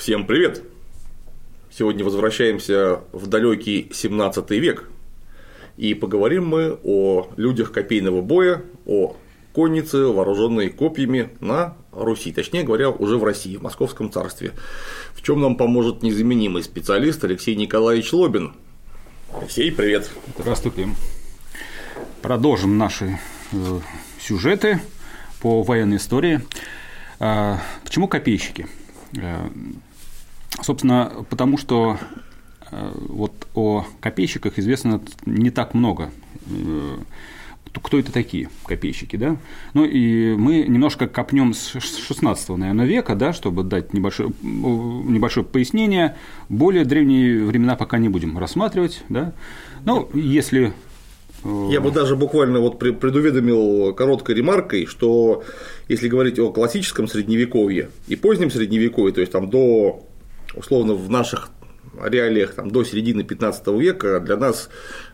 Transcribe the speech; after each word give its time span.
Всем 0.00 0.26
привет! 0.26 0.62
Сегодня 1.70 2.06
возвращаемся 2.06 3.00
в 3.12 3.26
далекий 3.26 3.90
17 3.92 4.50
век, 4.52 4.88
и 5.76 5.92
поговорим 5.92 6.48
мы 6.48 6.78
о 6.82 7.28
людях 7.36 7.70
копейного 7.70 8.22
боя, 8.22 8.62
о 8.86 9.14
коннице, 9.52 10.06
вооруженной 10.06 10.70
копьями 10.70 11.28
на 11.40 11.76
Руси, 11.92 12.32
точнее 12.32 12.62
говоря, 12.62 12.88
уже 12.88 13.18
в 13.18 13.24
России, 13.24 13.58
в 13.58 13.62
Московском 13.62 14.10
царстве. 14.10 14.52
В 15.12 15.20
чем 15.20 15.42
нам 15.42 15.56
поможет 15.56 16.02
незаменимый 16.02 16.62
специалист 16.62 17.22
Алексей 17.22 17.54
Николаевич 17.54 18.10
Лобин. 18.14 18.54
Алексей, 19.38 19.70
привет. 19.70 20.10
Здравствуйте. 20.38 20.88
Продолжим 22.22 22.78
наши 22.78 23.18
э, 23.52 23.80
сюжеты 24.18 24.80
по 25.42 25.62
военной 25.62 25.98
истории. 25.98 26.40
А, 27.18 27.60
почему 27.84 28.08
копейщики? 28.08 28.66
Собственно, 30.62 31.24
потому 31.30 31.56
что 31.56 31.98
э, 32.70 32.92
вот 33.08 33.32
о 33.54 33.86
копейщиках 34.00 34.58
известно 34.58 35.00
не 35.24 35.50
так 35.50 35.74
много. 35.74 36.10
Э, 36.48 36.98
кто 37.72 37.98
это 37.98 38.12
такие 38.12 38.48
копейщики, 38.66 39.16
да? 39.16 39.36
Ну 39.74 39.84
и 39.84 40.34
мы 40.34 40.64
немножко 40.64 41.06
копнем 41.06 41.54
с 41.54 41.78
16 41.78 42.48
наверное, 42.50 42.86
века, 42.86 43.14
да, 43.14 43.32
чтобы 43.32 43.62
дать 43.62 43.94
небольшое, 43.94 44.32
небольшое 44.42 45.46
пояснение. 45.46 46.16
Более 46.48 46.84
древние 46.84 47.44
времена 47.44 47.76
пока 47.76 47.98
не 47.98 48.08
будем 48.08 48.36
рассматривать, 48.38 49.04
да. 49.08 49.32
Ну, 49.84 50.08
если 50.14 50.72
э, 51.44 51.68
я 51.70 51.80
бы 51.80 51.92
даже 51.92 52.16
буквально 52.16 52.58
вот 52.58 52.78
предуведомил 52.78 53.94
короткой 53.94 54.34
ремаркой, 54.34 54.86
что 54.86 55.44
если 55.88 56.08
говорить 56.08 56.38
о 56.40 56.50
классическом 56.50 57.06
средневековье 57.06 57.90
и 58.08 58.16
позднем 58.16 58.50
средневековье, 58.50 59.14
то 59.14 59.20
есть 59.20 59.32
там 59.32 59.48
до 59.48 60.09
условно 60.54 60.94
в 60.94 61.10
наших 61.10 61.50
реалиях 62.02 62.54
там, 62.54 62.70
до 62.70 62.84
середины 62.84 63.24
15 63.24 63.66
века 63.68 64.20
для 64.20 64.36
нас 64.36 64.70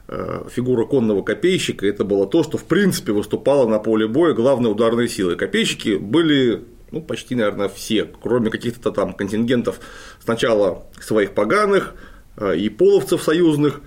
э, 0.09 0.45
фигура 0.51 0.85
конного 0.85 1.23
копейщика 1.23 1.87
это 1.87 2.05
было 2.05 2.27
то, 2.27 2.43
что 2.43 2.59
в 2.59 2.65
принципе 2.65 3.13
выступало 3.13 3.69
на 3.69 3.79
поле 3.79 4.07
боя 4.07 4.35
главной 4.35 4.71
ударной 4.71 5.09
силой. 5.09 5.37
Копейщики 5.37 5.97
были 5.97 6.65
ну, 6.91 7.01
почти, 7.01 7.35
наверное, 7.35 7.69
все, 7.69 8.05
кроме 8.05 8.51
каких-то 8.51 8.91
там 8.93 9.13
контингентов 9.13 9.81
сначала 10.23 10.85
своих 11.01 11.33
поганых 11.33 11.95
э, 12.37 12.57
и 12.57 12.69
половцев 12.69 13.23
союзных, 13.23 13.81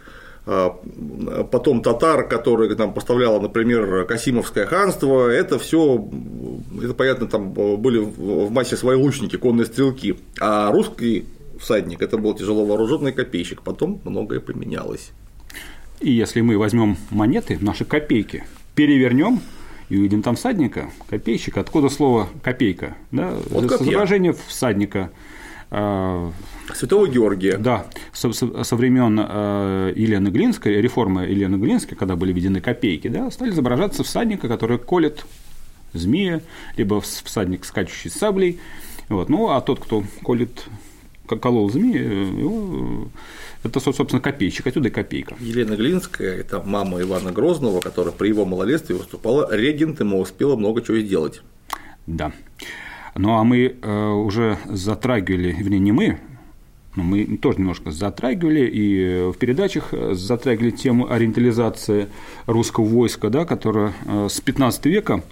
э, 0.45 0.69
потом 1.51 1.81
татар, 1.81 2.27
которые 2.27 2.75
там 2.75 2.93
поставляло, 2.93 3.39
например, 3.39 4.05
Касимовское 4.05 4.65
ханство, 4.65 5.29
это 5.29 5.59
все, 5.59 6.09
это 6.83 6.93
понятно, 6.93 7.27
там 7.27 7.51
были 7.51 7.99
в 7.99 8.51
массе 8.51 8.75
свои 8.75 8.97
лучники, 8.97 9.37
конные 9.37 9.65
стрелки, 9.65 10.19
а 10.39 10.71
русский 10.71 11.25
всадник, 11.59 12.01
это 12.01 12.17
был 12.17 12.33
тяжело 12.33 12.65
вооруженный 12.65 13.11
копейщик, 13.11 13.61
потом 13.61 14.01
многое 14.05 14.39
поменялось. 14.39 15.11
И 15.99 16.11
если 16.11 16.41
мы 16.41 16.57
возьмем 16.57 16.97
монеты, 17.09 17.57
наши 17.59 17.85
копейки, 17.85 18.45
перевернем 18.75 19.41
и 19.89 19.97
увидим 19.97 20.21
там 20.21 20.35
всадника, 20.35 20.89
копейщик, 21.09 21.57
откуда 21.57 21.89
слово 21.89 22.29
копейка, 22.41 22.95
да, 23.11 23.33
вот 23.49 23.65
изображение 23.65 24.33
всадника. 24.47 25.11
А, 25.71 26.31
Святого 26.73 27.07
Георгия. 27.07 27.57
Да, 27.57 27.85
со, 28.13 28.31
со, 28.31 28.63
со 28.63 28.75
времен 28.75 29.19
э, 29.21 29.93
Елены 29.95 30.29
Глинской, 30.29 30.81
реформы 30.81 31.23
Елены 31.23 31.57
Глинской, 31.57 31.97
когда 31.97 32.15
были 32.15 32.31
введены 32.31 32.61
копейки, 32.61 33.07
да, 33.07 33.29
стали 33.29 33.49
изображаться 33.49 34.03
всадника, 34.03 34.47
который 34.47 34.79
колет 34.79 35.25
змея, 35.93 36.41
либо 36.77 37.01
всадник, 37.01 37.65
скачущий 37.65 38.09
с 38.09 38.13
саблей. 38.13 38.59
Вот. 39.09 39.29
Ну, 39.29 39.49
а 39.49 39.61
тот, 39.61 39.79
кто 39.79 40.03
колет 40.23 40.65
колол 41.37 41.69
змеи, 41.69 42.39
его, 42.39 43.07
это, 43.63 43.79
собственно, 43.79 44.21
копейщик, 44.21 44.67
отсюда 44.67 44.87
и 44.87 44.91
копейка. 44.91 45.35
Елена 45.39 45.75
Глинская– 45.75 46.37
это 46.39 46.61
мама 46.61 47.01
Ивана 47.01 47.31
Грозного, 47.31 47.81
которая 47.81 48.13
при 48.13 48.29
его 48.29 48.45
малолетстве 48.45 48.95
выступала 48.95 49.53
регентом 49.53 50.13
и 50.13 50.17
успела 50.17 50.55
много 50.55 50.81
чего 50.81 50.97
сделать. 50.99 51.41
Да. 52.07 52.31
Ну, 53.15 53.37
а 53.37 53.43
мы 53.43 53.75
э, 53.81 54.07
уже 54.11 54.57
затрагивали, 54.65 55.51
вернее, 55.51 55.79
не 55.79 55.91
мы, 55.91 56.19
но 56.95 57.03
мы 57.03 57.37
тоже 57.37 57.59
немножко 57.59 57.91
затрагивали 57.91 58.69
и 58.71 59.31
в 59.31 59.37
передачах 59.37 59.93
затрагивали 60.11 60.71
тему 60.71 61.11
ориентализации 61.11 62.07
русского 62.45 62.85
войска, 62.85 63.29
да, 63.29 63.45
которая 63.45 63.93
э, 64.05 64.27
с 64.29 64.39
15 64.39 64.85
века 64.85 65.23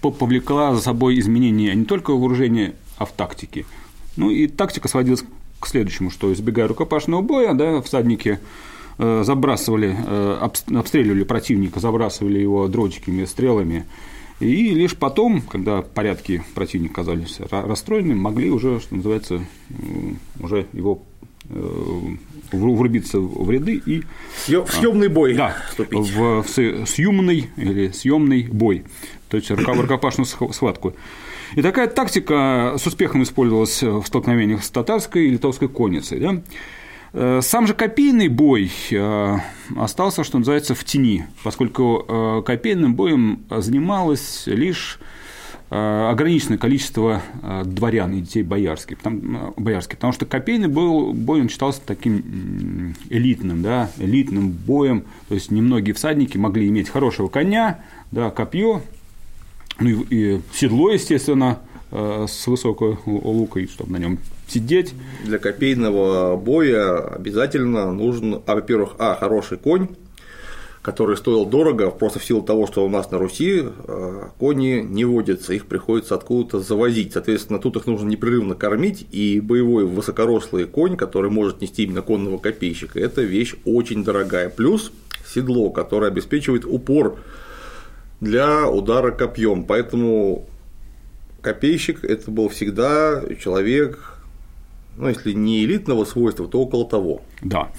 повлекла 0.00 0.74
за 0.74 0.80
собой 0.80 1.18
изменения 1.18 1.74
не 1.74 1.84
только 1.84 2.10
вооружения, 2.10 2.74
а 2.96 3.04
в 3.04 3.12
тактике. 3.12 3.64
Ну 4.18 4.30
и 4.30 4.48
тактика 4.48 4.88
сводилась 4.88 5.24
к 5.60 5.66
следующему, 5.66 6.10
что 6.10 6.32
избегая 6.32 6.66
рукопашного 6.66 7.22
боя, 7.22 7.54
да, 7.54 7.80
всадники 7.80 8.40
э, 8.98 9.22
забрасывали, 9.24 9.96
э, 9.96 10.48
обстреливали 10.74 11.22
противника, 11.22 11.78
забрасывали 11.78 12.40
его 12.40 12.66
дротиками, 12.66 13.24
стрелами, 13.24 13.86
и 14.40 14.74
лишь 14.74 14.96
потом, 14.96 15.40
когда 15.40 15.82
порядки 15.82 16.42
противника 16.54 16.96
казались 16.96 17.38
расстроенными, 17.50 18.18
могли 18.18 18.50
уже, 18.50 18.80
что 18.80 18.96
называется, 18.96 19.40
уже 20.40 20.66
его 20.72 21.02
э, 21.48 22.00
врубиться 22.50 23.20
в 23.20 23.48
ряды 23.52 23.80
и 23.86 24.02
в 24.48 24.72
съемный 24.72 25.08
бой 25.08 25.34
да, 25.34 25.56
вступить. 25.68 25.96
в 25.98 26.44
съемный 26.44 27.50
или 27.56 27.90
съемный 27.90 28.48
бой, 28.50 28.84
то 29.28 29.36
есть 29.36 29.48
рукопашную 29.48 30.26
схватку. 30.26 30.94
И 31.54 31.62
такая 31.62 31.88
тактика 31.88 32.74
с 32.78 32.86
успехом 32.86 33.22
использовалась 33.22 33.82
в 33.82 34.04
столкновениях 34.04 34.62
с 34.62 34.70
татарской 34.70 35.26
и 35.26 35.30
литовской 35.30 35.68
конницей. 35.68 36.20
Да? 36.20 36.42
Э, 37.12 37.40
сам 37.42 37.66
же 37.66 37.74
копейный 37.74 38.28
бой 38.28 38.70
э, 38.90 39.36
остался, 39.76 40.24
что 40.24 40.38
называется, 40.38 40.74
в 40.74 40.84
тени, 40.84 41.26
поскольку 41.42 42.04
э, 42.06 42.42
копейным 42.44 42.94
боем 42.94 43.44
занималось 43.50 44.44
лишь 44.46 44.98
ограниченное 45.70 46.56
количество 46.56 47.20
дворян 47.66 48.14
и 48.14 48.22
детей 48.22 48.42
боярских, 48.42 48.96
потому, 48.96 49.52
боярских, 49.58 49.96
потому 49.96 50.14
что 50.14 50.24
копейный 50.24 50.68
был, 50.68 51.12
бой 51.12 51.42
он 51.42 51.50
считался 51.50 51.82
таким 51.84 52.94
элитным, 53.10 53.60
да, 53.60 53.90
элитным 53.98 54.48
боем, 54.48 55.04
то 55.28 55.34
есть 55.34 55.50
немногие 55.50 55.92
всадники 55.92 56.38
могли 56.38 56.68
иметь 56.68 56.88
хорошего 56.88 57.28
коня, 57.28 57.80
да, 58.12 58.30
копье, 58.30 58.80
ну 59.80 59.88
и, 59.88 60.34
и 60.34 60.40
седло, 60.52 60.90
естественно, 60.90 61.60
э, 61.90 62.26
с 62.28 62.46
высокой 62.46 62.98
лукой, 63.06 63.68
чтобы 63.68 63.92
на 63.92 63.98
нем 63.98 64.18
сидеть. 64.48 64.94
Для 65.24 65.38
копейного 65.38 66.36
боя 66.36 66.98
обязательно 66.98 67.92
нужен, 67.92 68.42
а, 68.46 68.54
во-первых, 68.54 68.96
а, 68.98 69.14
хороший 69.14 69.58
конь, 69.58 69.88
который 70.82 71.16
стоил 71.16 71.44
дорого, 71.44 71.90
просто 71.90 72.18
в 72.18 72.24
силу 72.24 72.42
того, 72.42 72.66
что 72.66 72.84
у 72.84 72.88
нас 72.88 73.10
на 73.10 73.18
Руси 73.18 73.62
э, 73.66 74.22
кони 74.38 74.80
не 74.88 75.04
водятся, 75.04 75.52
их 75.52 75.66
приходится 75.66 76.14
откуда-то 76.14 76.60
завозить. 76.60 77.12
Соответственно, 77.12 77.58
тут 77.58 77.76
их 77.76 77.86
нужно 77.86 78.08
непрерывно 78.08 78.54
кормить, 78.54 79.06
и 79.12 79.40
боевой 79.40 79.84
высокорослый 79.84 80.64
конь, 80.64 80.96
который 80.96 81.30
может 81.30 81.60
нести 81.60 81.82
именно 81.82 82.02
конного 82.02 82.38
копейщика, 82.38 82.98
это 82.98 83.22
вещь 83.22 83.54
очень 83.64 84.02
дорогая. 84.02 84.48
Плюс 84.48 84.92
седло, 85.26 85.70
которое 85.70 86.06
обеспечивает 86.06 86.64
упор 86.64 87.18
для 88.20 88.68
удара 88.68 89.10
копьем. 89.10 89.64
Поэтому 89.64 90.46
копейщик 91.40 92.04
это 92.04 92.30
был 92.30 92.48
всегда 92.48 93.22
человек, 93.40 94.18
ну, 94.96 95.08
если 95.08 95.32
не 95.32 95.64
элитного 95.64 96.04
свойства, 96.04 96.48
то 96.48 96.60
около 96.60 96.88
того. 96.88 97.22
Да. 97.42 97.70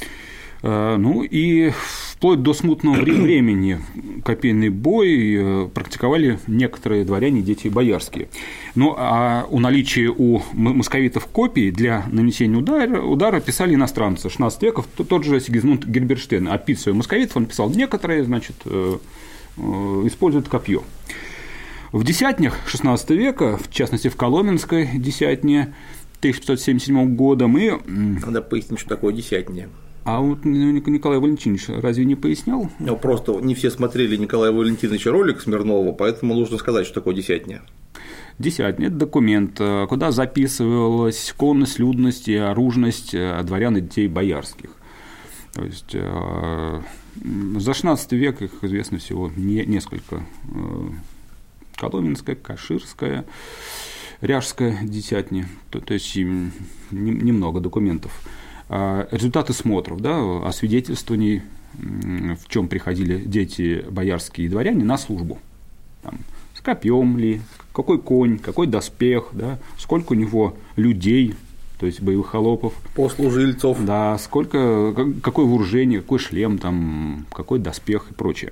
Э, 0.61 0.97
ну 0.97 1.23
и 1.23 1.71
вплоть 1.71 2.41
до 2.41 2.53
смутного 2.53 2.95
времени 3.01 3.79
копейный 4.23 4.69
бой 4.69 5.35
э, 5.35 5.69
практиковали 5.73 6.39
некоторые 6.47 7.05
дворяне, 7.05 7.41
дети 7.41 7.67
боярские. 7.67 8.29
Ну 8.75 8.95
а 8.97 9.45
у 9.49 9.59
наличия 9.59 10.07
у 10.09 10.41
московитов 10.53 11.27
копий 11.27 11.71
для 11.71 12.05
нанесения 12.11 12.57
удара, 12.57 13.01
удара 13.01 13.39
писали 13.39 13.75
иностранцы 13.75 14.29
16 14.29 14.61
века, 14.63 14.83
тот 14.95 15.23
же 15.23 15.39
Сигизмунд 15.39 15.85
Герберштейн, 15.85 16.47
описывая 16.47 16.95
московитов, 16.95 17.37
он 17.37 17.45
писал 17.45 17.69
некоторые, 17.69 18.23
значит, 18.23 18.55
Э, 18.65 18.97
используют 20.07 20.47
копье. 20.47 20.83
В 21.91 22.03
десятнях 22.03 22.55
XVI 22.67 23.15
века, 23.15 23.57
в 23.57 23.71
частности 23.71 24.09
в 24.09 24.15
Коломенской 24.15 24.89
десятне 24.95 25.73
1577 26.19 27.15
года, 27.15 27.47
мы… 27.47 27.79
Надо 27.87 28.41
пояснить, 28.41 28.79
что 28.79 28.89
такое 28.89 29.13
десятня. 29.13 29.69
А 30.03 30.21
вот 30.21 30.45
Николай 30.45 31.19
Валентинович 31.19 31.69
разве 31.69 32.05
не 32.05 32.15
пояснял? 32.15 32.69
Ну, 32.79 32.95
просто 32.95 33.33
не 33.41 33.55
все 33.55 33.69
смотрели 33.69 34.15
Николая 34.17 34.51
Валентиновича 34.51 35.11
ролик 35.11 35.41
Смирнова, 35.41 35.91
поэтому 35.91 36.33
нужно 36.33 36.57
сказать, 36.57 36.85
что 36.85 36.95
такое 36.95 37.15
десятня. 37.15 37.61
Десятня– 38.37 38.87
это 38.87 38.95
документ, 38.95 39.57
э, 39.59 39.85
куда 39.89 40.11
записывалась 40.11 41.33
конность, 41.35 41.77
людность 41.77 42.29
и 42.29 42.35
оружность 42.35 43.13
э, 43.13 43.41
дворян 43.43 43.75
и 43.77 43.81
детей 43.81 44.07
боярских. 44.07 44.69
То 45.53 45.65
есть 45.65 45.93
за 47.15 47.71
XVI 47.71 48.15
век 48.15 48.41
их 48.41 48.63
известно 48.63 48.97
всего 48.97 49.31
не, 49.35 49.65
несколько. 49.65 50.23
Э, 50.53 50.89
Коломенская, 51.75 52.35
Каширская. 52.35 53.25
Ряжская 54.21 54.77
дитятни, 54.83 55.45
то, 55.69 55.79
то 55.79 55.93
есть 55.93 56.13
немного 56.91 57.61
документов. 57.61 58.11
А 58.67 59.07
результаты 59.11 59.53
смотров, 59.53 60.01
да, 60.01 60.45
освидетельствований, 60.45 61.41
в 61.73 62.49
чем 62.49 62.67
приходили 62.67 63.17
дети 63.17 63.85
боярские 63.89 64.47
и 64.47 64.49
дворяне 64.49 64.83
на 64.83 64.97
службу. 64.97 65.39
Там, 66.01 66.19
с 66.53 66.59
копьем 66.59 67.17
ли, 67.17 67.39
какой 67.73 68.01
конь, 68.01 68.39
какой 68.39 68.67
доспех, 68.67 69.29
да, 69.31 69.57
сколько 69.77 70.11
у 70.11 70.15
него 70.15 70.57
людей, 70.75 71.35
то 71.79 71.85
есть 71.85 72.01
боевых 72.01 72.27
холопов. 72.27 72.73
Послужильцов. 72.93 73.83
Да, 73.85 74.17
сколько, 74.17 74.93
какое 75.23 75.45
вооружение, 75.45 76.01
какой 76.01 76.19
шлем, 76.19 76.57
там, 76.57 77.25
какой 77.33 77.59
доспех 77.59 78.11
и 78.11 78.13
прочее. 78.13 78.51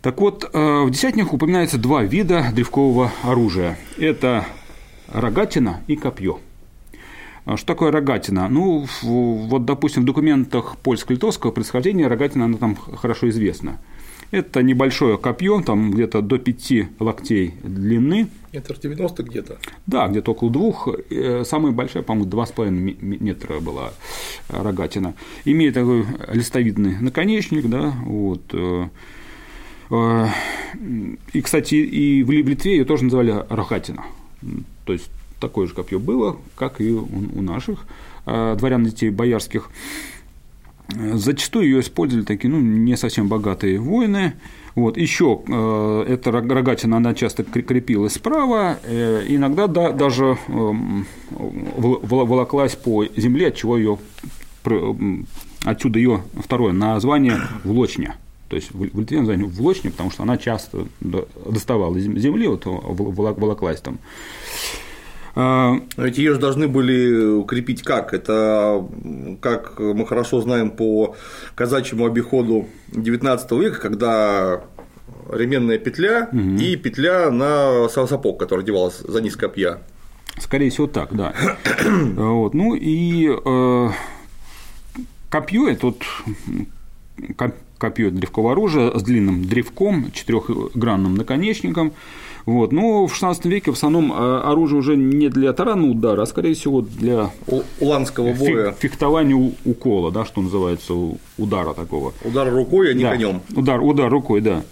Так 0.00 0.20
вот, 0.20 0.48
э, 0.50 0.82
в 0.84 0.90
десятниках 0.90 1.34
упоминается 1.34 1.76
два 1.76 2.04
вида 2.04 2.46
древкового 2.54 3.12
оружия. 3.22 3.76
Это 3.98 4.46
рогатина 5.08 5.82
и 5.88 5.96
копье. 5.96 6.38
А 7.44 7.56
что 7.56 7.66
такое 7.66 7.90
рогатина? 7.90 8.48
Ну, 8.48 8.86
вот, 9.02 9.64
допустим, 9.64 10.02
в 10.02 10.06
документах 10.06 10.76
польско-литовского 10.82 11.50
происхождения 11.50 12.06
рогатина, 12.06 12.44
она 12.44 12.56
там 12.56 12.76
хорошо 12.76 13.28
известна. 13.30 13.78
Это 14.30 14.62
небольшое 14.62 15.18
копье, 15.18 15.60
там 15.60 15.90
где-то 15.90 16.22
до 16.22 16.38
5 16.38 17.00
локтей 17.00 17.54
длины. 17.64 18.28
Метр 18.52 18.78
90 18.78 19.22
где-то? 19.24 19.58
Да, 19.86 20.06
где-то 20.06 20.32
около 20.32 20.50
двух. 20.50 20.88
Э, 21.10 21.42
самая 21.44 21.72
большая, 21.72 22.04
по-моему, 22.04 22.30
2,5 22.30 22.70
метра 23.02 23.58
была 23.58 23.92
рогатина. 24.48 25.14
Имеет 25.44 25.74
такой 25.74 26.04
листовидный 26.32 27.00
наконечник, 27.00 27.66
да, 27.68 27.92
вот. 28.04 28.42
Э, 28.52 28.88
э, 29.90 30.26
и, 31.32 31.40
кстати, 31.40 31.74
и 31.74 32.22
в 32.22 32.30
Литве 32.30 32.76
ее 32.76 32.84
тоже 32.84 33.04
называли 33.04 33.44
рогатина. 33.48 34.04
То 34.86 34.92
есть 34.92 35.10
такое 35.40 35.66
же 35.66 35.74
копье 35.74 35.98
было, 35.98 36.36
как 36.54 36.80
и 36.80 36.92
у 36.92 37.42
наших 37.42 37.84
дворян 38.26 38.84
детей 38.84 39.10
боярских. 39.10 39.70
Зачастую 41.14 41.66
ее 41.66 41.80
использовали 41.80 42.24
такие, 42.24 42.50
ну, 42.50 42.60
не 42.60 42.96
совсем 42.96 43.28
богатые 43.28 43.78
воины. 43.78 44.34
Вот, 44.74 44.96
еще 44.96 45.42
э, 45.46 46.04
эта 46.08 46.30
рогатина, 46.30 46.98
она 46.98 47.14
часто 47.14 47.42
крепилась 47.42 48.14
справа, 48.14 48.78
э, 48.84 49.24
иногда 49.28 49.66
да, 49.66 49.90
даже 49.90 50.38
э, 50.46 50.72
волоклась 51.76 52.76
по 52.76 53.04
земле, 53.16 53.48
от 53.48 53.56
чего 53.56 53.76
ее, 53.76 53.98
отсюда 55.64 55.98
ее 55.98 56.22
второе 56.36 56.72
название 56.72 57.38
влочня. 57.64 58.16
То 58.48 58.56
есть 58.56 58.72
в 58.72 58.98
Литве 58.98 59.18
название 59.18 59.46
влочня, 59.46 59.90
потому 59.90 60.10
что 60.10 60.22
она 60.22 60.36
часто 60.38 60.86
доставала 61.00 61.98
земли, 61.98 62.46
вот 62.46 62.64
волоклась 62.64 63.80
там. 63.80 63.98
А, 65.34 65.74
Но 65.96 66.04
ведь 66.04 66.18
ее 66.18 66.34
же 66.34 66.40
должны 66.40 66.68
были 66.68 67.34
укрепить 67.34 67.82
как? 67.82 68.12
Это, 68.14 68.84
как 69.40 69.78
мы 69.78 70.06
хорошо 70.06 70.40
знаем 70.40 70.70
по 70.70 71.16
казачьему 71.54 72.06
обиходу 72.06 72.66
XIX 72.90 73.60
века, 73.60 73.80
когда 73.80 74.62
ременная 75.30 75.78
петля 75.78 76.28
угу. 76.32 76.56
и 76.56 76.76
петля 76.76 77.30
на 77.30 77.88
сапог, 77.88 78.38
который 78.38 78.62
одевалась 78.62 78.98
за 78.98 79.20
низ 79.20 79.36
копья. 79.36 79.78
Скорее 80.38 80.70
всего, 80.70 80.86
так, 80.86 81.14
да. 81.14 81.34
вот. 82.16 82.54
Ну 82.54 82.74
и 82.74 83.28
э, 83.28 83.88
копье 85.28 85.68
это 85.68 85.86
вот 85.86 86.02
копье 87.78 88.10
древкового 88.10 88.52
оружия 88.52 88.96
с 88.96 89.02
длинным 89.02 89.44
древком, 89.44 90.12
четырехгранным 90.12 91.14
наконечником. 91.14 91.92
Вот. 92.46 92.72
Но 92.72 93.06
в 93.06 93.12
XVI 93.12 93.48
веке 93.48 93.70
в 93.70 93.74
основном 93.74 94.12
э, 94.12 94.40
оружие 94.40 94.78
уже 94.78 94.96
не 94.96 95.28
для 95.28 95.52
таранного 95.52 95.90
удара, 95.90 96.22
а 96.22 96.26
скорее 96.26 96.54
всего 96.54 96.80
для 96.80 97.30
уланского 97.80 98.32
боя. 98.32 98.72
Фехтования 98.78 99.52
укола, 99.64 100.10
да, 100.10 100.24
что 100.24 100.40
называется, 100.40 100.94
удара 101.38 101.74
такого. 101.74 102.12
Удар 102.24 102.50
рукой, 102.52 102.90
а 102.90 102.94
не 102.94 103.02
да. 103.02 103.10
конем. 103.10 103.40
Удар, 103.54 103.82
удар 103.82 104.10
рукой, 104.10 104.40
да. 104.40 104.62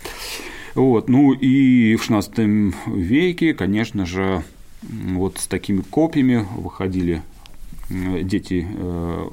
Вот. 0.75 1.09
Ну 1.09 1.33
и 1.33 1.97
в 1.97 2.09
XVI 2.09 2.75
веке, 2.87 3.55
конечно 3.55 4.07
же, 4.07 4.45
вот 4.83 5.39
с 5.39 5.47
такими 5.47 5.81
копьями 5.81 6.47
выходили 6.57 7.23
дети 7.91 8.67
э, 8.69 9.29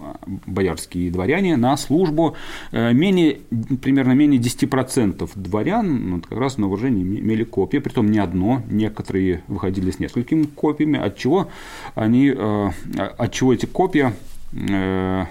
боярские 0.45 1.07
и 1.07 1.09
дворяне 1.09 1.57
на 1.57 1.75
службу. 1.77 2.35
Э, 2.71 2.93
менее, 2.93 3.39
примерно 3.81 4.13
менее 4.13 4.39
10% 4.39 5.29
дворян 5.35 6.09
ну, 6.09 6.21
как 6.21 6.37
раз 6.37 6.57
на 6.57 6.67
вооружении 6.67 7.03
имели 7.03 7.43
копья, 7.43 7.81
притом 7.81 8.11
не 8.11 8.19
одно, 8.19 8.61
некоторые 8.69 9.43
выходили 9.47 9.91
с 9.91 9.99
несколькими 9.99 10.43
копьями, 10.43 10.99
от 10.99 11.17
чего, 11.17 11.49
они, 11.95 12.33
э, 12.35 12.69
от 13.17 13.31
чего 13.33 13.53
эти 13.53 13.65
копья 13.65 14.13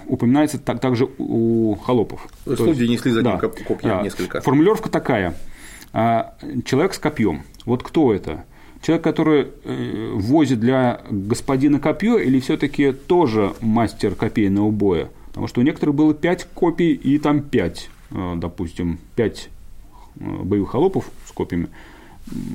упоминается 0.07 0.59
так, 0.59 0.79
также 0.79 1.09
у 1.17 1.73
холопов. 1.83 2.27
То 2.43 2.51
есть 2.51 2.79
несли 2.79 3.11
за 3.11 3.23
ним 3.23 3.39
да, 3.39 3.49
копья 3.65 4.01
несколько. 4.03 4.39
Формулировка 4.41 4.87
такая. 4.87 5.35
Человек 5.91 6.93
с 6.93 6.99
копьем. 6.99 7.41
Вот 7.65 7.81
кто 7.81 8.13
это? 8.13 8.45
Человек, 8.85 9.03
который 9.03 9.47
э, 9.63 10.11
возит 10.13 10.59
для 10.59 11.01
господина 11.09 11.79
копье, 11.79 12.19
или 12.19 12.39
все-таки 12.39 12.91
тоже 12.91 13.53
мастер 13.59 14.13
копейного 14.13 14.69
боя? 14.69 15.09
Потому 15.29 15.47
что 15.47 15.61
у 15.61 15.63
некоторых 15.63 15.95
было 15.95 16.13
5 16.13 16.47
копий 16.53 16.93
и 16.93 17.17
там 17.17 17.41
5, 17.41 17.89
э, 18.11 18.33
допустим, 18.37 18.99
5 19.15 19.49
э, 20.19 20.23
боевых 20.43 20.69
холопов 20.69 21.09
с 21.27 21.31
копьями. 21.31 21.67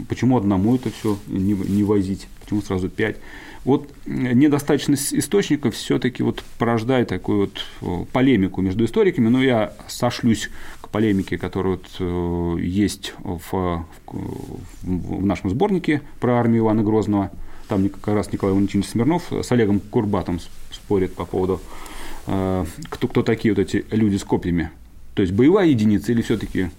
Почему 0.09 0.37
одному 0.37 0.77
это 0.77 0.91
все 0.91 1.19
не, 1.27 1.55
не 1.55 1.82
возить? 1.82 2.29
Почему 2.43 2.62
сразу 2.62 2.88
5? 2.88 3.17
Вот 3.65 3.91
недостаточность 4.06 5.12
источников 5.12 5.75
все-таки 5.75 6.23
вот 6.23 6.43
порождает 6.59 7.09
такую 7.09 7.50
вот 7.81 8.09
полемику 8.12 8.62
между 8.62 8.85
историками, 8.85 9.29
но 9.29 9.43
я 9.43 9.75
сошлюсь 9.87 10.49
полемики, 10.91 11.37
которая 11.37 11.77
вот 11.77 11.87
э, 11.99 12.61
есть 12.61 13.15
в, 13.19 13.85
в 14.83 15.25
нашем 15.25 15.51
сборнике 15.51 16.03
про 16.21 16.39
армию 16.39 16.63
Ивана 16.65 16.83
Грозного. 16.83 17.31
Там 17.69 17.89
как 17.89 18.15
раз 18.15 18.33
Николай 18.33 18.55
Валентинович 18.55 18.89
Смирнов 18.89 19.33
с 19.33 19.53
Олегом 19.53 19.81
Курбатом 19.81 20.41
спорит 20.73 21.15
по 21.15 21.25
поводу, 21.25 21.61
э, 22.27 22.65
кто, 22.89 23.09
кто 23.09 23.23
такие 23.23 23.55
вот 23.55 23.61
эти 23.61 23.85
люди 23.91 24.17
с 24.17 24.25
копьями. 24.25 24.71
То 25.15 25.23
есть 25.23 25.33
боевая 25.35 25.69
единица 25.69 26.13
или 26.13 26.23
все-таки 26.23 26.71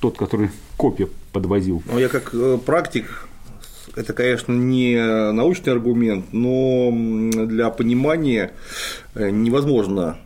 тот, 0.00 0.16
который 0.16 0.50
копья 0.76 1.08
подвозил? 1.32 1.82
Ну, 1.90 1.98
я 1.98 2.08
как 2.08 2.30
э, 2.32 2.58
практик 2.64 3.28
это, 3.94 4.12
конечно, 4.12 4.52
не 4.52 4.96
научный 5.32 5.72
аргумент, 5.72 6.26
но 6.32 6.90
для 7.46 7.70
понимания 7.70 8.52
невозможно 9.14 10.18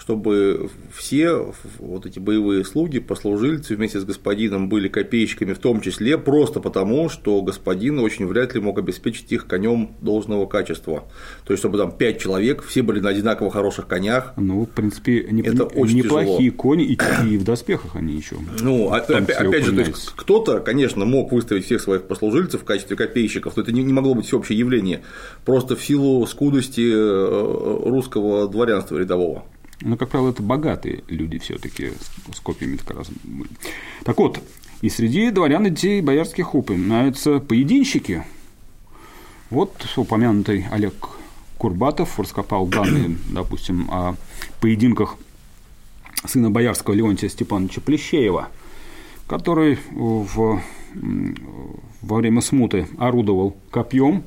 чтобы 0.00 0.70
все 0.92 1.52
вот 1.78 2.06
эти 2.06 2.18
боевые 2.18 2.64
слуги, 2.64 2.98
послужильцы 2.98 3.76
вместе 3.76 4.00
с 4.00 4.04
господином 4.04 4.68
были 4.68 4.88
копейщиками, 4.88 5.52
в 5.52 5.58
том 5.58 5.82
числе 5.82 6.16
просто 6.16 6.58
потому, 6.58 7.10
что 7.10 7.42
господин 7.42 7.98
очень 7.98 8.26
вряд 8.26 8.54
ли 8.54 8.60
мог 8.60 8.78
обеспечить 8.78 9.30
их 9.30 9.46
конем 9.46 9.90
должного 10.00 10.46
качества. 10.46 11.04
То 11.44 11.52
есть, 11.52 11.60
чтобы 11.60 11.76
там 11.76 11.92
пять 11.92 12.18
человек, 12.18 12.64
все 12.64 12.82
были 12.82 13.00
на 13.00 13.10
одинаково 13.10 13.50
хороших 13.50 13.86
конях. 13.86 14.32
Ну, 14.36 14.64
в 14.64 14.70
принципе, 14.70 15.26
не, 15.30 15.42
это 15.42 15.64
очень 15.64 15.98
неплохие 15.98 16.50
тяжело. 16.50 16.56
кони, 16.56 16.84
и, 16.84 16.98
и 17.28 17.36
в 17.36 17.44
доспехах 17.44 17.94
они 17.94 18.14
еще. 18.14 18.36
Ну, 18.62 18.90
опять, 18.92 19.28
опять 19.28 19.64
же, 19.66 19.72
то 19.72 19.80
есть, 19.82 20.12
кто-то, 20.16 20.60
конечно, 20.60 21.04
мог 21.04 21.30
выставить 21.30 21.66
всех 21.66 21.82
своих 21.82 22.04
послужильцев 22.04 22.62
в 22.62 22.64
качестве 22.64 22.96
копейщиков, 22.96 23.54
но 23.54 23.62
это 23.62 23.72
не, 23.72 23.82
не 23.82 23.92
могло 23.92 24.14
быть 24.14 24.24
всеобщее 24.24 24.58
явление, 24.58 25.02
просто 25.44 25.76
в 25.76 25.84
силу 25.84 26.26
скудости 26.26 26.90
э, 26.90 27.80
русского 27.84 28.48
дворянства 28.48 28.96
рядового. 28.96 29.44
Но, 29.80 29.96
как 29.96 30.10
правило, 30.10 30.30
это 30.30 30.42
богатые 30.42 31.04
люди 31.08 31.38
все-таки 31.38 31.92
с 32.32 32.40
копьями 32.40 32.76
так 32.76 32.96
раз 32.96 33.08
были. 33.24 33.50
Так 34.04 34.18
вот, 34.18 34.40
и 34.82 34.88
среди 34.88 35.30
дворян 35.30 35.66
и 35.66 35.70
детей 35.70 36.00
боярских 36.00 36.54
упоминаются 36.54 37.38
поединщики. 37.38 38.24
Вот 39.50 39.72
упомянутый 39.96 40.66
Олег 40.70 40.94
Курбатов 41.58 42.18
раскопал 42.18 42.66
данные, 42.66 43.16
допустим, 43.30 43.90
о 43.90 44.16
поединках 44.60 45.16
сына 46.24 46.50
боярского 46.50 46.94
Леонтия 46.94 47.28
Степановича 47.28 47.80
Плещеева, 47.80 48.48
который 49.26 49.78
в, 49.90 50.62
во 52.02 52.16
время 52.16 52.40
смуты 52.40 52.86
орудовал 52.98 53.56
копьем 53.70 54.24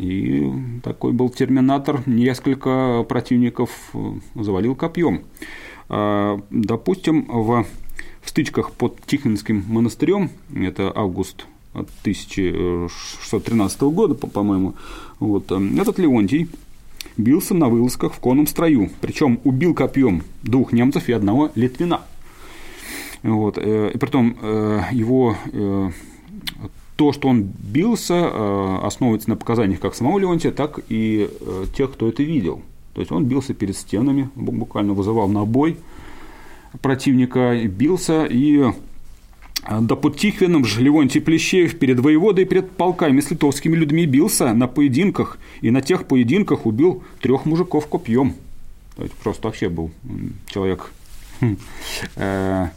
и 0.00 0.50
такой 0.82 1.12
был 1.12 1.28
терминатор, 1.28 2.02
несколько 2.06 3.04
противников 3.06 3.90
э, 3.92 4.14
завалил 4.34 4.74
копьем. 4.74 5.24
А, 5.90 6.40
допустим, 6.50 7.26
в, 7.28 7.66
стычках 8.24 8.72
под 8.72 8.98
Тихвинским 9.04 9.62
монастырем, 9.68 10.30
это 10.54 10.90
август 10.94 11.44
1613 11.74 13.80
года, 13.82 14.14
по-моему, 14.14 14.74
вот, 15.18 15.52
э, 15.52 15.60
этот 15.78 15.98
Леонтий 15.98 16.48
бился 17.18 17.52
на 17.54 17.68
вылазках 17.68 18.14
в 18.14 18.20
конном 18.20 18.46
строю, 18.46 18.88
причем 19.02 19.38
убил 19.44 19.74
копьем 19.74 20.22
двух 20.42 20.72
немцев 20.72 21.10
и 21.10 21.12
одного 21.12 21.50
литвина. 21.54 22.00
Вот, 23.22 23.58
э, 23.58 23.90
и 23.92 23.98
притом 23.98 24.30
его 24.92 25.36
то, 27.00 27.14
что 27.14 27.28
он 27.28 27.44
бился, 27.44 28.84
основывается 28.84 29.30
на 29.30 29.36
показаниях 29.36 29.80
как 29.80 29.94
самого 29.94 30.18
Леонтия, 30.18 30.50
так 30.50 30.80
и 30.90 31.30
тех, 31.74 31.92
кто 31.94 32.10
это 32.10 32.22
видел. 32.22 32.60
То 32.92 33.00
есть 33.00 33.10
он 33.10 33.24
бился 33.24 33.54
перед 33.54 33.74
стенами, 33.74 34.28
буквально 34.34 34.92
вызывал 34.92 35.26
на 35.26 35.46
бой 35.46 35.78
противника, 36.82 37.58
бился 37.64 38.26
и 38.26 38.66
да 39.66 39.96
под 39.96 40.18
Тихвином 40.18 40.66
же 40.66 40.82
Левонтий 40.82 41.22
Плещеев 41.22 41.78
перед 41.78 42.00
воеводой 42.00 42.44
перед 42.44 42.70
полками 42.70 43.22
с 43.22 43.30
литовскими 43.30 43.76
людьми 43.76 44.04
бился 44.04 44.52
на 44.52 44.68
поединках, 44.68 45.38
и 45.62 45.70
на 45.70 45.80
тех 45.80 46.04
поединках 46.04 46.66
убил 46.66 47.02
трех 47.22 47.46
мужиков 47.46 47.86
копьем. 47.86 48.34
То 48.96 49.04
есть 49.04 49.14
просто 49.14 49.48
вообще 49.48 49.70
был 49.70 49.90
человек 50.48 50.92
хм, 51.40 51.56
э, 52.16 52.68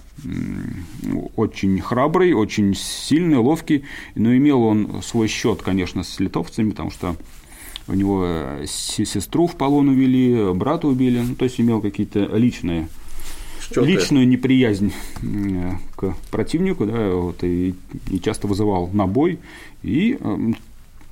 очень 1.36 1.80
храбрый, 1.82 2.34
очень 2.34 2.74
сильный, 2.76 3.38
ловкий, 3.38 3.84
но 4.16 4.36
имел 4.36 4.64
он 4.64 5.02
свой 5.04 5.28
счет, 5.28 5.62
конечно, 5.62 6.04
с 6.04 6.20
литовцами, 6.20 6.70
потому 6.70 6.92
что 6.92 7.16
у 7.88 7.94
него 7.94 8.24
э, 8.26 8.66
сестру 8.68 9.48
в 9.48 9.56
полон 9.56 9.90
увели, 9.90 10.54
брата 10.54 10.88
убили, 10.88 11.20
ну, 11.20 11.36
то 11.36 11.44
есть 11.44 11.60
имел 11.60 11.82
какие-то 11.82 12.26
личные 12.38 12.88
Счеты. 13.60 13.82
личную 13.82 14.28
неприязнь 14.28 14.94
э, 15.22 15.72
к 15.96 16.16
противнику, 16.32 16.86
да, 16.86 17.10
вот, 17.10 17.44
и, 17.44 17.76
и 18.10 18.20
часто 18.20 18.48
вызывал 18.48 18.90
на 18.94 19.06
бой, 19.06 19.40
и 19.82 20.18
э, 20.20 20.54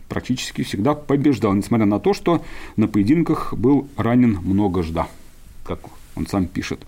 практически 0.07 0.63
всегда 0.63 0.93
побеждал, 0.93 1.53
несмотря 1.53 1.85
на 1.85 1.99
то, 1.99 2.13
что 2.13 2.43
на 2.77 2.87
поединках 2.87 3.53
был 3.53 3.87
ранен 3.97 4.39
многожда, 4.43 5.07
как 5.65 5.79
он 6.15 6.27
сам 6.27 6.45
пишет. 6.45 6.85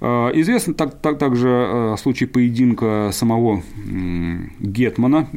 Известен 0.00 0.74
так, 0.74 1.00
так, 1.00 1.18
также 1.18 1.94
случай 1.98 2.26
поединка 2.26 3.10
самого 3.12 3.62
Гетмана 4.60 5.28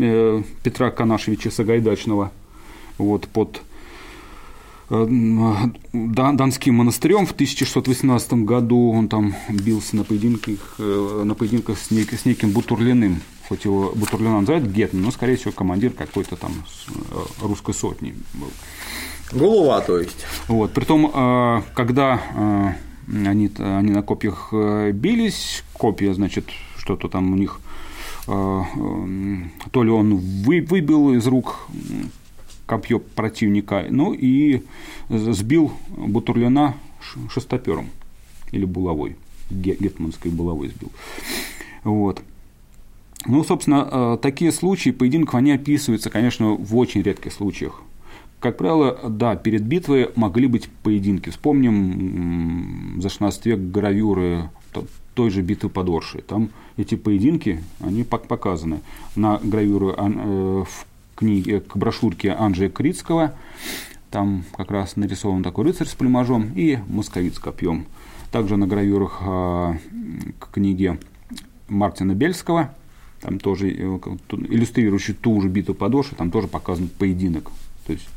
Петра 0.63 0.91
Канашевича 0.91 1.49
Сагайдачного 1.49 2.31
вот, 2.99 3.27
под 3.27 3.61
э, 4.89 5.07
Донским 5.93 6.75
монастырем 6.75 7.25
в 7.25 7.31
1618 7.31 8.33
году 8.33 8.91
он 8.91 9.07
там 9.07 9.33
бился 9.49 9.95
на 9.95 10.03
поединках, 10.03 10.75
э, 10.77 11.21
на 11.25 11.33
поединках 11.33 11.79
с, 11.79 11.89
нек, 11.89 12.13
с 12.13 12.25
неким 12.25 12.51
Бутурлиным, 12.51 13.21
хоть 13.47 13.65
его 13.65 13.93
Бутурлина 13.95 14.41
называют 14.41 14.65
Гетман, 14.65 15.03
но, 15.03 15.11
скорее 15.11 15.37
всего, 15.37 15.51
командир 15.51 15.91
какой-то 15.91 16.35
там 16.35 16.51
э, 16.89 16.91
русской 17.41 17.73
сотни 17.73 18.13
был. 18.33 18.51
Голова, 19.31 19.79
то 19.81 19.99
есть. 19.99 20.25
Вот, 20.47 20.73
притом, 20.73 21.63
когда 21.75 22.75
они, 23.11 23.49
они 23.57 23.91
на 23.91 24.03
копьях 24.03 24.53
бились, 24.93 25.63
копья, 25.73 26.13
значит, 26.13 26.45
что-то 26.77 27.09
там 27.09 27.33
у 27.33 27.35
них 27.35 27.59
то 28.25 29.83
ли 29.83 29.89
он 29.89 30.17
выбил 30.17 31.13
из 31.13 31.25
рук 31.25 31.67
копье 32.67 32.99
противника, 32.99 33.85
ну 33.89 34.13
и 34.13 34.61
сбил 35.09 35.71
Бутурлина 35.89 36.75
шестопером 37.31 37.89
или 38.51 38.65
булавой, 38.65 39.15
гетманской 39.49 40.29
булавой 40.29 40.67
сбил. 40.67 40.91
Вот. 41.83 42.21
Ну, 43.25 43.43
собственно, 43.43 43.87
э, 43.91 44.17
такие 44.21 44.51
случаи 44.51 44.91
поединков, 44.91 45.35
они 45.35 45.51
описываются, 45.51 46.09
конечно, 46.09 46.51
в 46.51 46.77
очень 46.77 47.01
редких 47.01 47.33
случаях. 47.33 47.81
Как 48.39 48.57
правило, 48.57 48.97
да, 49.09 49.35
перед 49.35 49.63
битвой 49.63 50.11
могли 50.15 50.47
быть 50.47 50.69
поединки. 50.83 51.29
Вспомним 51.29 53.01
за 53.01 53.09
16 53.09 53.45
век 53.45 53.59
гравюры 53.59 54.49
той 55.13 55.29
же 55.29 55.41
битвы 55.41 55.69
под 55.69 55.89
Оршей. 55.89 56.21
Там 56.21 56.49
эти 56.77 56.95
поединки, 56.95 57.61
они 57.81 58.03
показаны. 58.03 58.79
На 59.17 59.39
гравюры 59.43 59.93
э, 59.97 60.63
в 60.65 60.85
книге, 61.15 61.59
к 61.59 61.75
брошюрке 61.75 62.31
Анджея 62.31 62.69
Крицкого. 62.69 63.33
Там 64.11 64.45
как 64.55 64.71
раз 64.71 64.95
нарисован 64.95 65.43
такой 65.43 65.65
рыцарь 65.65 65.87
с 65.87 65.93
племажом 65.93 66.53
и 66.55 66.79
московит 66.87 67.35
с 67.35 67.39
копьем. 67.39 67.85
Также 68.31 68.55
на 68.57 68.67
гравюрах 68.67 69.19
а, 69.21 69.77
к 70.39 70.51
книге 70.51 70.99
Мартина 71.67 72.13
Бельского, 72.13 72.73
там 73.21 73.39
тоже 73.39 73.69
э, 73.69 73.99
иллюстрирующий 74.31 75.13
ту 75.13 75.41
же 75.41 75.49
битву 75.49 75.73
подошвы, 75.73 76.15
там 76.15 76.31
тоже 76.31 76.47
показан 76.47 76.89
поединок, 76.89 77.51
то 77.85 77.93
есть 77.93 78.07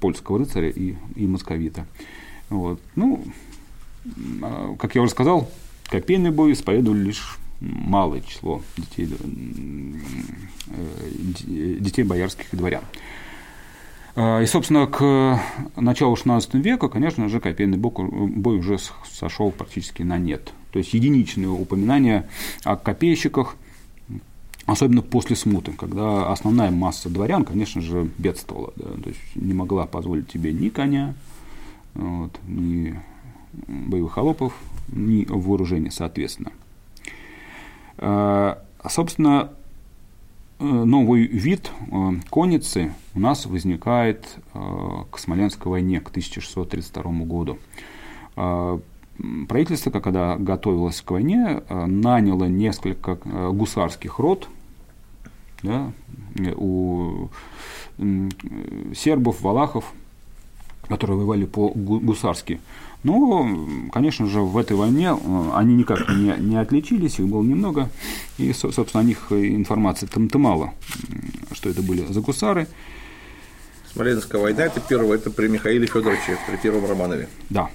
польского 0.00 0.38
рыцаря 0.38 0.68
и, 0.68 0.94
и 1.14 1.26
московита. 1.26 1.86
Вот. 2.50 2.80
Ну, 2.96 3.24
а, 4.42 4.74
как 4.76 4.94
я 4.94 5.02
уже 5.02 5.12
сказал, 5.12 5.48
копейный 5.86 6.30
бой 6.30 6.52
исповедовали 6.52 7.04
лишь 7.04 7.38
малое 7.60 8.20
число 8.20 8.62
детей, 8.76 9.08
э, 10.68 11.78
детей 11.78 12.02
боярских 12.02 12.52
и 12.52 12.56
дворян. 12.56 12.82
И, 14.14 14.44
собственно, 14.46 14.86
к 14.86 15.40
началу 15.76 16.16
XVI 16.16 16.60
века, 16.60 16.88
конечно 16.88 17.30
же, 17.30 17.40
копейный 17.40 17.78
бой 17.78 18.58
уже 18.58 18.76
сошел 19.10 19.50
практически 19.50 20.02
на 20.02 20.18
нет. 20.18 20.52
То 20.70 20.80
есть 20.80 20.92
единичные 20.92 21.48
упоминания 21.48 22.28
о 22.64 22.76
копейщиках, 22.76 23.56
особенно 24.66 25.02
после 25.02 25.36
смуты, 25.36 25.72
когда 25.72 26.30
основная 26.30 26.70
масса 26.70 27.08
дворян, 27.08 27.44
конечно 27.44 27.80
же, 27.80 28.08
бедствовала. 28.18 28.72
Да, 28.76 28.84
то 29.02 29.08
есть 29.08 29.20
не 29.34 29.54
могла 29.54 29.86
позволить 29.86 30.28
тебе 30.28 30.52
ни 30.52 30.68
коня, 30.68 31.14
вот, 31.94 32.38
ни 32.46 32.98
боевых 33.66 34.12
холопов, 34.12 34.54
ни 34.88 35.24
вооружения, 35.24 35.90
соответственно. 35.90 36.52
Э, 37.98 38.56
собственно, 38.88 39.52
э, 40.58 40.64
новый 40.64 41.26
вид 41.26 41.70
э, 41.90 42.12
конницы 42.30 42.92
у 43.14 43.20
нас 43.20 43.46
возникает 43.46 44.36
к 44.52 45.18
Смоленской 45.18 45.70
войне, 45.70 46.00
к 46.00 46.08
1632 46.08 47.24
году. 47.24 47.58
Правительство, 49.48 49.90
когда 49.90 50.36
готовилось 50.36 51.00
к 51.00 51.10
войне, 51.10 51.62
наняло 51.68 52.44
несколько 52.44 53.16
гусарских 53.52 54.18
рот 54.18 54.48
да, 55.62 55.92
у 56.56 57.28
сербов, 58.94 59.42
валахов, 59.42 59.92
которые 60.88 61.18
воевали 61.18 61.44
по-гусарски. 61.44 62.60
Но, 63.04 63.48
конечно 63.92 64.26
же, 64.26 64.40
в 64.40 64.56
этой 64.56 64.76
войне 64.76 65.12
э, 65.12 65.50
они 65.54 65.74
никак 65.74 66.08
не, 66.08 66.34
не 66.38 66.56
отличились, 66.56 67.18
их 67.18 67.26
было 67.26 67.42
немного, 67.42 67.90
и, 68.38 68.52
собственно, 68.52 69.00
о 69.00 69.02
них 69.02 69.32
информации 69.32 70.06
там-то 70.06 70.38
мало, 70.38 70.72
что 71.50 71.68
это 71.68 71.82
были 71.82 72.04
за 72.04 72.20
гусары. 72.20 72.68
Смоленская 73.92 74.40
война– 74.40 74.64
это 74.66 74.80
первое, 74.80 75.16
это 75.16 75.30
при 75.30 75.48
Михаиле 75.48 75.86
Федоровиче, 75.86 76.38
при 76.48 76.56
первом 76.56 76.86
Романове. 76.86 77.28
Да. 77.50 77.70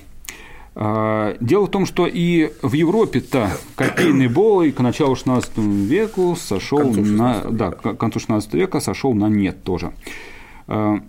А, 0.80 1.36
дело 1.40 1.66
в 1.66 1.72
том, 1.72 1.88
что 1.88 2.06
и 2.06 2.52
в 2.62 2.74
Европе-то 2.74 3.50
копейный 3.76 4.28
бой 4.28 4.72
к 4.72 4.80
началу 4.80 5.16
XVI 5.16 5.44
века 5.56 6.36
сошел 6.36 6.94
на, 6.94 7.42
да, 7.50 7.72
к 7.72 7.96
концу 7.96 8.20
XVI 8.20 8.44
века 8.56 8.80
сошел 8.80 9.16
на 9.16 9.28
нет 9.28 9.64
тоже. 9.64 9.92
А, 10.68 11.00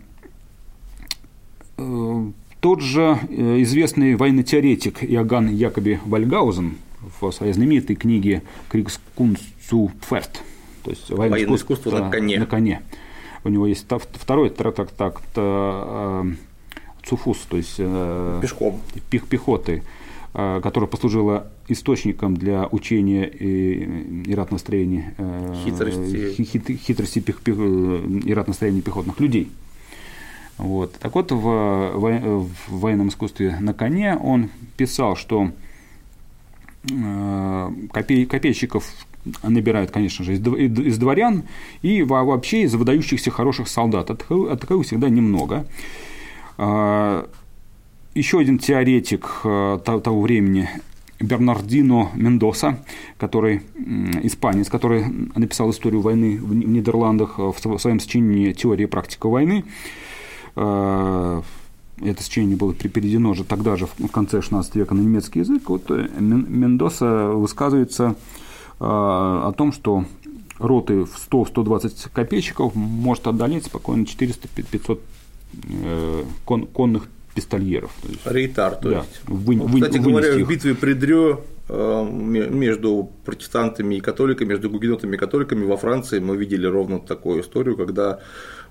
э, 1.76 2.26
тот 2.60 2.80
же 2.80 3.18
э, 3.28 3.60
известный 3.60 4.16
военный 4.16 4.42
теоретик 4.42 5.04
Иоганн 5.04 5.48
Якоби 5.48 6.00
Вальгаузен 6.06 6.78
в 7.20 7.30
своей 7.30 7.52
знаменитой 7.52 7.94
книге 7.94 8.44
«Крикскунст 8.70 9.44
zu 9.70 9.90
Pferd», 10.00 10.30
то 10.82 10.90
есть 10.90 11.10
военное, 11.10 11.30
военное 11.40 11.56
искусство, 11.56 11.90
искусство 11.90 12.04
на, 12.06 12.10
коне. 12.10 12.38
на 12.38 12.46
коне. 12.46 12.82
У 13.44 13.50
него 13.50 13.66
есть 13.66 13.86
второй 14.14 14.48
трактат 14.48 15.18
э, 15.36 16.32
Цуфус, 17.08 17.38
то 17.48 17.56
есть 17.56 17.76
э, 17.78 18.38
Пешком. 18.42 18.80
Пех, 19.10 19.26
пехоты, 19.26 19.82
которая 20.32 20.88
послужила 20.88 21.48
источником 21.68 22.36
для 22.36 22.66
учения 22.70 23.26
и, 23.26 24.22
и 24.26 24.34
ратностроения 24.34 25.14
хитрости, 25.64 26.42
хит, 26.42 26.68
хитрости 26.68 27.20
пех, 27.20 27.40
пех, 27.40 27.56
и 27.58 28.34
ратностроения 28.34 28.82
пехотных 28.82 29.18
людей. 29.20 29.48
Вот. 30.58 30.92
Так 30.94 31.14
вот, 31.14 31.32
в, 31.32 31.92
в 31.96 32.50
военном 32.68 33.08
искусстве 33.08 33.56
на 33.60 33.72
коне 33.72 34.16
он 34.16 34.50
писал, 34.76 35.16
что 35.16 35.50
э, 36.90 37.70
копей, 37.92 38.26
копейщиков 38.26 38.84
набирают, 39.42 39.90
конечно 39.90 40.24
же, 40.24 40.34
из, 40.34 40.98
дворян 40.98 41.44
и 41.82 42.02
вообще 42.02 42.62
из 42.62 42.74
выдающихся 42.74 43.30
хороших 43.30 43.68
солдат. 43.68 44.10
А 44.10 44.56
таковых 44.56 44.86
всегда 44.86 45.08
немного. 45.08 45.64
А, 46.58 47.28
еще 48.14 48.40
один 48.40 48.58
теоретик 48.58 49.28
э, 49.44 49.78
того 49.84 50.20
времени 50.20 50.68
Бернардино 51.20 52.10
Мендоса, 52.14 52.78
который 53.16 53.62
испанец, 54.22 54.68
который 54.68 55.04
написал 55.34 55.70
историю 55.70 56.00
войны 56.00 56.38
в 56.40 56.54
Нидерландах 56.54 57.38
в 57.38 57.78
своем 57.78 58.00
сочинении 58.00 58.52
«Теория 58.52 58.84
и 58.84 58.88
практика 58.88 59.28
войны», 59.28 59.64
Э, 60.58 61.42
это 62.00 62.22
сочинение 62.22 62.56
было 62.56 62.74
переведено 62.74 63.34
же 63.34 63.44
тогда 63.44 63.76
же, 63.76 63.86
в 63.86 64.08
конце 64.08 64.38
XVI 64.38 64.64
века, 64.74 64.94
на 64.94 65.00
немецкий 65.00 65.40
язык, 65.40 65.68
вот 65.68 65.90
э, 65.90 66.08
Мендоса 66.18 67.28
высказывается 67.28 68.16
э, 68.80 68.84
о 68.84 69.52
том, 69.56 69.72
что 69.72 70.04
роты 70.58 71.04
в 71.04 71.30
100-120 71.30 72.10
копейщиков 72.12 72.74
может 72.74 73.26
одолеть 73.28 73.66
спокойно 73.66 74.02
400-500 74.02 74.94
э, 74.94 74.96
кон, 76.44 76.66
конных 76.66 77.08
пистольеров. 77.38 77.92
То 78.02 78.08
есть, 78.08 78.20
Рейтар, 78.26 78.74
то 78.74 78.90
да, 78.90 78.98
есть. 78.98 79.20
Вы, 79.26 79.56
ну, 79.56 79.66
вы, 79.66 79.80
кстати 79.80 79.98
говоря, 79.98 80.32
в 80.32 80.48
битве 80.48 80.74
при 80.74 80.92
Дрё 80.94 81.44
э, 81.68 82.08
между 82.10 83.12
протестантами 83.24 83.94
и 83.94 84.00
католиками, 84.00 84.48
между 84.48 84.68
гугенотами 84.68 85.14
и 85.14 85.18
католиками 85.18 85.64
во 85.64 85.76
Франции 85.76 86.18
мы 86.18 86.36
видели 86.36 86.66
ровно 86.66 86.98
такую 86.98 87.42
историю, 87.42 87.76
когда, 87.76 88.18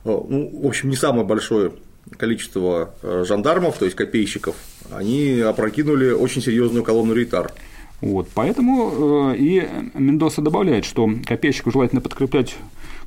э, 0.03 0.09
ну, 0.09 0.59
в 0.63 0.67
общем, 0.67 0.89
не 0.89 0.97
самое 0.97 1.25
большое 1.25 1.71
количество 2.17 2.93
э, 3.03 3.23
жандармов, 3.25 3.77
то 3.77 3.85
есть 3.85 3.95
копейщиков, 3.95 4.55
они 4.91 5.39
опрокинули 5.39 6.11
очень 6.11 6.41
серьезную 6.41 6.83
колонну 6.83 7.13
рейтар. 7.13 7.53
Вот, 8.01 8.27
поэтому 8.33 9.33
и 9.33 9.67
Мендоса 9.95 10.41
добавляет, 10.41 10.85
что 10.85 11.09
копейщиков 11.25 11.73
желательно 11.73 12.01
подкреплять 12.01 12.55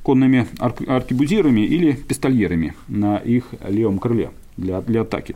конными 0.03 0.47
аркебузирами 0.59 1.61
или 1.61 1.91
пистольерами 1.93 2.73
на 2.87 3.17
их 3.17 3.45
левом 3.67 3.99
крыле 3.99 4.31
для, 4.57 4.81
для 4.81 5.01
атаки. 5.01 5.35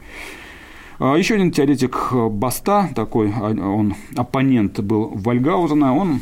А, 1.00 1.16
Еще 1.16 1.36
один 1.36 1.52
теоретик 1.52 2.12
Баста, 2.14 2.90
такой 2.96 3.32
а, 3.36 3.52
он 3.52 3.96
оппонент 4.16 4.80
был 4.80 5.12
Вальгаузена, 5.14 5.96
он 5.96 6.22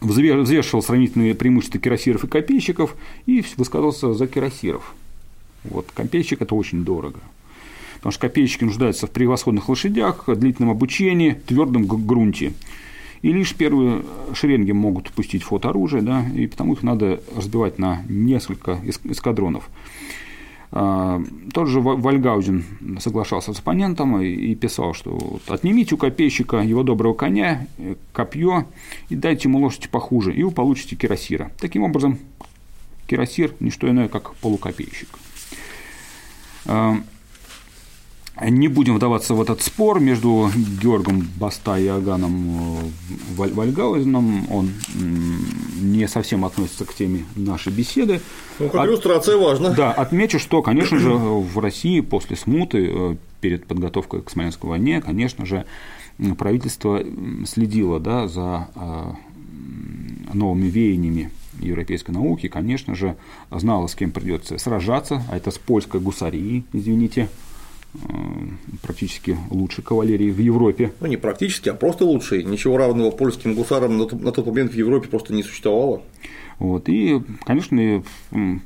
взвешивал 0.00 0.82
сравнительные 0.82 1.34
преимущества 1.34 1.80
кирасиров 1.80 2.24
и 2.24 2.28
копейщиков 2.28 2.96
и 3.26 3.44
высказался 3.56 4.14
за 4.14 4.26
кирасиров. 4.26 4.94
Вот, 5.64 5.86
копейщик– 5.92 6.40
это 6.42 6.54
очень 6.54 6.84
дорого. 6.84 7.20
Потому 7.96 8.12
что 8.12 8.20
копейщики 8.20 8.64
нуждаются 8.64 9.06
в 9.06 9.10
превосходных 9.10 9.68
лошадях, 9.68 10.24
длительном 10.26 10.70
обучении, 10.70 11.32
твердом 11.46 11.86
грунте. 11.86 12.52
И 13.22 13.32
лишь 13.32 13.54
первые 13.54 14.02
шеренги 14.34 14.72
могут 14.72 15.10
пустить 15.10 15.42
фотооружие, 15.42 16.02
да, 16.02 16.24
и 16.34 16.46
потому 16.46 16.74
их 16.74 16.82
надо 16.82 17.20
разбивать 17.34 17.78
на 17.78 18.02
несколько 18.08 18.78
эскадронов. 18.84 19.68
А, 20.72 21.22
тот 21.54 21.68
же 21.68 21.80
Вальгаузен 21.80 22.64
соглашался 22.98 23.54
с 23.54 23.58
оппонентом 23.58 24.20
и 24.20 24.54
писал, 24.54 24.94
что 24.94 25.40
отнимите 25.48 25.94
у 25.94 25.98
копейщика 25.98 26.58
его 26.58 26.82
доброго 26.82 27.14
коня, 27.14 27.66
э, 27.78 27.94
копье 28.12 28.66
и 29.08 29.16
дайте 29.16 29.48
ему 29.48 29.60
лошадь 29.60 29.88
похуже, 29.88 30.34
и 30.34 30.42
вы 30.42 30.50
получите 30.50 30.96
кирасира. 30.96 31.50
Таким 31.58 31.82
образом, 31.82 32.18
кирасир– 33.06 33.54
не 33.60 33.70
что 33.70 33.88
иное, 33.88 34.08
как 34.08 34.34
полукопейщик. 34.36 35.08
Не 38.40 38.68
будем 38.68 38.96
вдаваться 38.96 39.32
в 39.32 39.40
этот 39.40 39.62
спор 39.62 39.98
между 39.98 40.50
Георгом 40.82 41.26
Баста 41.40 41.78
и 41.78 41.86
Аганом 41.86 42.82
э, 43.38 43.48
Вальгаузеном. 43.48 44.46
Он 44.52 44.70
не 45.80 46.06
совсем 46.06 46.44
относится 46.44 46.84
к 46.84 46.94
теме 46.94 47.24
нашей 47.34 47.72
беседы. 47.72 48.20
Ну, 48.58 48.68
как 48.68 48.82
От... 48.82 48.88
иллюстрация 48.88 49.38
важно. 49.38 49.70
Да, 49.70 49.90
отмечу, 49.90 50.38
что, 50.38 50.60
конечно 50.60 50.98
же, 50.98 51.10
в 51.10 51.58
России 51.58 52.00
после 52.00 52.36
смуты, 52.36 52.86
э, 52.90 53.16
перед 53.40 53.66
подготовкой 53.66 54.20
к 54.20 54.30
Смоленской 54.30 54.68
войне, 54.68 55.00
конечно 55.00 55.46
же, 55.46 55.64
правительство 56.36 57.02
следило 57.46 58.00
да, 58.00 58.28
за 58.28 58.68
э, 58.74 59.12
новыми 60.34 60.66
веяниями 60.66 61.30
европейской 61.60 62.10
науки, 62.10 62.48
конечно 62.48 62.94
же, 62.94 63.16
знало, 63.50 63.86
с 63.86 63.94
кем 63.94 64.10
придется 64.10 64.58
сражаться, 64.58 65.22
а 65.30 65.36
это 65.36 65.50
с 65.50 65.58
польской 65.58 66.00
гусарией, 66.00 66.64
извините, 66.72 67.28
практически 68.82 69.36
лучшей 69.50 69.84
кавалерии 69.84 70.30
в 70.30 70.38
Европе. 70.38 70.92
Ну, 71.00 71.06
не 71.06 71.16
практически, 71.16 71.68
а 71.68 71.74
просто 71.74 72.04
лучшей. 72.04 72.44
Ничего 72.44 72.76
равного 72.76 73.10
польским 73.10 73.54
гусарам 73.54 73.96
на 73.98 74.32
тот 74.32 74.46
момент 74.46 74.72
в 74.72 74.76
Европе 74.76 75.08
просто 75.08 75.32
не 75.34 75.42
существовало. 75.42 76.02
Вот, 76.58 76.88
и, 76.88 77.20
конечно, 77.44 78.02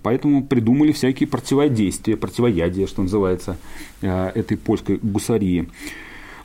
поэтому 0.03 0.45
придумали 0.45 0.93
всякие 0.93 1.27
противодействия, 1.29 2.17
противоядия, 2.17 2.87
что 2.87 3.03
называется, 3.03 3.57
э, 4.01 4.29
этой 4.35 4.57
польской 4.57 4.99
гусарии. 5.03 5.69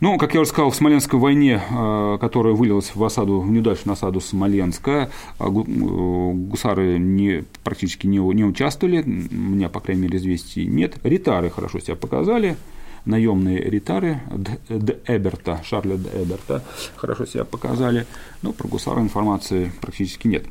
Ну, 0.01 0.17
как 0.17 0.33
я 0.33 0.41
уже 0.41 0.49
сказал, 0.49 0.71
в 0.71 0.75
Смоленской 0.75 1.19
войне, 1.19 1.61
э, 1.69 2.17
которая 2.19 2.53
вылилась 2.53 2.93
в 2.95 3.03
осаду, 3.03 3.39
в 3.39 3.49
неудачную 3.49 3.93
осаду 3.93 4.19
Смоленска, 4.19 5.09
э, 5.39 5.45
гусары 5.47 6.99
не, 6.99 7.45
практически 7.63 8.05
не, 8.05 8.17
не 8.17 8.43
участвовали, 8.43 9.01
у 9.01 9.35
меня, 9.35 9.69
по 9.69 9.79
крайней 9.79 10.03
мере, 10.03 10.17
известий 10.17 10.65
нет. 10.65 10.97
Ритары 11.03 11.49
хорошо 11.49 11.79
себя 11.79 11.95
показали, 11.95 12.57
наемные 13.05 13.57
ритары 13.57 14.19
Д. 14.67 14.99
Эберта, 15.07 15.61
Шарля 15.63 15.95
Д. 15.95 16.09
Эберта 16.13 16.63
хорошо 16.97 17.25
себя 17.25 17.45
показали, 17.45 18.05
но 18.41 18.51
про 18.51 18.67
гусары 18.67 19.01
информации 19.01 19.71
практически 19.79 20.27
нет. 20.27 20.45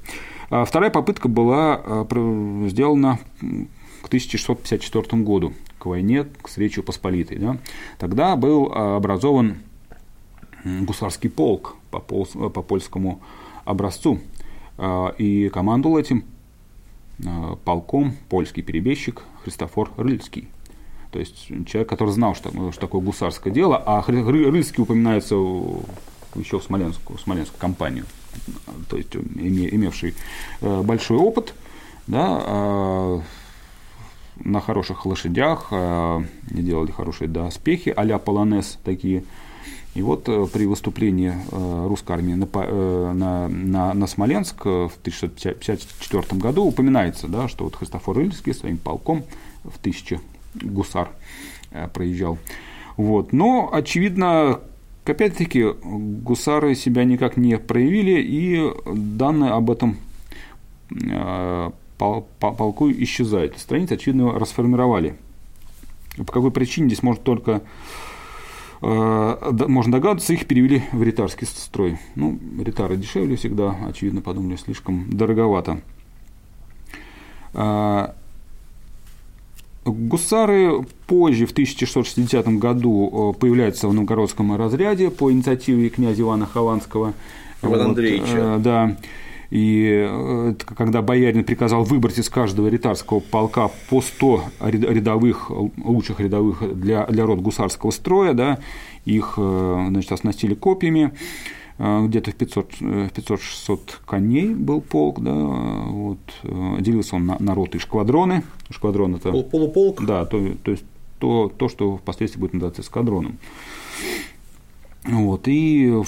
А 0.48 0.64
вторая 0.64 0.90
попытка 0.90 1.28
была 1.28 1.80
э, 1.84 2.66
сделана 2.68 3.18
к 4.02 4.06
1654 4.06 5.22
году 5.22 5.52
к 5.84 5.86
войне, 5.86 6.24
к 6.24 6.48
встрече 6.48 6.82
Посполитой. 6.82 7.36
Да? 7.36 7.58
Тогда 7.98 8.36
был 8.36 8.72
а, 8.72 8.96
образован 8.96 9.58
гусарский 10.64 11.28
полк 11.28 11.76
по, 11.90 12.00
пол, 12.00 12.24
по 12.24 12.62
польскому 12.62 13.20
образцу, 13.66 14.18
а, 14.78 15.14
и 15.18 15.50
командовал 15.50 15.98
этим 15.98 16.24
а, 17.26 17.56
полком 17.56 18.16
польский 18.30 18.62
перебежчик 18.62 19.24
Христофор 19.42 19.90
Рыльский. 19.98 20.48
То 21.12 21.18
есть 21.18 21.48
человек, 21.66 21.86
который 21.86 22.14
знал, 22.14 22.34
что, 22.34 22.72
что 22.72 22.80
такое 22.80 23.02
гусарское 23.02 23.52
дело, 23.52 23.76
а 23.76 24.02
Рыльский 24.06 24.82
упоминается 24.82 25.34
еще 26.34 26.60
в 26.60 26.64
Смоленскую, 26.64 27.18
в 27.18 27.20
Смоленскую 27.20 27.60
компанию, 27.60 28.06
то 28.88 28.96
есть 28.96 29.14
имевший 29.14 30.14
э, 30.62 30.82
большой 30.82 31.18
опыт, 31.18 31.54
да, 32.06 33.22
на 34.36 34.60
хороших 34.60 35.06
лошадях, 35.06 35.68
э, 35.70 36.24
делали 36.50 36.90
хорошие 36.90 37.28
доспехи, 37.28 37.92
а-ля 37.96 38.18
полонез 38.18 38.78
такие. 38.84 39.24
И 39.94 40.02
вот 40.02 40.28
э, 40.28 40.46
при 40.52 40.66
выступлении 40.66 41.34
э, 41.52 41.86
русской 41.86 42.12
армии 42.12 42.34
на, 42.34 42.46
на, 43.14 43.48
на, 43.48 43.94
на 43.94 44.06
Смоленск 44.06 44.64
в 44.64 44.92
1654 45.00 46.40
году 46.40 46.64
упоминается, 46.64 47.28
да, 47.28 47.48
что 47.48 47.64
вот 47.64 47.76
Христофор 47.76 48.20
Ильский 48.20 48.54
своим 48.54 48.78
полком 48.78 49.24
в 49.62 49.78
тысячи 49.78 50.20
гусар 50.54 51.10
проезжал. 51.92 52.38
Вот. 52.96 53.32
Но, 53.32 53.70
очевидно, 53.72 54.60
опять-таки, 55.04 55.64
гусары 55.82 56.74
себя 56.74 57.04
никак 57.04 57.36
не 57.36 57.58
проявили, 57.58 58.20
и 58.20 58.72
данные 58.86 59.52
об 59.52 59.70
этом 59.70 59.96
полку 61.98 62.90
исчезает. 62.90 63.58
Страницы, 63.58 63.92
очевидно, 63.92 64.38
расформировали. 64.38 65.16
По 66.16 66.32
какой 66.32 66.50
причине 66.50 66.88
здесь 66.88 67.02
может 67.02 67.22
только 67.22 67.62
э, 68.82 69.52
можно 69.68 69.92
догадываться, 69.92 70.32
их 70.32 70.46
перевели 70.46 70.82
в 70.92 71.02
ритарский 71.02 71.46
строй. 71.46 71.98
Ну, 72.14 72.38
ритары 72.62 72.96
дешевле 72.96 73.36
всегда, 73.36 73.76
очевидно, 73.86 74.20
подумали, 74.20 74.56
слишком 74.56 75.10
дороговато. 75.10 75.80
Э, 77.52 78.08
гусары 79.84 80.84
позже, 81.06 81.46
в 81.46 81.52
1660 81.52 82.46
году, 82.58 83.32
э, 83.34 83.38
появляются 83.38 83.88
в 83.88 83.94
новгородском 83.94 84.56
разряде 84.56 85.10
по 85.10 85.32
инициативе 85.32 85.88
князя 85.88 86.22
Ивана 86.22 86.46
Хованского. 86.46 87.14
Ивана 87.62 87.78
вот, 87.78 87.86
Андреевича. 87.88 88.58
Да. 88.58 88.96
И 89.54 90.04
э, 90.04 90.54
когда 90.76 91.00
боярин 91.00 91.44
приказал 91.44 91.84
выбрать 91.84 92.18
из 92.18 92.28
каждого 92.28 92.66
ритарского 92.66 93.20
полка 93.20 93.70
по 93.88 94.00
100 94.00 94.42
рядовых, 94.62 95.48
лучших 95.76 96.18
рядовых 96.18 96.76
для, 96.76 97.06
для 97.06 97.24
рот 97.24 97.38
гусарского 97.38 97.92
строя, 97.92 98.32
да, 98.32 98.58
их 99.04 99.34
э, 99.36 99.84
значит, 99.90 100.10
оснастили 100.10 100.54
копьями, 100.54 101.12
э, 101.78 102.06
где-то 102.06 102.32
в 102.32 102.34
500-600 102.34 103.10
500 103.14 104.00
коней 104.04 104.48
был 104.48 104.80
полк, 104.80 105.20
да, 105.20 105.32
вот, 105.32 106.18
делился 106.80 107.14
он 107.14 107.26
на, 107.26 107.36
на 107.38 107.54
роты 107.54 107.78
и 107.78 107.80
шквадроны. 107.80 108.42
Шквадрон 108.70 109.14
это... 109.14 109.30
Полуполк? 109.30 110.04
Да, 110.04 110.24
то, 110.24 110.44
то 110.64 110.72
есть 110.72 110.84
то, 111.20 111.48
то, 111.56 111.68
что 111.68 111.98
впоследствии 111.98 112.40
будет 112.40 112.54
называться 112.54 112.82
эскадроном. 112.82 113.38
Вот, 115.04 115.42
и, 115.46 116.02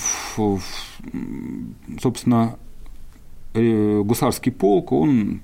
собственно, 2.00 2.56
гусарский 3.56 4.52
полк, 4.52 4.92
он 4.92 5.40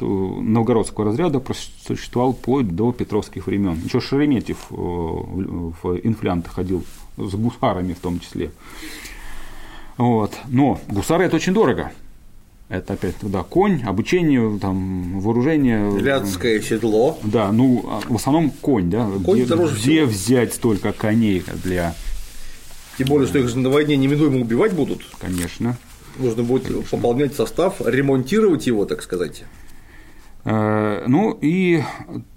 новгородского 0.00 1.06
разряда 1.06 1.40
просуществовал 1.40 2.32
вплоть 2.32 2.74
до 2.74 2.92
петровских 2.92 3.46
времен. 3.46 3.80
Еще 3.84 4.00
Шереметьев 4.00 4.58
э, 4.70 4.74
в 4.74 6.00
инфлянты 6.02 6.50
ходил 6.50 6.84
с 7.16 7.34
гусарами 7.34 7.92
в 7.92 8.00
том 8.00 8.20
числе. 8.20 8.50
Вот. 9.96 10.32
Но 10.48 10.80
гусары 10.88 11.24
это 11.24 11.36
очень 11.36 11.54
дорого. 11.54 11.92
Это 12.68 12.94
опять 12.94 13.14
да, 13.22 13.44
конь, 13.44 13.82
обучение, 13.84 14.58
там, 14.58 15.20
вооружение. 15.20 15.98
Рядское 16.00 16.60
седло. 16.60 17.16
Да, 17.22 17.52
ну, 17.52 17.84
а 17.88 18.00
в 18.08 18.16
основном 18.16 18.50
конь, 18.50 18.90
да. 18.90 19.08
Конь 19.24 19.38
где, 19.38 19.46
дороже 19.46 19.74
где 19.74 20.04
всего. 20.04 20.06
взять 20.06 20.54
столько 20.54 20.92
коней 20.92 21.44
для. 21.62 21.94
Тем 22.98 23.06
более, 23.06 23.28
что 23.28 23.38
их 23.38 23.48
же 23.48 23.58
на 23.58 23.70
войне 23.70 23.96
неминуемо 23.96 24.40
убивать 24.40 24.72
будут. 24.72 25.02
Конечно. 25.20 25.76
Нужно 26.18 26.42
будет 26.42 26.88
пополнять 26.88 27.34
состав, 27.34 27.80
ремонтировать 27.84 28.66
его, 28.66 28.84
так 28.86 29.02
сказать. 29.02 29.44
Э, 30.44 31.04
ну 31.06 31.36
и 31.40 31.82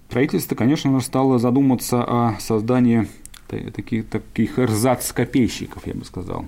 правительство, 0.09 0.55
конечно, 0.55 0.99
стало 0.99 1.39
задуматься 1.39 2.03
о 2.03 2.39
создании 2.39 3.07
таких, 3.47 4.07
таких 4.07 4.59
эрзац-копейщиков, 4.59 5.85
я 5.87 5.93
бы 5.93 6.03
сказал. 6.05 6.45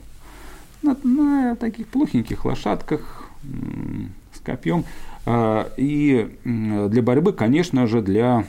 На, 0.81 0.97
на 1.03 1.55
таких 1.55 1.87
плохеньких 1.87 2.43
лошадках 2.45 3.29
с 4.33 4.39
копьем. 4.39 4.83
Э, 5.25 5.65
и 5.77 6.29
для 6.43 7.01
борьбы, 7.01 7.33
конечно 7.33 7.87
же, 7.87 8.01
для, 8.01 8.45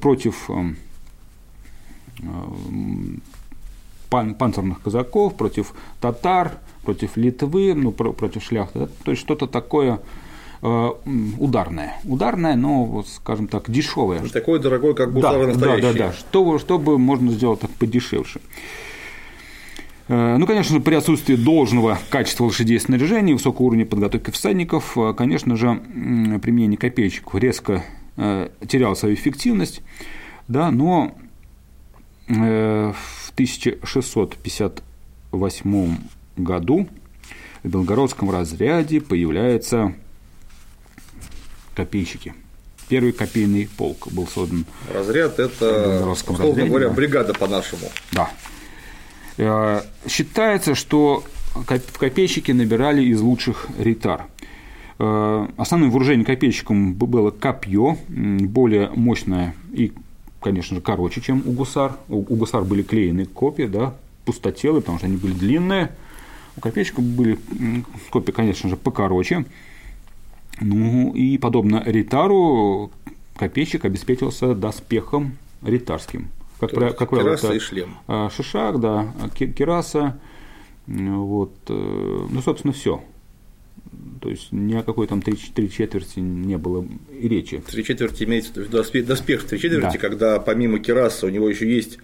против 0.00 0.50
пан, 4.10 4.34
панцирных 4.34 4.82
казаков, 4.82 5.36
против 5.36 5.72
татар, 6.00 6.58
против 6.82 7.16
Литвы, 7.16 7.74
ну, 7.74 7.92
против 7.92 8.42
шляхты. 8.42 8.88
То 9.04 9.12
есть 9.12 9.22
что-то 9.22 9.46
такое 9.46 10.00
э, 10.62 10.90
ударное. 11.38 11.96
Ударное, 12.04 12.56
но, 12.56 12.84
вот, 12.84 13.08
скажем 13.08 13.46
так, 13.46 13.70
дешевое. 13.70 14.20
Такое 14.28 14.58
дорогое, 14.58 14.94
как 14.94 15.12
гусары 15.12 15.46
да, 15.46 15.52
настоящие. 15.52 15.92
Да, 15.92 15.98
да, 15.98 16.06
да. 16.08 16.12
Что, 16.12 16.58
чтобы 16.58 16.98
можно 16.98 17.30
сделать 17.30 17.60
так 17.60 17.70
подешевше. 17.70 18.40
Э, 20.08 20.36
ну, 20.36 20.46
конечно 20.46 20.74
же, 20.74 20.82
при 20.82 20.96
отсутствии 20.96 21.36
должного 21.36 21.98
качества 22.10 22.44
лошадей 22.44 22.80
снаряжения, 22.80 23.34
высокого 23.34 23.66
уровня 23.66 23.86
подготовки 23.86 24.30
всадников, 24.30 24.98
э, 24.98 25.14
конечно 25.14 25.56
же, 25.56 25.80
применение 26.42 26.76
копеечек 26.76 27.34
резко 27.34 27.84
теряло 28.16 28.94
свою 28.94 29.14
эффективность, 29.14 29.80
да, 30.46 30.70
но 30.70 31.14
1658 33.40 35.96
году 36.36 36.86
в 37.62 37.68
Белгородском 37.68 38.30
разряде 38.30 39.00
появляются 39.00 39.94
копейщики. 41.74 42.34
Первый 42.88 43.12
копейный 43.12 43.66
полк 43.78 44.08
был 44.12 44.26
создан. 44.26 44.66
Разряд– 44.92 45.38
это, 45.40 46.04
условно 46.06 46.44
разряде, 46.44 46.68
говоря, 46.68 46.88
да. 46.88 46.94
бригада 46.94 47.32
по-нашему. 47.32 47.88
Да. 48.12 48.28
Э, 49.38 49.80
считается, 50.06 50.74
что 50.74 51.24
в 51.54 51.98
копейщики 51.98 52.52
набирали 52.52 53.02
из 53.04 53.22
лучших 53.22 53.68
ритар. 53.78 54.26
Э, 54.98 55.46
основным 55.56 55.90
вооружением 55.90 56.26
копейщикам 56.26 56.92
было 56.94 57.30
копье, 57.30 57.96
более 58.08 58.90
мощное 58.90 59.54
и, 59.72 59.94
конечно 60.40 60.76
же, 60.76 60.82
короче, 60.82 61.20
чем 61.20 61.42
у 61.46 61.52
гусар. 61.52 61.96
У 62.08 62.20
гусар 62.20 62.64
были 62.64 62.82
клеены 62.82 63.26
копья, 63.26 63.68
да, 63.68 63.94
пустотелые, 64.24 64.80
потому 64.80 64.98
что 64.98 65.06
они 65.06 65.16
были 65.16 65.32
длинные. 65.32 65.92
У 66.56 66.60
копейщиков 66.60 67.04
были 67.04 67.38
копии, 68.10 68.32
конечно 68.32 68.68
же, 68.68 68.76
покороче. 68.76 69.44
Ну 70.60 71.12
и 71.14 71.38
подобно 71.38 71.82
ритару, 71.86 72.90
копейщик 73.36 73.84
обеспечился 73.84 74.54
доспехом 74.54 75.38
ритарским. 75.62 76.28
Как, 76.58 76.72
про, 76.72 76.92
как 76.92 77.10
правило, 77.10 77.32
это 77.32 77.52
и 77.54 77.58
шлем. 77.58 77.96
А, 78.06 78.28
шишак, 78.28 78.80
да, 78.80 79.14
кираса, 79.34 80.18
вот, 80.86 81.54
э, 81.68 82.26
ну, 82.30 82.42
собственно, 82.42 82.74
все. 82.74 83.02
То 84.20 84.30
есть 84.30 84.52
ни 84.52 84.74
о 84.74 84.82
какой 84.82 85.06
там 85.06 85.22
три, 85.22 85.34
три 85.34 85.70
четверти 85.70 86.20
не 86.20 86.58
было 86.58 86.86
и 87.18 87.28
речи. 87.28 87.62
Три 87.66 87.84
четверти 87.84 88.24
имеется 88.24 88.52
в 88.52 88.56
виду 88.58 88.70
доспех, 88.70 89.06
доспех 89.06 89.44
три 89.44 89.58
четверти, 89.58 89.94
да. 89.94 89.98
когда 89.98 90.40
помимо 90.40 90.78
кераса 90.78 91.26
у 91.26 91.30
него 91.30 91.48
еще 91.48 91.72
есть 91.72 91.98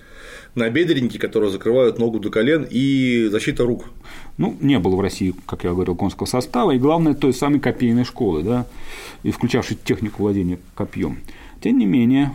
набедренники, 0.55 1.18
которые 1.18 1.53
закрывают 1.53 1.99
ногу 1.99 2.18
до 2.18 2.31
колен, 2.31 2.66
и 2.68 3.29
защита 3.31 3.64
рук. 3.64 3.85
Ну, 4.38 4.57
не 4.61 4.79
было 4.79 4.96
в 4.96 5.01
России, 5.01 5.35
как 5.46 5.64
я 5.64 5.70
говорил, 5.70 5.94
конского 5.94 6.27
состава, 6.27 6.72
и 6.72 6.79
главное, 6.79 7.14
той 7.14 7.33
самой 7.33 7.61
копейной 7.61 8.05
школы, 8.05 8.42
да, 8.42 8.66
и 9.22 9.31
включавшей 9.31 9.77
технику 9.77 10.22
владения 10.22 10.59
копьем. 10.75 11.18
Тем 11.61 11.79
не 11.79 11.87
менее, 11.87 12.33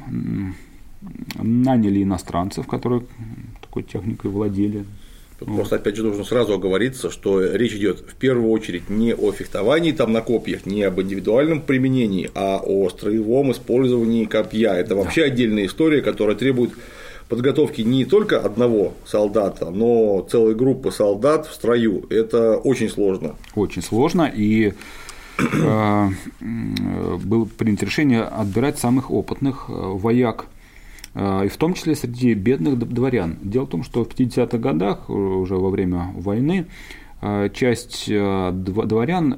наняли 1.35 2.03
иностранцев, 2.03 2.67
которые 2.67 3.03
такой 3.59 3.83
техникой 3.83 4.29
владели. 4.31 4.85
Просто, 5.45 5.77
опять 5.77 5.95
же, 5.95 6.04
нужно 6.04 6.23
сразу 6.23 6.54
оговориться, 6.54 7.10
что 7.10 7.41
речь 7.43 7.73
идет 7.73 7.99
в 7.99 8.15
первую 8.15 8.51
очередь 8.51 8.89
не 8.89 9.15
о 9.15 9.32
фехтовании 9.32 9.91
там 9.91 10.13
на 10.13 10.21
копьях, 10.21 10.67
не 10.67 10.84
об 10.84 11.01
индивидуальном 11.01 11.62
применении, 11.62 12.30
а 12.36 12.62
о 12.63 12.89
строевом 12.89 13.51
использовании 13.51 14.25
копья. 14.25 14.73
Это 14.73 14.95
вообще 14.95 15.23
отдельная 15.23 15.65
история, 15.65 16.01
которая 16.01 16.36
требует 16.36 16.71
подготовки 17.27 17.82
не 17.82 18.06
только 18.06 18.39
одного 18.39 18.93
солдата, 19.06 19.71
но 19.71 20.27
целой 20.30 20.54
группы 20.54 20.91
солдат 20.91 21.47
в 21.47 21.54
строю. 21.54 22.06
Это 22.10 22.58
очень 22.58 22.89
сложно. 22.89 23.36
Очень 23.56 23.82
сложно, 23.82 24.32
и 24.34 24.73
э, 25.39 26.08
было 27.23 27.45
принято 27.45 27.86
решение 27.86 28.21
отбирать 28.21 28.77
самых 28.77 29.10
опытных 29.10 29.65
э, 29.69 29.71
вояк, 29.73 30.45
э, 30.45 30.61
и 31.15 31.47
в 31.47 31.58
том 31.58 31.74
числе 31.74 31.95
среди 31.95 32.34
бедных 32.34 32.78
дворян. 32.80 33.38
Дело 33.41 33.65
в 33.65 33.69
том, 33.69 33.84
что 33.84 34.04
в 34.06 34.08
50-х 34.08 34.58
годах, 34.58 35.10
уже 35.10 35.56
во 35.56 35.69
время 35.69 36.12
войны, 36.15 36.67
часть 37.54 38.08
дворян 38.08 39.38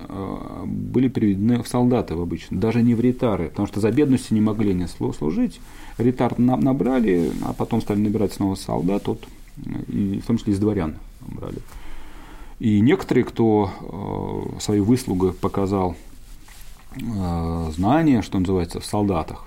были 0.65 1.07
приведены 1.07 1.63
в 1.63 1.67
солдаты 1.67 2.13
обычно, 2.13 2.59
даже 2.59 2.81
не 2.81 2.93
в 2.93 3.01
ритары, 3.01 3.49
потому 3.49 3.67
что 3.67 3.79
за 3.79 3.91
бедностью 3.91 4.35
не 4.35 4.41
могли 4.41 4.73
не 4.73 4.87
служить, 4.87 5.59
ретард 5.97 6.37
набрали, 6.37 7.31
а 7.43 7.53
потом 7.53 7.81
стали 7.81 7.99
набирать 7.99 8.33
снова 8.33 8.55
солдат, 8.55 9.07
вот, 9.07 9.25
и 9.87 10.21
в 10.23 10.27
том 10.27 10.37
числе 10.37 10.53
из 10.53 10.59
дворян 10.59 10.95
брали. 11.21 11.57
И 12.59 12.79
некоторые, 12.79 13.25
кто 13.25 13.71
э, 14.55 14.59
свои 14.61 14.79
выслуги 14.79 15.33
показал 15.33 15.95
э, 16.95 17.71
знания, 17.75 18.21
что 18.21 18.39
называется, 18.39 18.79
в 18.79 18.85
солдатах, 18.85 19.45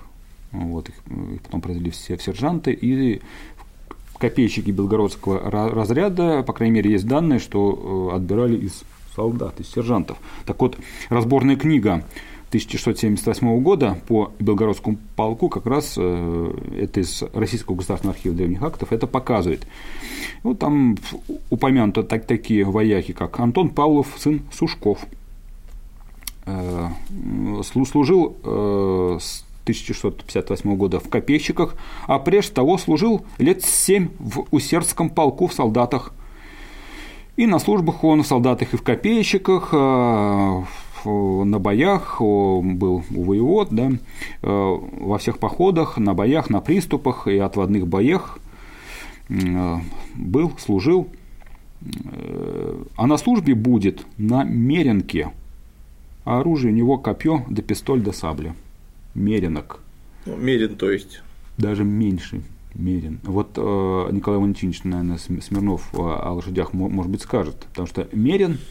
вот, 0.65 0.89
их, 0.89 0.95
их 1.35 1.43
потом 1.43 1.61
произвели 1.61 1.91
все 1.91 2.17
в 2.17 2.23
сержанты, 2.23 2.73
и 2.73 3.21
копейщики 4.19 4.71
белгородского 4.71 5.51
разряда, 5.51 6.43
по 6.43 6.53
крайней 6.53 6.77
мере, 6.77 6.91
есть 6.91 7.07
данные, 7.07 7.39
что 7.39 8.11
э, 8.13 8.17
отбирали 8.17 8.57
из 8.57 8.83
солдат, 9.15 9.61
из 9.61 9.71
сержантов. 9.71 10.19
Так 10.45 10.61
вот, 10.61 10.79
разборная 11.09 11.57
книга 11.57 12.05
1678 12.49 13.61
года 13.61 13.99
по 14.07 14.33
Белгородскому 14.39 14.99
полку, 15.17 15.49
как 15.49 15.67
раз 15.67 15.95
э, 15.97 16.55
это 16.81 17.01
из 17.01 17.23
Российского 17.35 17.77
государственного 17.77 18.17
архива 18.17 18.35
древних 18.35 18.63
актов, 18.63 18.93
это 18.93 19.07
показывает. 19.07 19.67
Вот 20.43 20.59
там 20.59 20.97
упомянуты 21.51 22.03
так, 22.03 22.27
такие 22.27 22.65
вояки, 22.65 23.13
как 23.13 23.39
Антон 23.41 23.71
Павлов, 23.71 24.09
сын 24.19 24.43
Сушков, 24.53 25.07
э, 26.47 26.89
служил 27.65 28.37
с 29.21 29.46
1658 29.67 30.77
года 30.77 31.01
в 31.01 31.09
копейщиках, 31.09 31.77
а 32.07 32.19
прежде 32.19 32.55
того 32.55 32.79
служил 32.79 33.25
лет 33.39 33.65
семь 33.65 34.11
в 34.19 34.47
Усердском 34.51 35.11
полку 35.11 35.49
в 35.49 35.53
солдатах. 35.53 36.13
И 37.37 37.47
на 37.47 37.59
службах 37.59 38.03
он 38.05 38.23
в 38.23 38.27
солдатах 38.27 38.73
и 38.73 38.77
в 38.77 38.83
копейщиках, 38.83 39.75
на 41.07 41.59
боях, 41.59 42.21
был 42.21 43.05
воевод, 43.11 43.69
да, 43.71 43.91
э, 43.91 43.97
во 44.43 45.19
всех 45.19 45.39
походах, 45.39 45.99
на 45.99 46.15
боях, 46.15 46.51
на 46.51 46.61
приступах 46.61 47.29
и 47.29 47.39
отводных 47.39 47.87
боях 47.87 48.39
э, 49.29 49.77
был, 50.15 50.53
служил. 50.59 51.09
Э, 52.05 52.83
а 52.97 53.07
на 53.07 53.17
службе 53.17 53.55
будет 53.55 54.07
на 54.19 54.45
меренке, 54.45 55.31
а 56.25 56.41
оружие 56.41 56.73
у 56.73 56.77
него 56.77 56.99
копье 56.99 57.45
да 57.49 57.63
пистоль 57.63 58.01
да 58.01 58.13
сабля. 58.13 58.55
Меренок. 59.17 59.81
Ну, 60.27 60.37
мерен, 60.37 60.77
то 60.77 60.91
есть? 60.91 61.23
Даже 61.59 61.85
меньше 61.85 62.43
мерен. 62.75 63.21
Вот 63.23 63.51
э, 63.57 63.61
Николай 64.13 64.39
Валентинович, 64.39 64.85
наверное, 64.85 65.19
Смирнов 65.19 65.89
о 65.95 66.33
лошадях, 66.33 66.73
может 66.73 67.11
быть, 67.11 67.23
скажет, 67.23 67.57
потому 67.71 67.87
что 67.87 68.09
мерен– 68.13 68.59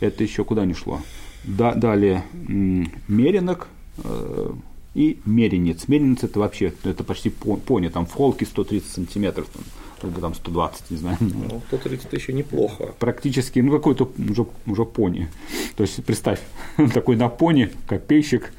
это 0.00 0.22
еще 0.22 0.44
куда 0.44 0.64
не 0.64 0.74
шло. 0.74 1.00
Да, 1.44 1.74
далее 1.74 2.24
меренок 2.32 3.68
э, 4.02 4.50
и 4.94 5.20
меренец. 5.26 5.88
Меренец 5.88 6.24
это 6.24 6.40
вообще, 6.40 6.72
это 6.84 7.04
почти 7.04 7.30
пони, 7.30 7.88
там 7.88 8.06
в 8.06 8.12
холке 8.12 8.46
130 8.46 8.90
сантиметров, 8.90 9.48
там, 9.52 10.10
или 10.10 10.20
там 10.20 10.34
120, 10.34 10.90
не 10.90 10.96
знаю. 10.96 11.18
Ну, 11.20 11.62
130 11.68 12.06
это 12.06 12.16
еще 12.16 12.32
неплохо. 12.32 12.94
Практически, 12.98 13.58
ну 13.58 13.72
какой-то 13.72 14.10
уже, 14.18 14.46
уже 14.66 14.84
пони. 14.84 15.28
То 15.76 15.82
есть 15.82 16.02
представь, 16.04 16.40
такой 16.94 17.16
на 17.16 17.28
пони, 17.28 17.70
копейщик 17.86 18.52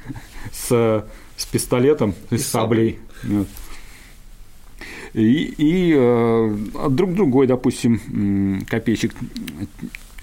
с, 0.52 1.04
с 1.36 1.46
пистолетом, 1.46 2.14
и 2.30 2.38
с 2.38 2.46
саблей. 2.46 2.98
И, 5.14 5.54
и 5.56 5.94
э, 5.96 6.56
друг 6.90 7.14
другой, 7.14 7.46
допустим, 7.46 8.66
копейщик 8.68 9.14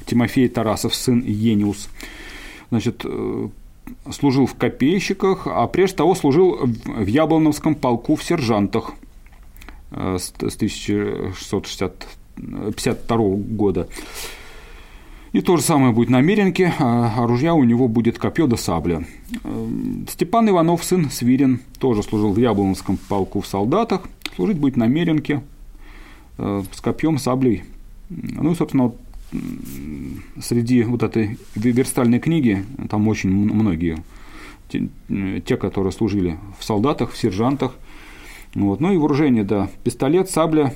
Тимофей 0.05 0.49
Тарасов, 0.49 0.93
сын 0.93 1.23
Ениус, 1.25 1.89
значит, 2.69 3.01
э, 3.03 3.49
служил 4.12 4.45
в 4.45 4.53
копейщиках, 4.55 5.47
а 5.47 5.65
прежде 5.67 5.95
того 5.97 6.15
служил 6.15 6.57
в 6.62 7.07
Яблоновском 7.07 7.75
полку 7.75 8.15
в 8.15 8.23
сержантах 8.23 8.93
э, 9.91 10.17
с 10.19 10.31
1652 10.36 13.17
года. 13.17 13.88
И 15.34 15.41
то 15.41 15.58
же 15.58 15.63
самое 15.63 15.91
будет 15.93 16.10
на 16.10 16.22
Меренке, 16.22 16.74
а 16.78 17.26
ружья 17.26 17.56
у 17.56 17.63
него 17.63 17.88
будет 17.88 18.19
копье 18.19 18.46
да 18.46 18.56
сабля. 18.56 19.04
Степан 20.08 20.48
Иванов, 20.48 20.84
сын 20.84 21.10
Свирин, 21.10 21.60
тоже 21.80 22.04
служил 22.04 22.34
в 22.34 22.38
Яблонском 22.38 22.98
полку 22.98 23.41
в 23.41 23.48
солдатах, 23.48 24.04
служить 24.36 24.60
будет 24.60 24.78
на 24.78 24.86
Меренке 24.86 25.41
с 26.38 26.82
копьем, 26.82 27.17
саблей. 27.17 27.63
Ну 28.10 28.52
и, 28.52 28.56
собственно, 28.56 28.84
вот 28.84 28.98
среди 30.39 30.84
вот 30.84 31.02
этой 31.02 31.39
верстальной 31.56 32.19
книги, 32.19 32.63
там 32.88 33.08
очень 33.08 33.32
многие, 33.32 33.98
те, 34.69 34.88
те 35.43 35.58
которые 35.58 35.91
служили 35.93 36.38
в 36.60 36.63
солдатах, 36.63 37.12
в 37.12 37.17
сержантах, 37.17 37.74
вот. 38.54 38.80
Ну 38.80 38.93
и 38.93 38.98
вооружение, 38.98 39.43
да, 39.43 39.67
пистолет, 39.84 40.30
сабля 40.30 40.76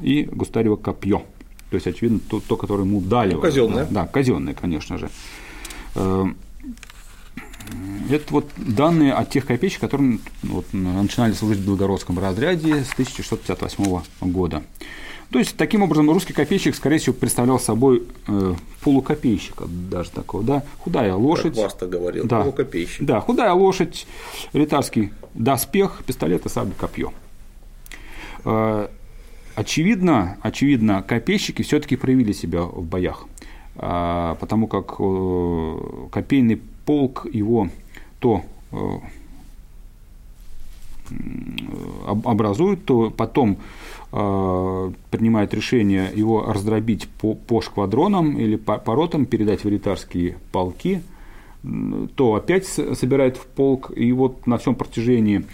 и 0.00 0.22
густарево 0.22 0.76
копье. 0.76 1.24
То 1.70 1.76
есть, 1.76 1.86
очевидно, 1.86 2.18
то, 2.18 2.40
то 2.40 2.56
которое 2.56 2.82
ему 2.82 3.00
дали. 3.00 3.34
Ну, 3.34 3.40
казенное. 3.40 3.86
Да, 3.90 4.06
казенное, 4.06 4.54
конечно 4.54 4.98
же. 4.98 5.08
Э, 5.94 6.26
это 8.10 8.24
вот 8.32 8.50
данные 8.56 9.12
от 9.12 9.30
тех 9.30 9.46
копеечек, 9.46 9.80
которые 9.80 10.18
вот, 10.42 10.66
начинали 10.72 11.32
служить 11.32 11.58
в 11.58 11.66
Белгородском 11.66 12.18
разряде 12.18 12.84
с 12.84 12.92
1658 12.92 14.02
года. 14.22 14.62
То 15.30 15.38
есть, 15.38 15.56
таким 15.56 15.82
образом, 15.82 16.10
русский 16.10 16.32
копейщик, 16.32 16.74
скорее 16.74 16.98
всего, 16.98 17.14
представлял 17.14 17.60
собой 17.60 18.02
э, 18.26 18.54
полукопейщика 18.82 19.66
даже 19.68 20.10
такого, 20.10 20.42
да, 20.42 20.64
худая 20.78 21.14
лошадь. 21.14 21.54
Как 21.54 21.64
Васта 21.64 21.86
говорил, 21.86 22.26
да, 22.26 22.40
полукопейщик. 22.40 23.06
Да, 23.06 23.20
худая 23.20 23.52
лошадь, 23.52 24.08
ритарский 24.52 25.12
доспех, 25.34 26.02
пистолет 26.04 26.46
и 26.46 26.48
сабля, 26.48 26.74
копье. 26.76 27.12
Э, 28.44 28.88
очевидно, 29.54 30.38
очевидно, 30.42 31.02
копейщики 31.02 31.62
все-таки 31.62 31.96
проявили 31.96 32.32
себя 32.32 32.62
в 32.62 32.84
боях, 32.84 33.26
э, 33.76 34.36
потому 34.38 34.66
как 34.66 34.96
э, 34.98 36.08
копейный 36.10 36.60
полк 36.84 37.26
его 37.32 37.68
то 38.18 38.42
э, 38.72 38.76
образует, 42.06 42.84
то 42.84 43.10
потом 43.10 43.58
э, 44.12 44.92
принимает 45.10 45.54
решение 45.54 46.10
его 46.14 46.52
раздробить 46.52 47.08
по, 47.08 47.34
по 47.34 47.60
шквадронам 47.60 48.38
или 48.38 48.56
по, 48.56 48.78
по 48.78 48.94
ротам, 48.94 49.26
передать 49.26 49.64
в 49.64 49.68
элитарские 49.68 50.36
полки, 50.52 51.02
то 52.14 52.34
опять 52.34 52.66
собирает 52.66 53.36
в 53.36 53.46
полк, 53.46 53.92
и 53.94 54.12
вот 54.12 54.46
на 54.46 54.56
всем 54.58 54.74
протяжении 54.74 55.44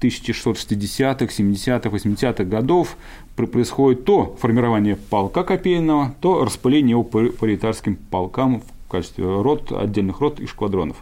1660-х, 0.00 1.26
70-х, 1.26 1.88
80-х 1.88 2.44
годов 2.44 2.96
происходит 3.36 4.04
то 4.04 4.36
формирование 4.40 4.96
полка 4.96 5.42
копейного, 5.42 6.14
то 6.20 6.44
распыление 6.44 6.90
его 6.90 7.02
по, 7.02 7.24
элитарским 7.46 7.96
полкам 7.96 8.60
в 8.60 8.90
качестве 8.90 9.24
рот, 9.24 9.72
отдельных 9.72 10.20
рот 10.20 10.40
и 10.40 10.46
шквадронов. 10.46 10.96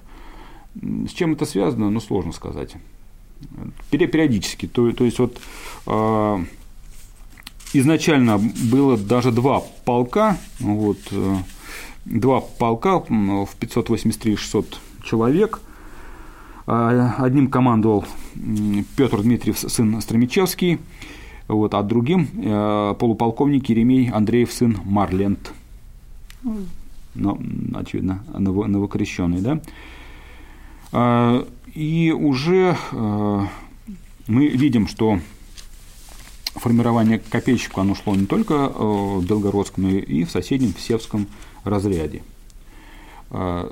С 0.74 1.10
чем 1.10 1.32
это 1.32 1.46
связано, 1.46 1.90
ну, 1.90 2.00
сложно 2.00 2.32
сказать 2.32 2.76
периодически. 3.90 4.66
То, 4.66 4.92
то 4.92 5.04
есть 5.04 5.18
вот 5.18 5.40
э, 5.86 6.44
изначально 7.72 8.38
было 8.38 8.96
даже 8.96 9.32
два 9.32 9.62
полка, 9.84 10.38
вот, 10.58 10.98
э, 11.10 11.36
два 12.04 12.40
полка 12.40 13.00
в 13.00 13.08
583-600 13.60 14.76
человек. 15.02 15.60
А, 16.66 17.16
одним 17.18 17.48
командовал 17.48 18.04
Петр 18.96 19.22
Дмитриев, 19.22 19.58
сын 19.58 20.00
Стромичевский, 20.00 20.78
вот, 21.50 21.74
а 21.74 21.82
другим 21.82 22.28
э, 22.34 22.94
полуполковник 22.98 23.68
Еремей 23.68 24.10
Андреев, 24.10 24.52
сын 24.52 24.78
Марлент. 24.84 25.52
Ну, 27.14 27.40
очевидно, 27.74 28.22
новокрещенный, 28.36 29.40
да. 29.40 29.60
А, 30.92 31.46
и 31.74 32.12
уже 32.12 32.76
э, 32.92 33.46
мы 34.26 34.46
видим, 34.48 34.86
что 34.86 35.20
формирование 36.54 37.18
копейщика 37.18 37.80
оно 37.80 37.94
шло 37.94 38.14
не 38.14 38.26
только 38.26 38.54
э, 38.54 38.68
в 38.74 39.24
Белгородском, 39.26 39.84
но 39.84 39.90
и 39.90 40.24
в 40.24 40.30
соседнем 40.30 40.72
в 40.72 40.80
Севском 40.80 41.26
разряде. 41.64 42.22
Э, 43.30 43.70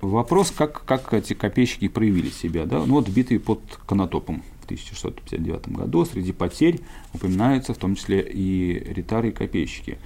вопрос, 0.00 0.50
как, 0.50 0.84
как 0.84 1.14
эти 1.14 1.34
копейщики 1.34 1.88
проявили 1.88 2.30
себя. 2.30 2.66
Да? 2.66 2.78
Ну, 2.84 2.94
вот 2.94 3.08
битвы 3.08 3.38
под 3.38 3.60
Конотопом 3.86 4.42
1659 4.66 5.68
году 5.68 6.04
среди 6.04 6.32
потерь 6.32 6.80
упоминаются 7.14 7.72
в 7.72 7.78
том 7.78 7.94
числе 7.96 8.20
и 8.20 8.92
ритары 8.92 9.30
и 9.30 9.32
копейщики. 9.32 9.98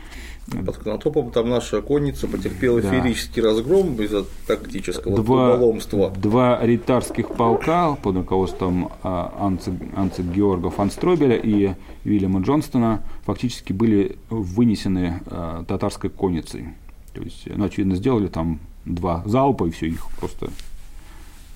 Под 0.66 0.79
Конотопом 0.79 1.31
там 1.31 1.49
наша 1.49 1.81
конница 1.81 2.27
потерпела 2.27 2.81
да. 2.81 2.90
феерический 2.90 3.40
разгром 3.40 4.01
из-за 4.03 4.25
тактического 4.46 5.16
два, 5.16 5.53
дуболомства. 5.53 6.11
Два 6.11 6.59
ритарских 6.64 7.29
полка 7.29 7.94
под 7.94 8.16
руководством 8.16 8.90
а, 9.03 9.33
Анци, 9.38 10.23
Георга 10.23 10.70
фон 10.70 10.90
Стройбеля 10.90 11.37
и 11.37 11.75
Вильяма 12.05 12.40
Джонстона 12.40 13.03
фактически 13.25 13.73
были 13.73 14.18
вынесены 14.29 15.20
а, 15.27 15.64
татарской 15.64 16.11
конницей. 16.11 16.68
То 17.14 17.23
есть, 17.23 17.46
ну, 17.46 17.64
очевидно, 17.64 17.94
сделали 17.94 18.27
там 18.27 18.61
два 18.85 19.23
залпа, 19.27 19.66
и 19.66 19.70
все, 19.70 19.87
их 19.87 20.05
просто 20.18 20.51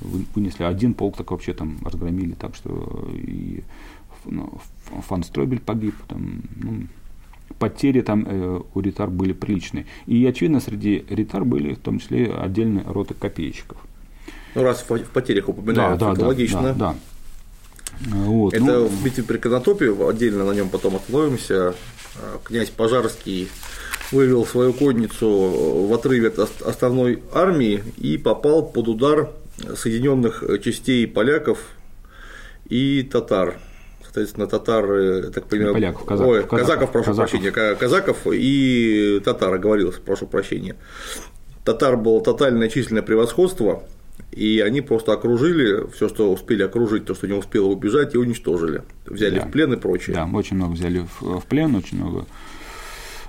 вынесли. 0.01 0.65
Один 0.65 0.95
полк 0.95 1.17
так 1.17 1.31
вообще 1.31 1.53
там 1.53 1.79
разгромили, 1.85 2.35
так 2.35 2.55
что 2.55 3.09
и 3.13 3.63
ну, 4.25 4.53
фон 5.07 5.23
Стройбель 5.23 5.61
погиб, 5.61 5.95
там, 6.09 6.43
ну, 6.57 6.87
потери 7.59 8.01
там 8.01 8.27
э, 8.27 8.61
у 8.75 8.81
ритар 8.81 9.11
были 9.11 9.33
приличные. 9.33 9.87
И, 10.07 10.25
очевидно, 10.27 10.61
среди 10.61 11.05
ритар 11.09 11.45
были 11.45 11.75
в 11.75 11.79
том 11.79 11.99
числе 11.99 12.33
отдельные 12.33 12.85
роты 12.85 13.15
копейщиков. 13.15 13.79
Ну, 14.55 14.63
раз 14.63 14.85
в 14.89 15.11
потерях 15.11 15.49
упоминают, 15.49 15.99
да, 15.99 16.15
да, 16.15 16.27
логично. 16.27 16.63
Да, 16.63 16.75
да. 16.75 16.97
Вот, 18.01 18.55
Это 18.55 18.65
ну, 18.65 18.87
в 18.87 19.05
битве 19.05 19.23
при 19.23 19.39
Конотопе, 19.39 19.93
отдельно 20.09 20.45
на 20.45 20.53
нем 20.53 20.69
потом 20.69 20.97
остановимся. 20.97 21.75
Князь 22.45 22.71
Пожарский 22.71 23.49
вывел 24.13 24.47
свою 24.47 24.73
конницу 24.73 25.29
в 25.89 25.93
отрыве 25.93 26.29
от 26.29 26.63
основной 26.63 27.23
армии 27.33 27.83
и 27.99 28.17
попал 28.19 28.65
под 28.65 28.89
удар 28.89 29.31
соединенных 29.77 30.43
частей 30.63 31.07
поляков 31.07 31.59
и 32.69 33.03
татар 33.03 33.57
соответственно, 34.15 34.47
татар, 34.47 35.31
так 35.33 35.47
понимаю, 35.47 35.75
поляков, 35.75 36.05
казаков, 36.05 36.33
ой, 36.33 36.43
казаков, 36.43 36.61
казаков, 36.61 36.93
прошу 36.93 37.07
казаков. 37.07 37.31
прощения, 37.31 37.75
казаков 37.75 38.17
и 38.31 39.21
татар, 39.25 39.59
говорилось, 39.59 39.97
прошу 39.97 40.27
прощения. 40.27 40.77
Татар 41.65 41.97
было 41.97 42.21
тотальное 42.21 42.69
численное 42.69 43.03
превосходство, 43.03 43.83
и 44.31 44.61
они 44.61 44.83
просто 44.83 45.13
окружили 45.13 45.91
все, 45.93 46.09
что 46.09 46.33
успели 46.33 46.63
окружить, 46.63 47.07
то, 47.07 47.15
что 47.15 47.27
не 47.27 47.33
успело 47.33 47.67
убежать, 47.67 48.15
и 48.15 48.19
уничтожили. 48.19 48.83
Взяли 49.07 49.41
да. 49.41 49.47
в 49.47 49.51
плен 49.51 49.73
и 49.73 49.77
прочее. 49.77 50.15
Да, 50.15 50.29
очень 50.33 50.57
много 50.57 50.73
взяли 50.73 51.07
в 51.21 51.45
плен, 51.47 51.75
очень 51.75 51.99
много. 51.99 52.27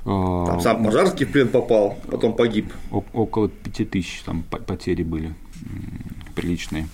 Э, 0.06 0.46
там 0.48 0.60
сам 0.60 0.84
Пожарский 0.84 1.26
в 1.26 1.32
плен 1.32 1.48
попал, 1.48 1.98
потом 2.12 2.36
погиб. 2.36 2.72
Около 2.92 3.50
пяти 3.50 3.86
тысяч 3.86 4.22
там 4.22 4.44
потери 4.44 5.02
были 5.02 5.34
приличные. 6.36 6.88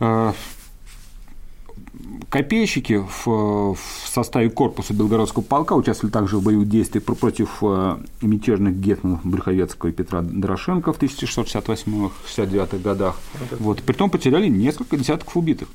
Э, 0.00 0.32
Копейщики 2.28 3.04
в, 3.24 3.76
составе 4.04 4.50
корпуса 4.50 4.92
Белгородского 4.92 5.42
полка 5.42 5.74
участвовали 5.74 6.12
также 6.12 6.38
в 6.38 6.42
боевых 6.42 6.68
действиях 6.68 7.04
против 7.04 7.58
э, 7.62 7.98
мятежных 8.20 8.74
гетманов 8.76 9.24
Брюховецкого 9.24 9.90
и 9.90 9.92
Петра 9.92 10.22
Дорошенко 10.22 10.92
в 10.92 10.98
1668-69 10.98 12.82
годах. 12.82 13.18
Вот, 13.58 13.82
притом 13.82 14.10
потеряли 14.10 14.48
несколько 14.48 14.96
десятков 14.96 15.36
убитых. 15.36 15.68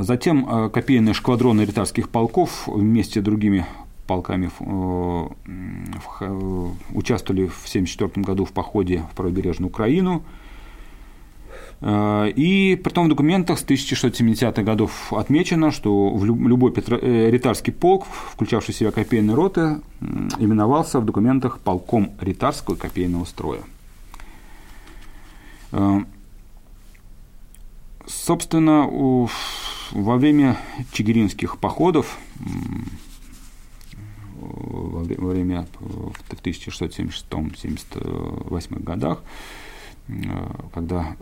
Затем 0.00 0.48
э, 0.48 0.70
копейные 0.70 1.14
шквадроны 1.14 1.62
ритарских 1.62 2.08
полков 2.08 2.68
вместе 2.68 3.20
с 3.20 3.24
другими 3.24 3.66
полками 4.14 4.50
э, 4.60 5.28
участвовали 6.94 7.46
в 7.46 7.66
1974 7.66 8.24
году 8.24 8.44
в 8.44 8.52
походе 8.52 9.04
в 9.12 9.16
правобережную 9.16 9.68
Украину– 9.70 10.22
Э, 11.82 12.30
и 12.30 12.76
при 12.76 12.90
том 12.90 13.06
в 13.06 13.08
документах 13.08 13.58
с 13.58 13.64
1670-х 13.64 14.62
годов 14.62 15.12
отмечено, 15.12 15.70
что 15.70 16.16
любой. 16.22 16.72
Э, 16.76 17.30
ритарский 17.30 17.72
полк, 17.72 18.06
включавший 18.06 18.72
в 18.72 18.76
себя 18.76 18.92
копейные 18.92 19.34
роты, 19.34 19.80
именовался 20.38 21.00
в 21.00 21.04
документах 21.04 21.58
полком 21.58 22.12
ритарского 22.20 22.76
копейного 22.76 23.24
строя. 23.24 23.62
Э, 25.72 26.00
собственно, 28.06 28.86
во 29.90 30.16
время 30.16 30.58
чигиринских 30.92 31.58
походов 31.58 32.16
время 35.32 35.66
в 35.80 36.12
1676-78 36.30 38.82
годах, 38.82 39.22
когда 40.74 41.16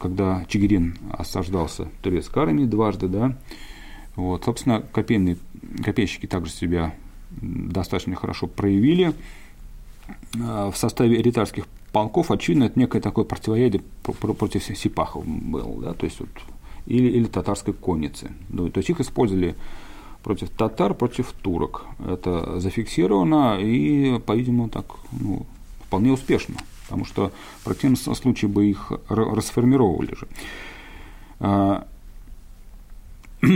когда 0.00 0.44
Чигирин 0.48 0.96
осаждался 1.10 1.88
турецкой 2.00 2.44
армией 2.44 2.68
дважды, 2.68 3.08
да, 3.08 3.36
вот, 4.14 4.44
собственно, 4.44 4.84
копейные, 4.92 5.36
копейщики 5.84 6.26
также 6.26 6.52
себя 6.52 6.94
достаточно 7.30 8.16
хорошо 8.16 8.46
проявили. 8.46 9.14
В 10.32 10.74
составе 10.74 11.20
ритарских 11.20 11.66
полков, 11.92 12.30
очевидно, 12.30 12.64
это 12.64 12.78
некое 12.78 13.00
такое 13.00 13.24
противоядие 13.24 13.82
против 14.02 14.62
сипахов 14.62 15.26
был, 15.26 15.80
да, 15.82 15.92
то 15.92 16.06
есть 16.06 16.20
вот, 16.20 16.28
или, 16.86 17.08
или 17.08 17.26
татарской 17.26 17.74
конницы. 17.74 18.30
Ну, 18.48 18.70
то 18.70 18.78
есть 18.78 18.90
их 18.90 19.00
использовали 19.00 19.54
против 20.22 20.50
татар, 20.50 20.94
против 20.94 21.32
турок. 21.32 21.86
Это 22.06 22.60
зафиксировано 22.60 23.58
и, 23.60 24.18
по-видимому, 24.20 24.68
так 24.68 24.86
ну, 25.12 25.46
вполне 25.80 26.12
успешно, 26.12 26.56
потому 26.84 27.04
что 27.04 27.32
в 27.60 27.64
противном 27.64 27.96
случае 27.96 28.50
бы 28.50 28.66
их 28.66 28.92
расформировали 29.08 30.14
же. 30.14 30.28
А, 31.40 31.86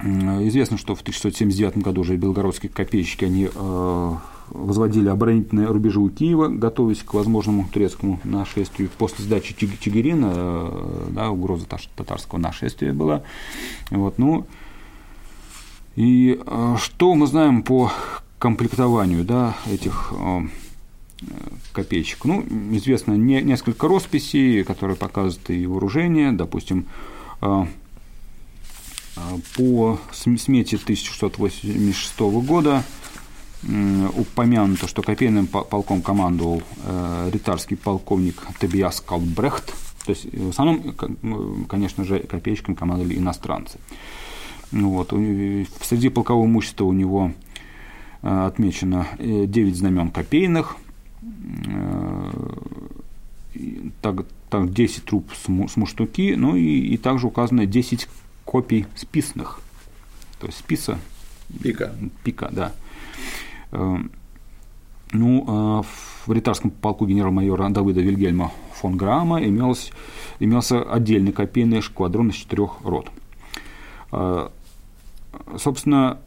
известно, 0.00 0.78
что 0.78 0.94
в 0.94 1.00
1679 1.00 1.78
году 1.78 2.02
уже 2.02 2.16
белгородские 2.16 2.70
копейщики 2.70 3.24
они 3.24 3.48
а, 3.54 4.18
возводили 4.50 5.08
оборонительные 5.08 5.66
рубежи 5.66 5.98
у 5.98 6.08
Киева, 6.08 6.48
готовясь 6.48 7.02
к 7.02 7.14
возможному 7.14 7.68
турецкому 7.72 8.20
нашествию. 8.24 8.88
После 8.96 9.24
сдачи 9.24 9.54
Чигирина 9.80 10.32
э, 10.34 11.08
да, 11.10 11.30
угроза 11.30 11.66
татарского 11.96 12.38
нашествия 12.38 12.92
была. 12.92 13.22
Вот, 13.90 14.18
ну, 14.18 14.46
и 15.96 16.38
э, 16.44 16.76
что 16.78 17.14
мы 17.14 17.26
знаем 17.26 17.62
по 17.62 17.90
комплектованию 18.38 19.24
да, 19.24 19.56
этих 19.66 20.12
э, 20.12 20.40
копеечек? 21.72 22.24
Ну, 22.24 22.44
известно 22.72 23.14
не, 23.14 23.40
несколько 23.42 23.88
росписей, 23.88 24.62
которые 24.62 24.96
показывают 24.96 25.50
и 25.50 25.66
вооружение, 25.66 26.32
допустим, 26.32 26.86
по 29.56 29.98
смете 30.12 30.76
1686 30.76 32.20
года 32.20 32.84
упомянуто, 33.62 34.86
что 34.86 35.02
копейным 35.02 35.46
полком 35.46 36.02
командовал 36.02 36.62
э, 36.84 37.30
ритарский 37.32 37.76
полковник 37.76 38.42
Тобиас 38.58 39.00
Калбрехт. 39.00 39.74
То 40.04 40.12
есть, 40.12 40.26
в 40.32 40.50
основном, 40.50 40.94
конечно 41.68 42.04
же, 42.04 42.20
копеечками 42.20 42.76
командовали 42.76 43.16
иностранцы. 43.16 43.78
Ну 44.72 44.90
вот. 44.90 45.10
Среди 45.82 46.08
полкового 46.08 46.46
имущества 46.46 46.84
у 46.84 46.92
него 46.92 47.32
э, 48.22 48.46
отмечено 48.46 49.06
9 49.18 49.56
э, 49.56 49.74
знамен 49.74 50.10
копейных, 50.10 50.76
так, 54.00 54.26
так 54.50 54.72
10 54.72 55.04
труб 55.04 55.30
с 55.34 55.76
муштуки, 55.76 56.34
ну 56.36 56.56
и, 56.56 56.62
и 56.62 56.96
также 56.96 57.26
указано 57.26 57.66
10 57.66 58.08
копий 58.44 58.86
списных. 58.94 59.60
То 60.40 60.46
есть 60.46 60.58
списа. 60.58 60.98
Пика. 61.62 61.94
Пика, 62.22 62.50
да. 62.52 62.72
Ну, 65.12 65.44
а 65.46 65.82
в 66.26 66.32
ритарском 66.32 66.70
полку 66.70 67.06
генерал-майора 67.06 67.68
Давыда 67.70 68.00
Вильгельма 68.00 68.52
фон 68.74 68.96
Грамма 68.96 69.42
имелся, 69.42 69.92
имелся 70.40 70.82
отдельный 70.82 71.32
копейный 71.32 71.80
шквадрон 71.80 72.30
из 72.30 72.34
четырех 72.34 72.78
рот. 72.82 73.10
Э, 74.12 74.48
собственно, 75.58 76.18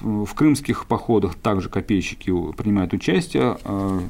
в 0.00 0.34
крымских 0.34 0.86
походах 0.86 1.34
также 1.34 1.68
копейщики 1.68 2.32
принимают 2.52 2.92
участие. 2.92 3.58
Э, 3.64 4.00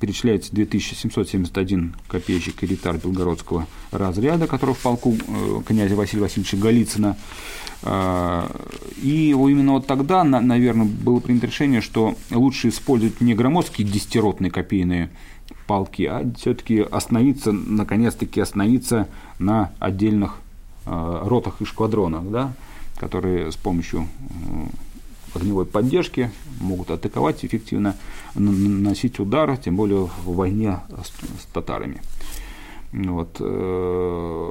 перечисляется 0.00 0.54
2771 0.54 1.94
копейщик 2.08 2.62
элитар 2.62 2.98
белгородского 2.98 3.66
разряда, 3.90 4.46
который 4.46 4.74
в 4.74 4.78
полку 4.78 5.14
э, 5.14 5.62
князя 5.66 5.96
Василия 5.96 6.22
Васильевича 6.22 6.56
Голицына. 6.56 7.16
Э, 7.82 8.48
и 9.02 9.30
именно 9.30 9.72
вот 9.72 9.86
тогда, 9.86 10.24
наверное, 10.24 10.86
было 10.86 11.20
принято 11.20 11.46
решение, 11.46 11.80
что 11.80 12.14
лучше 12.30 12.68
использовать 12.68 13.20
не 13.20 13.34
громоздкие 13.34 13.86
десятиротные 13.88 14.50
копейные 14.50 15.10
полки, 15.66 16.04
а 16.04 16.30
все-таки 16.36 16.80
остановиться, 16.80 17.52
наконец-таки 17.52 18.40
остановиться 18.40 19.08
на 19.38 19.72
отдельных 19.78 20.41
ротах 20.84 21.60
и 21.60 21.64
шквадронах, 21.64 22.24
да, 22.30 22.52
которые 22.98 23.52
с 23.52 23.56
помощью 23.56 24.08
огневой 25.34 25.66
поддержки 25.66 26.30
могут 26.60 26.90
атаковать 26.90 27.44
эффективно, 27.44 27.96
наносить 28.34 29.18
удар, 29.18 29.56
тем 29.56 29.76
более 29.76 30.06
в 30.24 30.34
войне 30.34 30.80
с, 31.02 31.08
с 31.42 31.46
татарами. 31.52 32.00
Вот. 32.92 33.36
Э, 33.40 34.50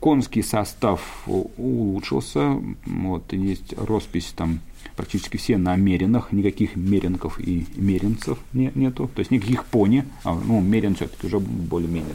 конский 0.00 0.42
состав 0.42 1.00
улучшился, 1.26 2.60
вот, 2.86 3.32
есть 3.32 3.74
роспись 3.76 4.32
там 4.36 4.60
практически 4.96 5.36
все 5.36 5.58
на 5.58 5.76
меринах, 5.76 6.32
никаких 6.32 6.74
меринков 6.74 7.38
и 7.38 7.66
меринцев 7.76 8.38
не, 8.52 8.72
нету, 8.74 9.08
то 9.14 9.20
есть 9.20 9.30
никаких 9.30 9.64
пони, 9.64 10.04
а, 10.24 10.34
ну, 10.34 10.60
мерин 10.60 10.96
все-таки 10.96 11.28
уже 11.28 11.38
более-менее 11.38 12.14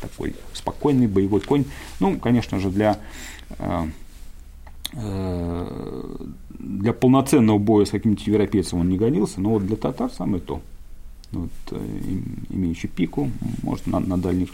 такой 0.00 0.34
спокойный 0.52 1.06
боевой 1.06 1.40
конь, 1.40 1.64
ну, 2.00 2.18
конечно 2.18 2.58
же, 2.58 2.70
для 2.70 2.98
э, 3.58 3.86
Э, 4.92 6.16
для 6.58 6.92
полноценного 6.92 7.58
боя 7.58 7.84
с 7.84 7.90
каким-нибудь 7.90 8.26
европейцем 8.26 8.80
он 8.80 8.88
не 8.88 8.96
годился, 8.96 9.40
но 9.40 9.50
вот 9.50 9.66
для 9.66 9.76
татар 9.76 10.10
самое 10.10 10.40
то. 10.40 10.60
Вот, 11.32 11.50
э, 11.72 11.78
имеющий 12.50 12.88
пику, 12.88 13.30
может 13.62 13.86
на, 13.86 14.00
на 14.00 14.16
дальних, 14.16 14.50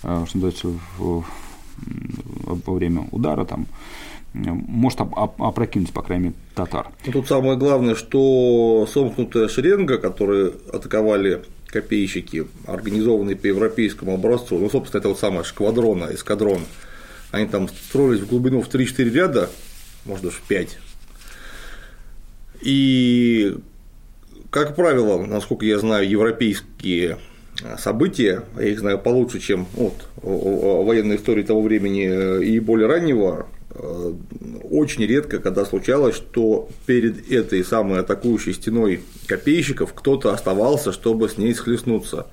что 0.00 0.26
называется, 0.34 0.68
в, 0.98 1.24
во 2.46 2.72
время 2.72 3.06
удара 3.10 3.44
там, 3.44 3.66
может 4.32 5.00
опрокинуть, 5.00 5.92
по 5.92 6.02
крайней 6.02 6.26
мере, 6.26 6.36
татар. 6.54 6.88
Тут 7.12 7.28
самое 7.28 7.56
главное, 7.56 7.94
что 7.94 8.86
сомкнутая 8.88 9.48
шеренга, 9.48 9.98
которые 9.98 10.52
атаковали 10.72 11.42
копейщики, 11.72 12.46
организованные 12.66 13.34
по 13.34 13.46
европейскому 13.46 14.14
образцу, 14.14 14.58
ну, 14.58 14.68
собственно, 14.68 15.00
это 15.00 15.08
вот 15.08 15.18
самая 15.18 15.42
шквадрона, 15.42 16.10
эскадрон, 16.12 16.62
они 17.30 17.46
там 17.46 17.68
строились 17.68 18.20
в 18.20 18.28
глубину 18.28 18.60
в 18.60 18.68
3-4 18.68 19.10
ряда, 19.10 19.50
может 20.04 20.24
даже 20.24 20.36
в 20.36 20.42
5. 20.42 20.78
И, 22.60 23.56
как 24.50 24.76
правило, 24.76 25.24
насколько 25.24 25.64
я 25.64 25.78
знаю, 25.78 26.08
европейские 26.08 27.18
а, 27.64 27.78
события, 27.78 28.44
я 28.58 28.68
их 28.68 28.78
знаю 28.78 28.98
получше, 28.98 29.40
чем 29.40 29.66
вот, 29.72 29.94
военной 30.16 31.16
истории 31.16 31.42
того 31.42 31.62
времени 31.62 32.06
э, 32.08 32.44
и 32.44 32.60
более 32.60 32.86
раннего, 32.86 33.46
э, 33.46 33.61
очень 33.74 35.06
редко, 35.06 35.38
когда 35.38 35.64
случалось, 35.64 36.14
что 36.14 36.68
перед 36.86 37.30
этой 37.30 37.64
самой 37.64 38.00
атакующей 38.00 38.52
стеной 38.52 39.00
копейщиков 39.26 39.92
кто-то 39.94 40.32
оставался, 40.32 40.92
чтобы 40.92 41.28
с 41.28 41.38
ней 41.38 41.54
схлестнуться. 41.54 42.26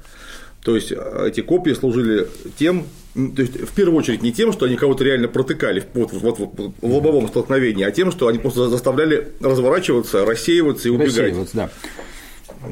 То 0.63 0.75
есть 0.75 0.91
э, 0.91 1.25
эти 1.27 1.41
копии 1.41 1.71
служили 1.71 2.27
тем, 2.57 2.85
то 3.13 3.41
есть 3.41 3.61
в 3.61 3.73
первую 3.73 3.97
очередь 3.97 4.21
не 4.21 4.33
тем, 4.33 4.51
что 4.51 4.65
они 4.65 4.75
кого-то 4.75 5.05
реально 5.05 5.29
протыкали 5.29 5.83
вот, 5.93 6.11
вот, 6.11 6.39
вот, 6.39 6.73
в 6.81 6.85
лобовом 6.85 7.29
столкновении, 7.29 7.85
а 7.85 7.91
тем, 7.91 8.11
что 8.11 8.27
они 8.27 8.39
просто 8.39 8.67
заставляли 8.67 9.29
разворачиваться, 9.39 10.25
рассеиваться 10.25 10.89
и 10.89 10.91
убегать. 10.91 11.17
Рассеиваться, 11.17 11.55
да. 11.55 11.69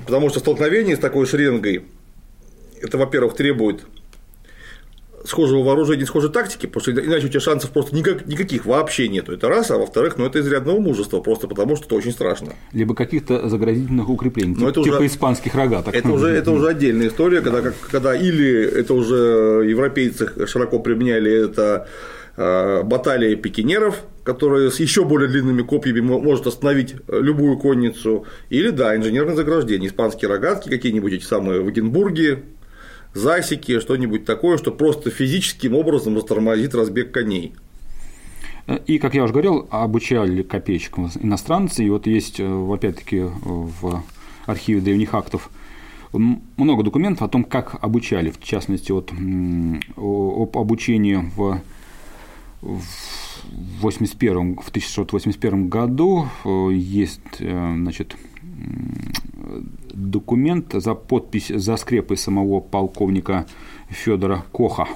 Потому 0.05 0.29
что 0.29 0.39
столкновение 0.39 0.97
с 0.97 0.99
такой 0.99 1.25
шеренгой, 1.25 1.85
это, 2.81 2.97
во-первых, 2.97 3.35
требует 3.35 3.85
схожего 5.27 5.63
вооружения, 5.63 6.05
схожей 6.05 6.31
тактики, 6.31 6.65
потому 6.65 6.81
что 6.81 6.91
иначе 6.91 7.27
у 7.27 7.29
тебя 7.29 7.39
шансов 7.39 7.71
просто 7.71 7.95
никак, 7.95 8.25
никаких 8.25 8.65
вообще 8.65 9.07
нету. 9.07 9.33
Это 9.33 9.47
раз, 9.49 9.69
а 9.71 9.77
во-вторых, 9.77 10.17
ну 10.17 10.25
это 10.25 10.39
изрядного 10.39 10.79
мужества, 10.79 11.19
просто 11.19 11.47
потому 11.47 11.75
что 11.75 11.85
это 11.85 11.95
очень 11.95 12.11
страшно. 12.11 12.53
Либо 12.71 12.95
каких-то 12.95 13.49
заградительных 13.49 14.09
укреплений, 14.09 14.55
Но 14.57 14.71
типа, 14.71 14.87
это 14.87 14.97
уже, 14.97 15.05
испанских 15.05 15.55
рогаток. 15.55 15.93
Это 15.93 16.09
уже, 16.09 16.29
это 16.29 16.51
уже 16.51 16.69
отдельная 16.69 17.09
история, 17.09 17.41
когда, 17.41 17.71
когда 17.91 18.15
или 18.15 18.63
это 18.63 18.93
уже 18.93 19.65
европейцы 19.67 20.47
широко 20.47 20.79
применяли 20.79 21.45
это 21.45 21.87
э, 22.37 22.83
баталии 22.83 23.35
пикинеров, 23.35 24.03
которые 24.23 24.71
с 24.71 24.79
еще 24.79 25.03
более 25.03 25.29
длинными 25.29 25.61
копьями 25.61 26.01
может 26.01 26.47
остановить 26.47 26.95
любую 27.07 27.57
конницу, 27.57 28.25
или, 28.49 28.69
да, 28.69 28.95
инженерное 28.95 29.35
заграждение, 29.35 29.89
испанские 29.89 30.29
рогатки, 30.29 30.69
какие-нибудь 30.69 31.13
эти 31.13 31.23
самые 31.23 31.61
Вагенбурги, 31.61 32.43
засеки, 33.17 33.79
что-нибудь 33.79 34.25
такое, 34.25 34.57
что 34.57 34.71
просто 34.71 35.09
физическим 35.09 35.75
образом 35.75 36.15
растормозит 36.15 36.75
разбег 36.75 37.11
коней. 37.11 37.53
И, 38.85 38.99
как 38.99 39.15
я 39.15 39.23
уже 39.23 39.33
говорил, 39.33 39.67
обучали 39.71 40.43
копейщикам 40.43 41.09
иностранцы, 41.21 41.85
и 41.85 41.89
вот 41.89 42.05
есть, 42.05 42.39
э, 42.39 42.73
опять-таки, 42.73 43.21
в 43.21 44.03
архиве 44.45 44.81
древних 44.81 45.13
актов 45.13 45.49
много 46.13 46.83
документов 46.83 47.23
о 47.23 47.29
том, 47.29 47.43
как 47.43 47.75
обучали, 47.81 48.31
в 48.31 48.41
частности, 48.41 48.91
вот, 48.91 49.11
об 49.11 50.57
обучении 50.57 51.15
в, 51.15 51.61
в 52.61 52.81
81, 53.81 54.55
в 54.55 54.69
1681 54.69 55.69
году 55.69 56.27
э, 56.43 56.69
есть 56.73 57.21
э, 57.39 57.75
значит, 57.77 58.15
документ 59.97 60.73
за 60.73 60.93
подпись, 60.93 61.51
за 61.53 61.75
скрепой 61.75 62.17
самого 62.17 62.59
полковника 62.61 63.45
Федора 63.89 64.45
Коха. 64.53 64.87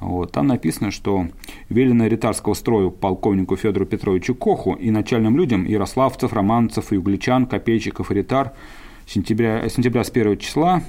Вот, 0.00 0.32
там 0.32 0.46
написано, 0.46 0.90
что 0.90 1.26
велено 1.68 2.06
ритарского 2.06 2.54
строю 2.54 2.90
полковнику 2.90 3.56
Федору 3.56 3.86
Петровичу 3.86 4.34
Коху 4.34 4.74
и 4.74 4.90
начальным 4.90 5.36
людям 5.36 5.64
ярославцев, 5.64 6.32
романцев 6.32 6.92
и 6.92 6.96
угличан, 6.96 7.46
копейщиков 7.46 8.10
и 8.10 8.14
ритар 8.14 8.52
сентября, 9.06 9.66
сентября 9.68 10.04
с 10.04 10.10
1 10.10 10.38
числа 10.38 10.82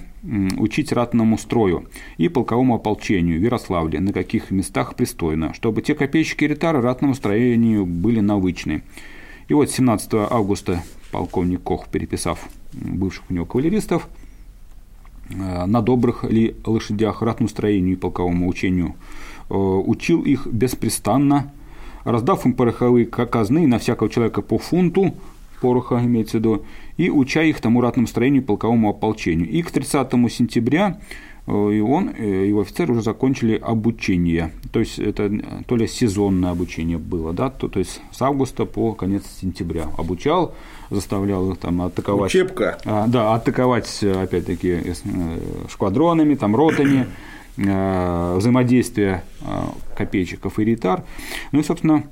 учить 0.58 0.92
ратному 0.92 1.38
строю 1.38 1.88
и 2.18 2.28
полковому 2.28 2.76
ополчению 2.76 3.40
в 3.40 3.44
Ярославле, 3.44 4.00
на 4.00 4.12
каких 4.12 4.52
местах 4.52 4.96
пристойно, 4.96 5.54
чтобы 5.54 5.82
те 5.82 5.96
копейщики 5.96 6.44
и 6.44 6.48
ритары 6.48 6.82
ратному 6.82 7.16
строению 7.16 7.86
были 7.86 8.20
навычны. 8.20 8.84
И 9.48 9.54
вот 9.54 9.70
17 9.70 10.14
августа 10.30 10.84
полковник 11.12 11.64
Кох, 11.64 11.88
переписав 11.88 12.40
бывших 12.74 13.24
у 13.30 13.34
него 13.34 13.46
кавалеристов, 13.46 14.08
э, 15.30 15.66
на 15.66 15.82
добрых 15.82 16.24
ли 16.24 16.56
лошадях 16.66 17.22
ратному 17.22 17.50
строению 17.50 17.94
и 17.94 18.00
полковому 18.00 18.48
учению 18.48 18.96
э, 19.50 19.54
учил 19.54 20.22
их 20.22 20.48
беспрестанно, 20.48 21.52
раздав 22.04 22.46
им 22.46 22.54
пороховые 22.54 23.06
казны 23.06 23.68
на 23.68 23.80
всякого 23.80 24.10
человека 24.10 24.42
по 24.42 24.58
фунту, 24.58 25.14
пороха 25.62 26.00
имеется 26.04 26.38
в 26.38 26.40
виду, 26.40 26.66
и 26.98 27.10
уча 27.10 27.44
их 27.44 27.62
тому 27.62 27.82
ратному 27.82 28.08
строению 28.08 28.42
и 28.42 28.46
полковому 28.46 28.90
ополчению. 28.90 29.50
И 29.50 29.62
к 29.62 29.72
30 29.72 30.12
сентября 30.32 31.00
и 31.48 31.80
он, 31.80 32.10
и 32.10 32.48
его 32.50 32.62
офицеры 32.62 32.92
уже 32.92 33.02
закончили 33.02 33.56
обучение. 33.56 34.52
То 34.74 34.82
есть 34.82 35.00
это 35.00 35.32
то 35.66 35.78
ли 35.78 35.88
сезонное 35.88 36.52
обучение 36.52 36.98
было, 36.98 37.32
да, 37.32 37.50
то, 37.50 37.70
то 37.70 37.80
есть 37.80 38.02
с 38.12 38.22
августа 38.22 38.66
по 38.66 38.94
конец 38.94 39.24
сентября 39.40 39.88
обучал, 39.98 40.54
заставлял 40.90 41.50
их 41.52 41.58
там 41.58 41.82
атаковать. 41.82 42.32
Учебка. 42.32 42.78
А, 42.84 43.08
да, 43.08 43.34
атаковать, 43.34 44.04
опять-таки, 44.04 44.82
э, 44.84 44.94
шквадронами, 45.70 46.36
там, 46.36 46.54
ротами, 46.54 47.08
э, 47.56 48.36
взаимодействие 48.36 49.24
копейщиков 49.98 50.60
и 50.60 50.66
ритар. 50.66 51.06
Ну 51.54 51.62
и, 51.62 51.64
собственно, 51.64 52.04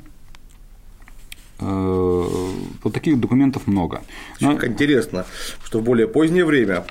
вот 1.59 2.93
таких 2.93 3.19
документов 3.19 3.67
много. 3.67 4.01
Но... 4.41 4.53
Интересно, 4.53 5.25
что 5.63 5.79
в 5.79 5.83
более 5.83 6.07
позднее 6.07 6.43
время 6.43 6.83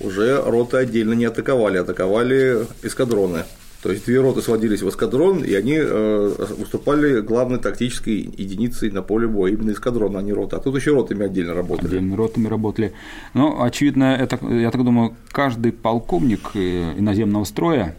уже 0.00 0.42
роты 0.42 0.78
отдельно 0.78 1.14
не 1.14 1.24
атаковали, 1.24 1.78
атаковали 1.78 2.66
эскадроны. 2.82 3.44
То 3.82 3.92
есть 3.92 4.06
две 4.06 4.20
роты 4.20 4.42
сводились 4.42 4.82
в 4.82 4.88
эскадрон, 4.88 5.44
и 5.44 5.54
они 5.54 5.76
э, 5.78 6.34
выступали 6.58 7.20
главной 7.20 7.58
тактической 7.58 8.14
единицей 8.14 8.90
на 8.90 9.02
поле 9.02 9.28
боя, 9.28 9.52
именно 9.52 9.70
эскадрон, 9.70 10.16
а 10.16 10.22
не 10.22 10.32
рота. 10.32 10.56
А 10.56 10.60
тут 10.60 10.74
еще 10.76 10.92
ротами 10.92 11.26
отдельно 11.26 11.54
работали. 11.54 11.86
Отдельно 11.86 12.16
ротами 12.16 12.48
работали. 12.48 12.92
Ну, 13.34 13.62
очевидно, 13.62 14.16
это, 14.16 14.44
я 14.48 14.70
так 14.70 14.82
думаю, 14.82 15.14
каждый 15.30 15.72
полковник 15.72 16.50
э, 16.54 16.94
иноземного 16.98 17.44
строя 17.44 17.96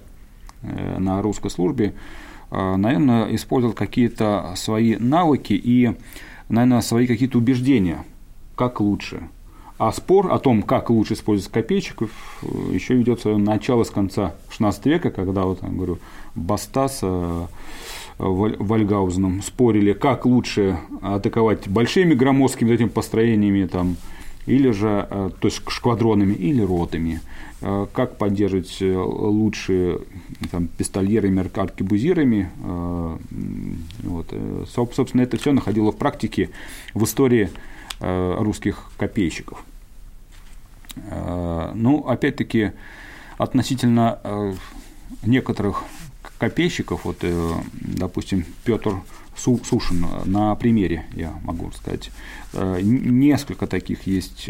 э, 0.61 0.99
на 0.99 1.21
русской 1.21 1.49
службе, 1.49 1.93
наверное, 2.49 3.33
использовал 3.35 3.73
какие-то 3.73 4.53
свои 4.55 4.95
навыки 4.95 5.53
и, 5.53 5.91
наверное, 6.47 6.81
свои 6.81 7.05
какие-то 7.05 7.37
убеждения, 7.37 8.03
как 8.55 8.81
лучше– 8.81 9.29
а 9.77 9.91
спор 9.91 10.31
о 10.31 10.39
том, 10.39 10.63
как 10.63 10.89
лучше 10.89 11.13
использовать 11.13 11.51
копейщиков, 11.51 12.09
еще 12.71 12.95
ведется 12.95 13.37
начало 13.37 13.83
с 13.83 13.91
конца 13.91 14.33
XVI 14.49 14.73
века, 14.85 15.11
когда, 15.11 15.43
вот, 15.43 15.61
я 15.61 15.69
говорю, 15.69 15.99
Бастас 16.33 16.99
э, 17.03 17.45
Вальгаузеном 18.17 19.43
спорили, 19.43 19.93
как 19.93 20.25
лучше 20.25 20.79
атаковать 21.01 21.67
большими 21.67 22.15
громоздкими 22.15 22.73
этими 22.73 22.87
построениями, 22.87 23.67
там, 23.67 23.97
или 24.47 24.71
же, 24.71 25.07
э, 25.09 25.29
то 25.39 25.47
есть 25.47 25.61
шквадронами, 25.67 26.33
или 26.33 26.61
ротами, 26.61 27.21
э, 27.61 27.85
как 27.93 28.17
поддерживать 28.17 28.77
лучше 28.81 29.99
там, 30.49 30.69
пистольерами, 30.69 31.47
аркебузирами. 31.55 32.49
Вот. 34.03 34.33
Собственно, 34.73 35.21
это 35.21 35.37
все 35.37 35.51
находило 35.51 35.91
в 35.91 35.97
практике 35.97 36.49
в 36.95 37.03
истории 37.03 37.49
Э, 37.49 37.49
русских 37.99 38.91
копейщиков. 38.97 39.63
Э, 41.09 41.71
ну, 41.75 42.07
опять-таки, 42.07 42.71
относительно 43.37 44.19
э, 44.23 44.53
некоторых 45.23 45.83
копейщиков, 46.39 47.05
вот, 47.05 47.23
допустим, 47.81 48.45
Петр 48.63 49.01
Сушин 49.35 50.05
на 50.25 50.53
примере, 50.55 51.05
я 51.13 51.31
могу 51.43 51.71
сказать, 51.71 52.11
несколько 52.53 53.65
таких 53.65 54.05
есть 54.05 54.49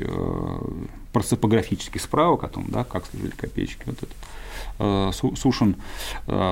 парсопографических 1.14 2.02
справок 2.02 2.43
о 2.43 2.48
том, 2.50 2.66
да, 2.68 2.84
как 2.84 3.06
служили 3.06 3.32
копейщики. 3.32 3.84
Вот 3.86 3.98
этот. 4.04 5.16
Сушин 5.38 5.78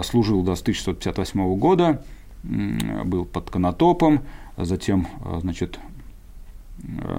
служил 0.04 0.42
до 0.44 0.54
1658 0.54 1.56
года, 1.58 2.02
был 2.44 3.26
под 3.26 3.50
Конотопом, 3.50 4.22
затем, 4.58 5.08
значит, 5.42 5.80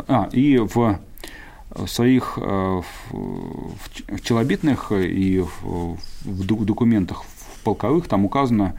а, 0.09 0.29
и 0.33 0.59
в 0.59 0.99
своих 1.87 2.39
в 2.39 2.85
челобитных 4.23 4.93
и 4.93 5.45
в 5.63 5.97
документах 6.65 7.25
в 7.25 7.63
полковых 7.65 8.09
там 8.09 8.25
указано 8.25 8.75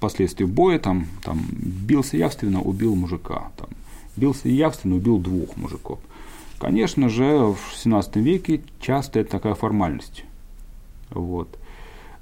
последствия 0.00 0.46
боя, 0.46 0.78
там, 0.78 1.06
там 1.22 1.40
бился 1.50 2.16
явственно, 2.16 2.62
убил 2.62 2.94
мужика, 2.94 3.50
там, 3.56 3.68
бился 4.16 4.48
явственно, 4.48 4.96
убил 4.96 5.18
двух 5.18 5.56
мужиков. 5.56 5.98
Конечно 6.58 7.08
же, 7.08 7.24
в 7.24 7.58
XVII 7.74 8.20
веке 8.20 8.60
часто 8.80 9.20
это 9.20 9.32
такая 9.32 9.54
формальность. 9.54 10.24
Вот. 11.10 11.58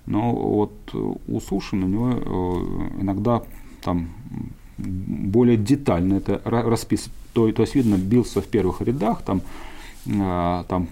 Но 0.06 0.32
вот 0.32 0.72
у 0.94 1.40
Сушина 1.40 1.86
у 1.86 1.88
него 1.88 2.90
иногда 3.00 3.42
там 3.82 4.08
более 4.82 5.56
детально 5.56 6.14
это 6.14 6.40
расписано. 6.44 7.12
То, 7.32 7.50
то 7.52 7.62
есть, 7.62 7.74
видно, 7.74 7.96
бился 7.96 8.42
в 8.42 8.46
первых 8.46 8.82
рядах, 8.82 9.22
там, 9.22 9.40
а, 10.20 10.64
там 10.68 10.88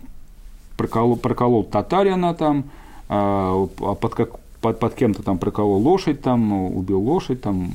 проколол, 0.77 1.17
проколол 1.17 1.65
татарина, 1.65 2.35
там, 2.35 2.65
а 3.09 3.67
под, 3.67 4.15
как, 4.15 4.39
под, 4.61 4.79
под 4.79 4.95
кем-то 4.95 5.23
там 5.23 5.39
проколол 5.39 5.83
лошадь, 5.83 6.23
там, 6.23 6.53
убил 6.75 7.01
лошадь, 7.01 7.43
там, 7.43 7.75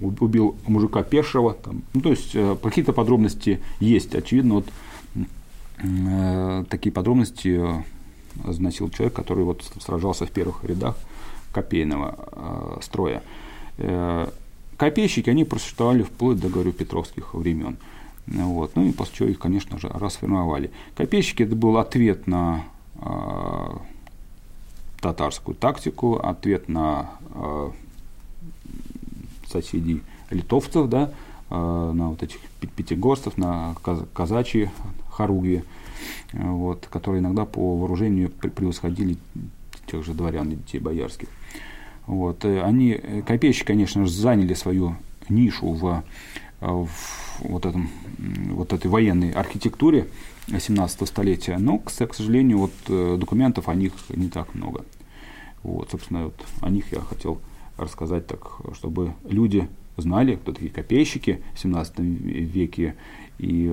убил 0.00 0.56
мужика 0.66 1.02
пешего. 1.02 1.54
Там. 1.54 1.82
Ну, 1.92 2.00
то 2.00 2.10
есть, 2.10 2.34
э, 2.34 2.56
какие-то 2.62 2.92
подробности 2.92 3.60
есть. 3.80 4.14
Очевидно, 4.14 4.54
вот 4.54 4.66
э, 5.78 6.64
такие 6.68 6.92
подробности 6.92 7.60
заносил 8.44 8.90
человек, 8.90 9.14
который 9.14 9.44
вот 9.44 9.62
сражался 9.80 10.26
в 10.26 10.30
первых 10.30 10.64
рядах 10.64 10.96
копейного 11.52 12.16
э, 12.32 12.78
строя. 12.82 13.22
Копейщики, 14.76 15.30
они 15.30 15.44
просуществовали 15.44 16.02
вплоть 16.02 16.40
до, 16.40 16.48
говорю, 16.48 16.72
петровских 16.72 17.34
времен. 17.34 17.76
Вот. 18.26 18.74
Ну 18.74 18.86
и 18.86 18.92
после 18.92 19.14
чего 19.16 19.28
их, 19.28 19.38
конечно 19.38 19.78
же, 19.78 19.88
расформовали. 19.88 20.70
Копейщики– 20.96 21.42
это 21.44 21.54
был 21.54 21.76
ответ 21.78 22.26
на 22.26 22.64
э, 22.96 23.76
татарскую 25.00 25.54
тактику, 25.54 26.16
ответ 26.16 26.68
на 26.68 27.10
э, 27.34 27.70
соседей 29.46 30.02
литовцев, 30.30 30.88
да, 30.88 31.10
э, 31.50 31.92
на 31.94 32.10
вот 32.10 32.22
этих 32.22 32.40
пятигорцев, 32.76 33.36
на 33.36 33.74
казачьи 34.14 34.70
хоругви, 35.10 35.62
вот, 36.32 36.86
которые 36.90 37.20
иногда 37.20 37.44
по 37.44 37.76
вооружению 37.76 38.30
превосходили 38.30 39.18
тех 39.86 40.04
же 40.04 40.14
дворян 40.14 40.50
детей 40.50 40.78
боярских. 40.78 41.28
Вот. 42.06 42.44
Э, 42.44 42.62
они, 42.62 42.90
э, 42.90 43.22
копейщики, 43.22 43.66
конечно 43.66 44.04
же, 44.04 44.12
заняли 44.12 44.54
свою 44.54 44.96
нишу 45.28 45.72
в, 45.72 46.04
э, 46.60 46.66
в 46.66 46.90
вот, 47.40 47.66
этом, 47.66 47.88
вот 48.50 48.72
этой 48.72 48.90
военной 48.90 49.32
архитектуре 49.32 50.06
17 50.46 51.08
столетия, 51.08 51.56
но, 51.58 51.78
к, 51.78 51.90
сожалению, 51.90 52.58
вот, 52.58 53.18
документов 53.18 53.68
о 53.68 53.74
них 53.74 53.92
не 54.10 54.28
так 54.28 54.54
много. 54.54 54.84
Вот, 55.62 55.90
собственно, 55.90 56.24
вот 56.24 56.34
о 56.60 56.68
них 56.68 56.92
я 56.92 57.00
хотел 57.00 57.40
рассказать 57.78 58.26
так, 58.26 58.58
чтобы 58.74 59.14
люди 59.24 59.66
знали, 59.96 60.36
кто 60.36 60.52
такие 60.52 60.70
копейщики 60.70 61.42
в 61.54 61.58
17 61.58 61.98
веке 61.98 62.94
и 63.38 63.72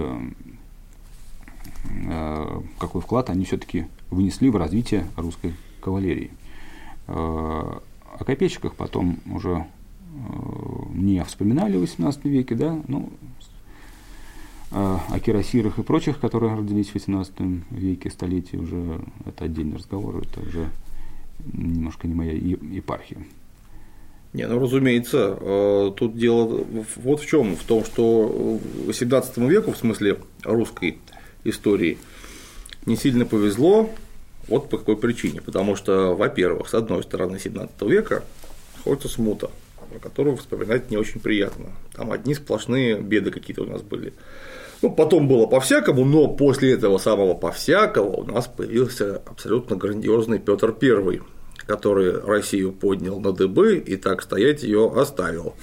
какой 2.79 3.01
вклад 3.01 3.29
они 3.29 3.43
все-таки 3.43 3.88
внесли 4.09 4.49
в 4.49 4.55
развитие 4.55 5.05
русской 5.17 5.53
кавалерии. 5.82 6.32
О 8.22 8.24
копейщиках 8.24 8.76
потом 8.76 9.17
уже 9.26 9.65
э, 10.13 10.93
не 10.93 11.24
вспоминали 11.24 11.76
в 11.76 11.84
XVIII 11.84 12.30
веке, 12.30 12.53
да, 12.53 12.80
ну, 12.88 13.11
э, 14.69 14.97
о 15.09 15.19
кирасирах 15.19 15.80
и 15.80 15.82
прочих, 15.82 16.19
которые 16.19 16.53
родились 16.53 16.89
в 16.89 16.95
XVIII 16.95 17.63
веке, 17.72 18.11
столетии, 18.11 18.57
уже 18.57 19.01
это 19.26 19.45
отдельный 19.45 19.78
разговор, 19.78 20.22
это 20.22 20.39
уже 20.41 20.69
немножко 21.51 22.07
не 22.07 22.13
моя 22.13 22.34
епархия. 22.34 23.17
Не, 24.34 24.47
ну 24.47 24.59
разумеется, 24.59 25.36
э, 25.41 25.91
тут 25.97 26.15
дело 26.15 26.63
вот 26.97 27.22
в 27.22 27.26
чем, 27.26 27.55
в 27.55 27.63
том, 27.63 27.84
что 27.84 28.59
в 28.86 28.89
XVII 28.89 29.49
веку, 29.49 29.72
в 29.72 29.78
смысле 29.78 30.19
русской 30.43 30.99
истории, 31.43 31.97
не 32.86 32.97
сильно 32.97 33.26
повезло 33.26 33.89
Вот 34.52 34.68
по 34.68 34.78
какой 34.78 34.97
причине. 34.97 35.41
Потому 35.41 35.78
что, 35.78 36.14
во-первых, 36.14 36.68
с 36.68 36.74
одной 36.74 37.04
стороны 37.04 37.39
17 37.39 37.82
века 37.84 38.22
находится 38.76 39.08
смута, 39.08 39.49
про 39.89 39.99
которую 39.99 40.36
вспоминать 40.36 40.91
не 40.91 40.97
очень 40.97 41.22
приятно. 41.22 41.68
Там 41.95 42.12
одни 42.12 42.36
сплошные 42.36 42.99
беды 42.99 43.32
какие-то 43.32 43.64
у 43.64 43.66
нас 43.66 43.82
были. 43.82 44.14
Ну, 44.82 44.91
потом 44.91 45.30
было 45.30 45.45
по-всякому, 45.45 46.04
но 46.04 46.28
после 46.28 46.74
этого 46.74 46.97
самого 46.97 47.34
по-всякого 47.34 48.10
у 48.10 48.24
нас 48.26 48.47
появился 48.47 49.22
абсолютно 49.26 49.78
грандиозный 49.78 50.39
Петр 50.39 50.76
I, 50.82 51.22
который 51.66 52.20
Россию 52.20 52.72
поднял 52.72 53.20
на 53.20 53.32
дыбы 53.32 53.78
и 53.78 53.95
так 53.95 54.22
стоять 54.22 54.64
ее 54.64 54.91
оставил. 54.95 55.55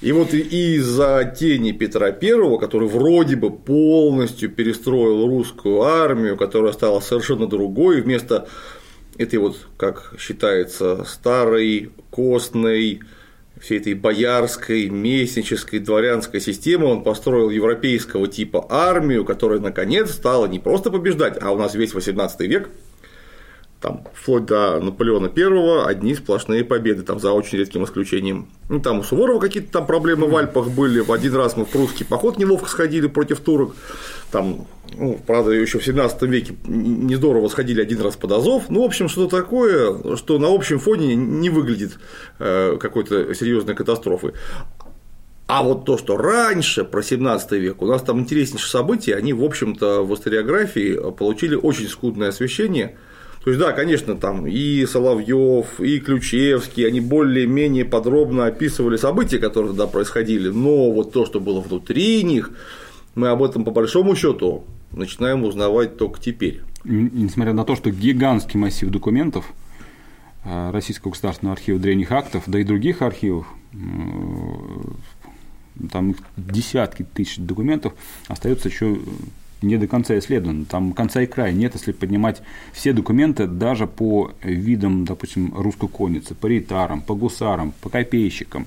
И 0.00 0.12
вот 0.12 0.32
из-за 0.32 1.34
тени 1.38 1.72
Петра 1.72 2.08
I, 2.08 2.58
который 2.58 2.88
вроде 2.88 3.36
бы 3.36 3.50
полностью 3.50 4.50
перестроил 4.50 5.26
русскую 5.26 5.82
армию, 5.82 6.36
которая 6.36 6.72
стала 6.72 7.00
совершенно 7.00 7.46
другой, 7.46 8.00
вместо 8.00 8.48
этой 9.18 9.38
вот, 9.38 9.56
как 9.76 10.14
считается, 10.18 11.04
старой, 11.04 11.90
костной, 12.10 13.00
всей 13.60 13.78
этой 13.78 13.94
боярской, 13.94 14.88
местнической, 14.88 15.80
дворянской 15.80 16.40
системы 16.40 16.86
он 16.86 17.02
построил 17.02 17.50
европейского 17.50 18.26
типа 18.26 18.66
армию, 18.70 19.24
которая 19.24 19.60
наконец 19.60 20.10
стала 20.12 20.46
не 20.46 20.58
просто 20.58 20.90
побеждать, 20.90 21.38
а 21.40 21.52
у 21.52 21.58
нас 21.58 21.74
весь 21.74 21.92
18 21.92 22.40
век 22.40 22.70
там, 23.80 24.04
вплоть 24.12 24.44
до 24.44 24.78
Наполеона 24.78 25.30
Первого 25.30 25.86
одни 25.86 26.14
сплошные 26.14 26.64
победы, 26.64 27.02
там, 27.02 27.18
за 27.18 27.32
очень 27.32 27.58
редким 27.58 27.84
исключением. 27.84 28.48
Ну, 28.68 28.78
там 28.80 28.98
у 28.98 29.02
Суворова 29.02 29.40
какие-то 29.40 29.72
там 29.72 29.86
проблемы 29.86 30.26
в 30.26 30.36
Альпах 30.36 30.68
были. 30.68 31.00
В 31.00 31.10
один 31.10 31.34
раз 31.34 31.56
мы 31.56 31.64
в 31.64 31.70
прусский 31.70 32.04
поход 32.04 32.36
неловко 32.36 32.68
сходили 32.68 33.06
против 33.06 33.40
турок. 33.40 33.74
Там, 34.30 34.66
ну, 34.96 35.18
правда, 35.26 35.52
еще 35.52 35.78
в 35.78 35.84
17 35.84 36.22
веке 36.22 36.54
не 36.66 37.14
здорово 37.16 37.48
сходили 37.48 37.80
один 37.80 38.02
раз 38.02 38.16
под 38.16 38.32
Азов. 38.32 38.64
Ну, 38.68 38.82
в 38.82 38.84
общем, 38.84 39.08
что 39.08 39.28
такое, 39.28 40.16
что 40.16 40.38
на 40.38 40.54
общем 40.54 40.78
фоне 40.78 41.14
не 41.14 41.48
выглядит 41.48 41.98
э, 42.38 42.76
какой-то 42.78 43.34
серьезной 43.34 43.74
катастрофы. 43.74 44.34
А 45.46 45.62
вот 45.62 45.86
то, 45.86 45.96
что 45.96 46.18
раньше, 46.18 46.84
про 46.84 47.02
17 47.02 47.52
век, 47.52 47.82
у 47.82 47.86
нас 47.86 48.02
там 48.02 48.20
интереснейшие 48.20 48.70
события, 48.70 49.16
они, 49.16 49.32
в 49.32 49.42
общем-то, 49.42 50.04
в 50.04 50.14
историографии 50.14 51.00
получили 51.12 51.54
очень 51.54 51.88
скудное 51.88 52.28
освещение– 52.28 52.98
то 53.42 53.50
есть, 53.50 53.58
да, 53.58 53.72
конечно, 53.72 54.16
там 54.16 54.46
и 54.46 54.84
Соловьев, 54.84 55.80
и 55.80 55.98
Ключевский, 55.98 56.86
они 56.86 57.00
более-менее 57.00 57.86
подробно 57.86 58.46
описывали 58.46 58.98
события, 58.98 59.38
которые 59.38 59.70
тогда 59.70 59.86
происходили, 59.86 60.50
но 60.50 60.90
вот 60.90 61.12
то, 61.12 61.24
что 61.24 61.40
было 61.40 61.60
внутри 61.60 62.22
них, 62.22 62.50
мы 63.14 63.28
об 63.28 63.42
этом 63.42 63.64
по 63.64 63.70
большому 63.70 64.14
счету 64.14 64.64
начинаем 64.92 65.44
узнавать 65.44 65.96
только 65.96 66.20
теперь. 66.20 66.60
Несмотря 66.84 67.54
на 67.54 67.64
то, 67.64 67.76
что 67.76 67.90
гигантский 67.90 68.58
массив 68.58 68.90
документов 68.90 69.46
э, 70.44 70.70
Российского 70.70 71.12
государственного 71.12 71.54
архива 71.56 71.78
древних 71.78 72.12
актов, 72.12 72.44
да 72.46 72.58
и 72.60 72.64
других 72.64 73.00
архивов, 73.00 73.46
э, 73.72 73.78
там 75.90 76.14
десятки 76.36 77.04
тысяч 77.04 77.38
документов, 77.38 77.94
остается 78.28 78.68
еще 78.68 78.98
не 79.62 79.76
до 79.76 79.86
конца 79.86 80.18
исследовано. 80.18 80.64
Там 80.64 80.92
конца 80.92 81.22
и 81.22 81.26
края 81.26 81.52
нет, 81.52 81.74
если 81.74 81.92
поднимать 81.92 82.42
все 82.72 82.92
документы 82.92 83.46
даже 83.46 83.86
по 83.86 84.32
видам, 84.42 85.04
допустим, 85.04 85.52
русской 85.54 85.88
конницы, 85.88 86.34
по 86.34 86.46
рейтарам, 86.46 87.02
по 87.02 87.14
гусарам, 87.14 87.72
по 87.80 87.88
копейщикам, 87.88 88.66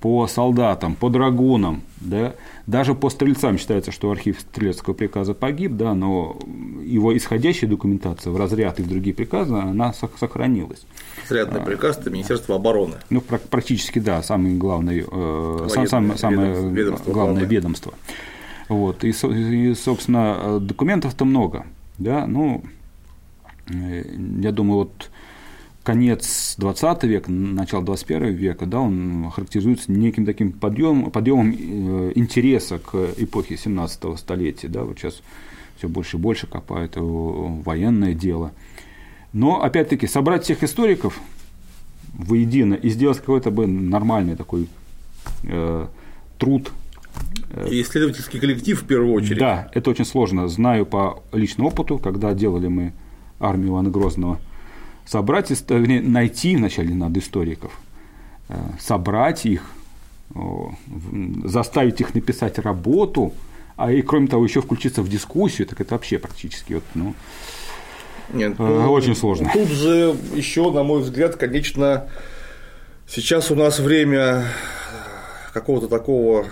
по 0.00 0.26
солдатам, 0.26 0.94
по 0.94 1.10
драгунам, 1.10 1.82
да, 2.00 2.34
даже 2.66 2.94
по 2.94 3.10
стрельцам 3.10 3.58
считается, 3.58 3.92
что 3.92 4.10
архив 4.10 4.40
стрелецкого 4.40 4.94
приказа 4.94 5.34
погиб, 5.34 5.72
да, 5.72 5.94
но 5.94 6.38
его 6.82 7.14
исходящая 7.16 7.68
документация 7.68 8.30
в 8.30 8.36
разряд 8.36 8.80
и 8.80 8.82
в 8.82 8.88
другие 8.88 9.14
приказы, 9.14 9.54
она 9.54 9.92
сохранилась. 9.92 10.86
Разрядный 11.22 11.60
а, 11.60 11.64
приказ– 11.64 11.98
это 12.00 12.10
Министерство 12.10 12.56
обороны. 12.56 12.94
Ну, 13.10 13.20
практически, 13.20 13.98
да, 13.98 14.22
самое 14.22 14.56
главное, 14.56 15.04
э, 15.06 15.68
сам, 15.70 15.86
сам, 15.86 16.18
самое 16.18 16.70
ведомство, 16.70 17.12
главное 17.12 17.44
ведомство. 17.44 17.94
Вот, 18.74 19.04
и, 19.04 19.10
и, 19.10 19.74
собственно, 19.74 20.58
документов-то 20.60 21.24
много. 21.24 21.66
Да? 21.98 22.26
Ну, 22.26 22.64
я 23.68 24.52
думаю, 24.52 24.78
вот 24.78 25.10
конец 25.84 26.54
20 26.58 27.04
века, 27.04 27.30
начало 27.30 27.84
21 27.84 28.32
века, 28.32 28.66
да, 28.66 28.80
он 28.80 29.30
характеризуется 29.30 29.92
неким 29.92 30.26
таким 30.26 30.52
подъемом, 30.52 31.10
подъемом 31.10 31.52
э, 31.52 32.12
интереса 32.14 32.78
к 32.78 32.94
эпохе 33.18 33.56
17 33.56 34.18
столетия. 34.18 34.68
Да? 34.68 34.84
Вот 34.84 34.98
сейчас 34.98 35.22
все 35.76 35.88
больше 35.88 36.16
и 36.16 36.20
больше 36.20 36.46
копают 36.46 36.94
военное 36.96 38.14
дело. 38.14 38.52
Но, 39.32 39.62
опять-таки, 39.62 40.06
собрать 40.06 40.44
всех 40.44 40.62
историков 40.62 41.20
воедино 42.14 42.74
и 42.74 42.88
сделать 42.88 43.18
какой-то 43.18 43.50
бы 43.50 43.66
нормальный 43.66 44.36
такой 44.36 44.68
э, 45.42 45.86
труд 46.38 46.72
и 47.70 47.82
исследовательский 47.82 48.40
коллектив 48.40 48.80
в 48.80 48.86
первую 48.86 49.12
очередь. 49.12 49.38
Да, 49.38 49.68
это 49.72 49.90
очень 49.90 50.04
сложно. 50.04 50.48
Знаю 50.48 50.86
по 50.86 51.22
личному 51.32 51.68
опыту, 51.68 51.98
когда 51.98 52.32
делали 52.34 52.68
мы 52.68 52.92
армию 53.38 53.70
Ивана 53.70 53.90
Грозного, 53.90 54.40
собрать, 55.06 55.50
вернее, 55.68 56.02
найти 56.02 56.56
вначале 56.56 56.94
надо 56.94 57.20
историков, 57.20 57.72
э, 58.48 58.54
собрать 58.80 59.46
их, 59.46 59.70
заставить 61.44 62.00
их 62.00 62.14
написать 62.14 62.58
работу, 62.58 63.32
а 63.76 63.92
и 63.92 64.02
кроме 64.02 64.26
того 64.26 64.44
еще 64.44 64.62
включиться 64.62 65.02
в 65.02 65.08
дискуссию, 65.08 65.66
так 65.66 65.80
это 65.80 65.94
вообще 65.94 66.18
практически 66.18 66.74
вот, 66.74 66.84
ну, 66.94 67.14
Нет, 68.32 68.54
э, 68.58 68.62
ну, 68.62 68.90
очень 68.90 69.14
сложно. 69.14 69.50
Тут 69.52 69.68
же 69.68 70.16
еще, 70.34 70.70
на 70.72 70.82
мой 70.82 71.02
взгляд, 71.02 71.36
конечно, 71.36 72.08
сейчас 73.06 73.50
у 73.50 73.54
нас 73.54 73.78
время 73.78 74.44
какого-то 75.52 75.88
такого 75.88 76.46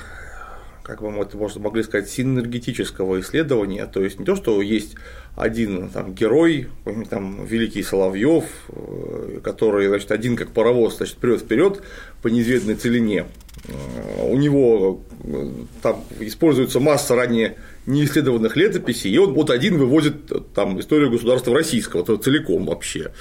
как 0.83 1.01
вам 1.01 1.21
это 1.21 1.37
можно 1.37 1.61
могли 1.61 1.83
сказать, 1.83 2.11
синергетического 2.11 3.21
исследования, 3.21 3.87
то 3.87 4.03
есть 4.03 4.19
не 4.19 4.25
то, 4.25 4.37
что 4.37 4.61
есть 4.61 4.95
один 5.37 5.89
там, 5.89 6.15
герой, 6.15 6.69
там, 7.09 7.45
великий 7.47 7.83
Соловьев, 7.83 8.45
э, 8.69 9.41
который, 9.43 9.89
значит, 9.89 10.11
один 10.11 10.37
как 10.37 10.51
паровоз, 10.51 10.97
значит, 10.97 11.17
прет 11.17 11.41
вперед 11.41 11.83
по 12.21 12.29
неизведанной 12.29 12.75
целине. 12.75 13.27
Э, 13.69 14.29
у 14.29 14.37
него 14.37 15.03
э, 15.25 15.51
там 15.81 16.05
используется 16.21 16.81
масса 16.81 17.15
ранее 17.15 17.57
неисследованных 17.87 18.57
летописей, 18.57 19.11
и 19.11 19.19
он 19.19 19.33
вот 19.33 19.51
один 19.51 19.79
выводит 19.79 20.55
там 20.55 20.79
историю 20.81 21.11
государства 21.11 21.55
российского, 21.55 22.05
то 22.05 22.17
целиком 22.17 22.67
вообще. 22.67 23.13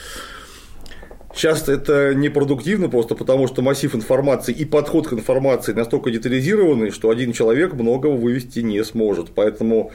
Сейчас 1.33 1.69
это 1.69 2.13
непродуктивно 2.13 2.89
просто 2.89 3.15
потому, 3.15 3.47
что 3.47 3.61
массив 3.61 3.95
информации 3.95 4.53
и 4.53 4.65
подход 4.65 5.07
к 5.07 5.13
информации 5.13 5.73
настолько 5.73 6.11
детализированный, 6.11 6.91
что 6.91 7.09
один 7.09 7.31
человек 7.31 7.73
многого 7.73 8.11
вывести 8.13 8.59
не 8.59 8.83
сможет. 8.83 9.31
Поэтому 9.33 9.91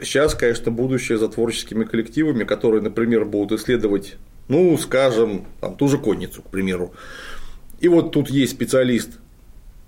сейчас, 0.00 0.34
конечно, 0.34 0.70
будущее 0.70 1.18
за 1.18 1.28
творческими 1.28 1.84
коллективами, 1.84 2.44
которые, 2.44 2.82
например, 2.82 3.24
будут 3.24 3.60
исследовать, 3.60 4.14
ну, 4.48 4.76
скажем, 4.78 5.46
там, 5.60 5.76
ту 5.76 5.88
же 5.88 5.98
конницу, 5.98 6.42
к 6.42 6.50
примеру. 6.50 6.92
И 7.80 7.88
вот 7.88 8.12
тут 8.12 8.30
есть 8.30 8.52
специалист, 8.52 9.10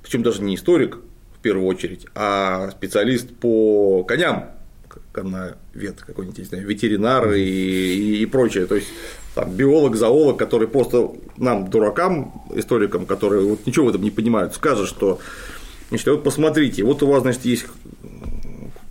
причем 0.03 0.23
даже 0.23 0.43
не 0.43 0.57
историк 0.57 0.99
в 1.35 1.41
первую 1.41 1.67
очередь, 1.67 2.07
а 2.15 2.71
специалист 2.73 3.33
по 3.37 4.03
коням, 4.05 4.51
коновед 5.17 6.03
какой-нибудь, 6.07 6.39
не 6.39 6.45
знаю, 6.45 6.67
ветеринар 6.67 7.33
и, 7.33 7.41
и, 7.41 8.23
и 8.23 8.27
прочее. 8.27 8.67
То 8.67 8.75
есть 8.75 8.89
там, 9.35 9.51
биолог, 9.51 9.97
зоолог, 9.97 10.37
который 10.37 10.69
просто 10.69 11.11
нам, 11.39 11.71
дуракам, 11.71 12.43
историкам, 12.55 13.07
которые 13.07 13.47
вот 13.47 13.67
ничего 13.67 13.87
в 13.87 13.89
этом 13.89 14.03
не 14.03 14.11
понимают, 14.11 14.55
скажет, 14.55 14.89
что 14.89 15.19
значит, 15.89 16.07
вот 16.07 16.23
посмотрите, 16.23 16.85
вот 16.85 17.03
у 17.03 17.07
вас, 17.07 17.23
значит, 17.23 17.47
есть 17.47 17.67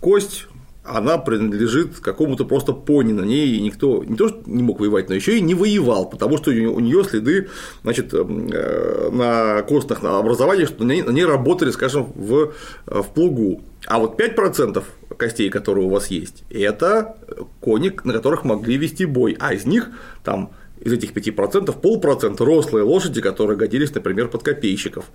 кость, 0.00 0.46
она 0.88 1.18
принадлежит 1.18 2.00
какому-то 2.00 2.44
просто 2.44 2.72
пони 2.72 3.12
на 3.12 3.22
ней, 3.22 3.56
и 3.56 3.60
никто 3.60 4.04
не 4.04 4.16
то, 4.16 4.28
что 4.28 4.42
не 4.46 4.62
мог 4.62 4.80
воевать, 4.80 5.08
но 5.08 5.14
еще 5.14 5.38
и 5.38 5.40
не 5.40 5.54
воевал, 5.54 6.08
потому 6.08 6.36
что 6.36 6.50
у 6.50 6.80
нее 6.80 7.04
следы 7.04 7.48
значит, 7.82 8.12
э, 8.12 9.10
на 9.12 9.62
костных 9.62 10.02
образованиях, 10.04 10.68
что 10.68 10.84
они, 10.84 11.02
они 11.02 11.24
работали, 11.24 11.70
скажем, 11.70 12.12
в, 12.14 12.52
в 12.86 13.06
плугу. 13.14 13.62
А 13.86 13.98
вот 13.98 14.20
5% 14.20 14.82
костей, 15.16 15.48
которые 15.50 15.86
у 15.86 15.90
вас 15.90 16.08
есть, 16.08 16.44
это 16.50 17.16
кони, 17.60 17.92
на 18.04 18.12
которых 18.12 18.44
могли 18.44 18.76
вести 18.76 19.04
бой, 19.04 19.36
а 19.38 19.54
из 19.54 19.64
них 19.66 19.88
там 20.24 20.50
из 20.80 20.92
этих 20.92 21.12
5% 21.12 21.72
полпроцента 21.80 22.44
рослые 22.44 22.84
лошади, 22.84 23.20
которые 23.20 23.56
годились, 23.56 23.94
например, 23.94 24.28
под 24.28 24.42
копейщиков. 24.42 25.06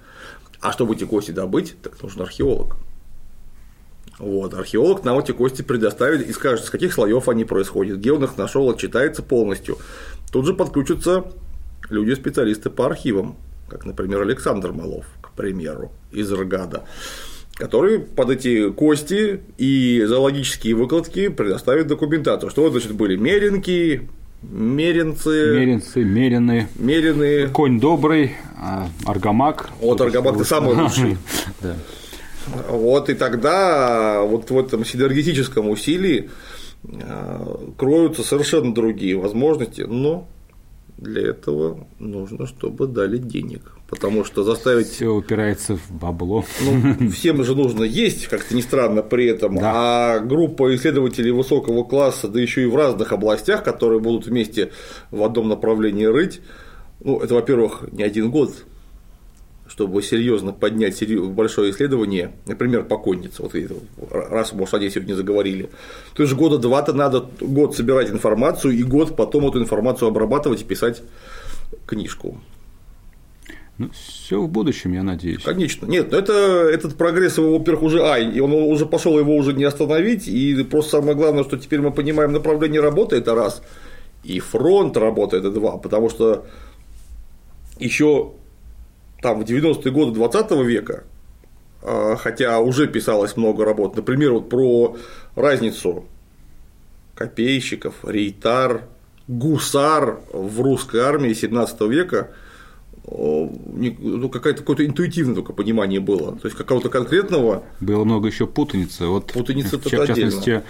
А 0.60 0.72
чтобы 0.72 0.96
эти 0.96 1.04
кости 1.04 1.32
добыть, 1.32 1.76
так 1.82 2.02
нужен 2.02 2.22
археолог. 2.22 2.76
Вот, 4.22 4.54
археолог 4.54 5.04
нам 5.04 5.18
эти 5.18 5.32
кости 5.32 5.64
предоставит 5.64 6.28
и 6.30 6.32
скажет, 6.32 6.66
с 6.66 6.70
каких 6.70 6.94
слоев 6.94 7.28
они 7.28 7.44
происходят, 7.44 7.98
где 7.98 8.12
он 8.12 8.24
их 8.24 8.38
нашел, 8.38 8.70
отчитается 8.70 9.24
полностью. 9.24 9.80
Тут 10.32 10.46
же 10.46 10.54
подключатся 10.54 11.24
люди-специалисты 11.90 12.70
по 12.70 12.86
архивам, 12.86 13.36
как, 13.68 13.84
например, 13.84 14.22
Александр 14.22 14.74
Малов, 14.74 15.06
к 15.22 15.32
примеру, 15.32 15.92
из 16.12 16.32
РГАДа. 16.32 16.84
который 17.56 18.00
под 18.00 18.30
эти 18.30 18.70
кости 18.72 19.42
и 19.58 20.04
зоологические 20.08 20.76
выкладки 20.76 21.28
предоставит 21.28 21.88
документацию. 21.88 22.50
Что 22.52 22.62
вот, 22.64 22.74
значит, 22.74 22.94
были 22.94 23.16
меренки, 23.16 24.08
меренцы, 24.44 25.54
Меренцы, 25.56 26.04
мерены, 26.04 26.68
мерены. 26.76 27.48
конь 27.50 27.80
добрый, 27.80 28.36
а, 28.58 28.88
аргамак. 29.06 29.70
Вот 29.80 30.00
аргамак 30.00 30.38
ты 30.38 30.46
самый 30.46 30.76
лучший. 30.76 31.18
Да. 32.48 32.64
Вот 32.72 33.10
и 33.10 33.14
тогда 33.14 34.22
вот 34.22 34.50
в 34.50 34.58
этом 34.58 34.86
синергетическом 34.86 35.70
усилии 35.70 36.30
э, 36.84 37.56
кроются 37.78 38.24
совершенно 38.24 38.74
другие 38.74 39.16
возможности, 39.16 39.82
но 39.82 40.28
для 40.98 41.30
этого 41.30 41.88
нужно, 42.00 42.46
чтобы 42.46 42.88
дали 42.88 43.18
денег. 43.18 43.74
Потому 43.90 44.24
что 44.24 44.44
заставить 44.44 44.88
Все 44.88 45.10
упирается 45.10 45.76
в 45.76 45.92
бабло. 45.92 46.46
Ну, 46.62 47.10
всем 47.10 47.44
же 47.44 47.56
нужно 47.56 47.84
есть, 47.84 48.28
как-то 48.28 48.56
не 48.56 48.62
странно 48.62 49.02
при 49.02 49.26
этом, 49.26 49.58
а 49.62 50.20
группа 50.20 50.74
исследователей 50.76 51.32
высокого 51.32 51.84
класса, 51.84 52.30
да 52.30 52.40
еще 52.40 52.64
и 52.64 52.68
в 52.68 52.76
разных 52.76 53.12
областях, 53.12 53.64
которые 53.64 54.00
будут 54.00 54.28
вместе 54.28 54.72
в 55.10 55.22
одном 55.24 55.50
направлении 55.50 56.06
рыть, 56.06 56.40
ну, 57.04 57.20
это, 57.20 57.34
во-первых, 57.34 57.84
не 57.92 58.04
один 58.04 58.32
год, 58.32 58.54
чтобы 59.72 60.04
серьезно 60.04 60.52
поднять 60.52 61.02
большое 61.30 61.72
исследование, 61.72 62.34
например, 62.46 62.84
по 62.84 62.98
коннице, 62.98 63.42
вот 63.42 63.54
раз 64.12 64.52
мы 64.52 64.66
о 64.70 64.78
ней 64.80 64.90
сегодня 64.90 65.16
заговорили, 65.16 65.70
то 66.14 66.24
есть 66.24 66.36
года 66.36 66.58
два-то 66.58 66.92
надо 66.92 67.26
год 67.40 67.74
собирать 67.74 68.10
информацию 68.10 68.74
и 68.74 68.84
год 68.84 69.16
потом 69.16 69.48
эту 69.48 69.62
информацию 69.62 70.10
обрабатывать 70.10 70.62
и 70.62 70.66
писать 70.66 71.02
книжку. 71.86 72.42
Ну, 73.78 73.90
все 73.94 74.42
в 74.42 74.50
будущем, 74.50 74.92
я 74.92 75.04
надеюсь. 75.04 75.42
Конечно. 75.42 75.86
Нет, 75.86 76.12
ну 76.12 76.18
это, 76.18 76.34
этот 76.34 76.98
прогресс 76.98 77.38
его, 77.38 77.58
во-первых, 77.58 77.84
уже 77.84 78.04
ай, 78.04 78.30
и 78.30 78.42
он 78.42 78.52
уже 78.52 78.86
пошел, 78.86 79.18
его 79.18 79.36
уже 79.38 79.54
не 79.54 79.64
остановить. 79.64 80.28
И 80.28 80.62
просто 80.64 80.98
самое 80.98 81.16
главное, 81.16 81.46
что 81.46 81.58
теперь 81.58 81.80
мы 81.80 81.92
понимаем 81.92 82.34
направление 82.34 82.82
работы, 82.82 83.16
это 83.16 83.34
раз. 83.34 83.64
И 84.24 84.40
фронт 84.40 84.98
работает, 84.98 85.46
это 85.46 85.54
два. 85.54 85.78
Потому 85.78 86.10
что 86.10 86.46
еще 87.80 88.34
там 89.22 89.42
в 89.42 89.44
90-е 89.44 89.92
годы 89.92 90.12
20 90.14 90.52
века, 90.66 91.04
а, 91.82 92.16
хотя 92.16 92.60
уже 92.60 92.88
писалось 92.88 93.38
много 93.38 93.66
работ, 93.66 93.96
например, 93.96 94.34
вот 94.34 94.50
про 94.50 94.98
разницу 95.36 96.06
копейщиков, 97.16 97.96
рейтар, 98.04 98.84
гусар 99.28 100.20
в 100.34 100.62
русской 100.62 101.02
армии 101.02 101.34
17 101.34 101.82
века, 101.82 102.32
ну, 103.08 104.30
какое-то 104.30 104.60
какое-то 104.60 104.86
интуитивное 104.86 105.36
только 105.36 105.54
понимание 105.54 106.00
было. 106.00 106.38
То 106.38 106.48
есть 106.48 106.58
какого-то 106.58 106.90
конкретного 106.90 107.64
Было 107.80 108.04
много 108.04 108.28
еще 108.28 108.46
путаницы. 108.46 109.08
Вот, 109.08 109.34
Путаница 109.34 109.80
в 109.80 109.86
в 109.86 109.90
частности, 109.90 110.62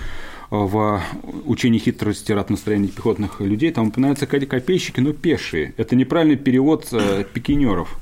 в 0.50 1.02
учении 1.46 1.80
хитрости 1.80 2.32
ратностроения 2.32 2.90
пехотных 2.90 3.42
людей 3.42 3.72
там 3.72 3.88
упоминаются 3.88 4.28
ко- 4.28 4.46
копейщики, 4.46 5.00
но 5.00 5.14
пешие. 5.14 5.74
Это 5.78 5.96
неправильный 5.96 6.38
перевод 6.38 6.88
э, 6.92 7.24
пикинеров. 7.34 7.98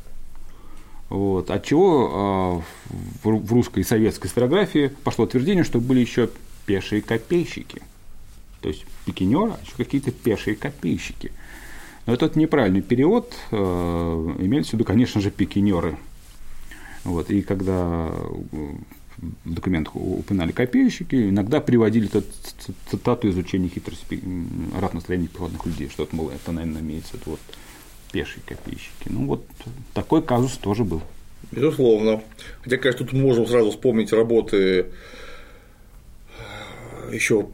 Вот. 1.10 1.50
От 1.50 1.66
чего 1.66 2.64
э, 2.90 2.94
в 3.24 3.28
ру- 3.28 3.40
в 3.42 3.52
русской 3.52 3.80
и 3.80 3.84
советской 3.84 4.28
историографии 4.28 4.92
пошло 5.04 5.26
утверждение, 5.26 5.64
что 5.64 5.80
были 5.80 6.00
еще 6.00 6.30
пешие 6.66 7.02
копейщики. 7.02 7.82
То 8.62 8.70
есть 8.70 8.86
пикинеры, 9.06 9.52
а 9.52 9.60
еще 9.64 9.74
какие-то 9.76 10.12
пешие 10.12 10.56
копейщики. 10.56 11.32
Но 12.06 12.14
этот 12.14 12.36
неправильный 12.36 12.82
перевод, 12.82 13.34
э, 13.52 14.36
имеется 14.40 14.72
в 14.72 14.74
виду, 14.74 14.86
конечно 14.86 15.22
же, 15.22 15.32
пикинеры. 15.32 15.98
Вот, 17.04 17.32
и 17.32 17.42
когда 17.42 18.10
э, 18.12 18.76
в 19.18 19.54
документах 19.54 19.96
упоминали 19.96 20.52
копейщики, 20.52 21.30
иногда 21.30 21.60
приводили 21.60 22.08
цитату 22.90 23.28
из 23.28 23.38
учения 23.38 23.70
хитрости 23.70 24.20
м, 24.24 24.72
ратностроения 24.80 25.28
пехотных 25.28 25.66
людей, 25.66 25.90
что 25.90 26.04
это, 26.04 26.16
мол, 26.16 26.30
это, 26.30 26.52
наверное, 26.52 26.82
имеется 26.82 27.16
виду 27.16 27.26
вот 27.26 27.40
пешие 28.12 28.42
копейщики. 28.46 29.08
Ну, 29.08 29.26
вот 29.26 29.46
такой 29.94 30.22
казус 30.22 30.58
тоже 30.58 30.84
был. 30.84 31.02
Безусловно. 31.52 32.22
Хотя, 32.62 32.78
конечно, 32.78 33.06
тут 33.06 33.14
можем 33.14 33.48
сразу 33.48 33.72
вспомнить 33.72 34.14
работы 34.14 34.88
еще 37.12 37.48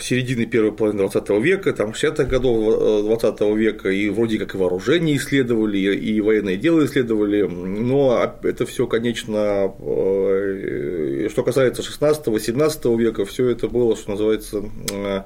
середины 0.00 0.46
первой 0.46 0.72
половины 0.72 1.08
20 1.08 1.30
века, 1.42 1.72
там 1.72 1.90
60-х 1.90 2.24
годов 2.24 3.04
20 3.04 3.40
века, 3.56 3.88
и 3.90 4.10
вроде 4.10 4.38
как 4.38 4.54
и 4.54 4.58
вооружение 4.58 5.16
исследовали, 5.16 5.78
и 5.78 6.20
военное 6.20 6.56
дело 6.56 6.84
исследовали, 6.84 7.42
но 7.42 8.36
это 8.42 8.66
все, 8.66 8.86
конечно, 8.86 9.72
э, 9.78 11.28
что 11.30 11.42
касается 11.42 11.82
16-17 11.82 12.98
века, 12.98 13.24
все 13.24 13.48
это 13.48 13.68
было, 13.68 13.96
что 13.96 14.10
называется, 14.10 14.64
э, 14.92 15.22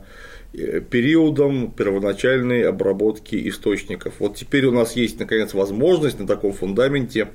периодом 0.52 1.70
первоначальной 1.70 2.62
обработки 2.62 3.48
источников. 3.48 4.14
Вот 4.18 4.36
теперь 4.36 4.64
у 4.66 4.72
нас 4.72 4.96
есть, 4.96 5.18
наконец, 5.18 5.54
возможность 5.54 6.18
на 6.18 6.26
таком 6.26 6.52
фундаменте 6.52 7.28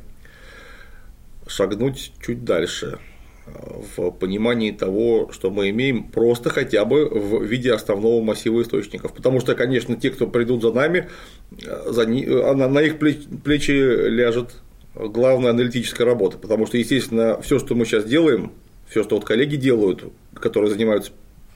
шагнуть 1.45 2.14
чуть 2.26 2.43
дальше 2.43 2.99
э, 3.45 3.51
в 3.95 4.11
понимании 4.11 4.72
того, 4.72 5.30
что 5.32 5.51
мы 5.51 5.70
имеем 5.70 6.05
просто 6.05 6.49
хотя 6.49 6.86
бы 6.86 7.07
в 7.07 7.43
виде 7.43 7.72
основного 7.72 8.24
массива 8.24 8.61
источников. 8.61 9.14
Потому 9.14 9.39
что, 9.39 9.53
конечно, 9.55 9.95
те, 9.95 10.09
кто 10.09 10.28
придут 10.28 10.61
за 10.61 10.72
нами, 10.72 11.09
э, 11.51 11.91
за 11.91 12.03
э, 12.03 12.53
на 12.53 12.82
их 12.82 12.95
плеч- 12.95 13.28
плечи 13.43 13.72
ляжет 13.72 14.55
главная 14.95 15.51
аналитическая 15.51 16.05
работа. 16.05 16.38
Потому 16.38 16.66
что, 16.66 16.78
естественно, 16.78 17.39
все, 17.41 17.59
что 17.59 17.76
мы 17.76 17.86
сейчас 17.86 18.05
делаем, 18.05 18.51
все, 18.88 19.03
что 19.03 19.16
вот 19.16 19.26
коллеги 19.26 19.55
делают, 19.55 20.03
которые 20.34 20.72
занимаются 20.72 21.11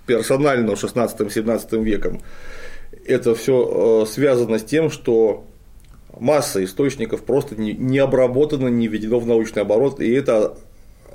персонально 0.08 0.72
16-17 0.72 1.84
веком, 1.84 2.22
это 3.05 3.36
все 3.36 4.05
связано 4.10 4.58
с 4.58 4.64
тем, 4.64 4.89
что 4.89 5.45
масса 6.20 6.64
источников 6.64 7.24
просто 7.24 7.55
не, 7.55 7.99
обработана, 7.99 8.70
не 8.70 8.88
введено 8.88 9.20
в 9.20 9.28
научный 9.28 9.62
оборот, 9.62 9.99
и 9.99 10.12
это 10.12 10.58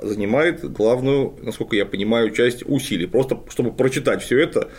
занимает 0.00 0.70
главную, 0.72 1.34
насколько 1.42 1.76
я 1.76 1.86
понимаю, 1.86 2.30
часть 2.30 2.62
усилий. 2.66 3.06
Просто 3.06 3.40
чтобы 3.48 3.72
прочитать 3.72 4.22
все 4.22 4.38
это, 4.38 4.70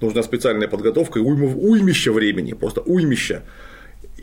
нужна 0.00 0.22
специальная 0.22 0.68
подготовка 0.68 1.18
и 1.18 1.22
уйма, 1.22 1.54
уймища 1.54 2.12
времени, 2.12 2.52
просто 2.52 2.80
уймища. 2.80 3.42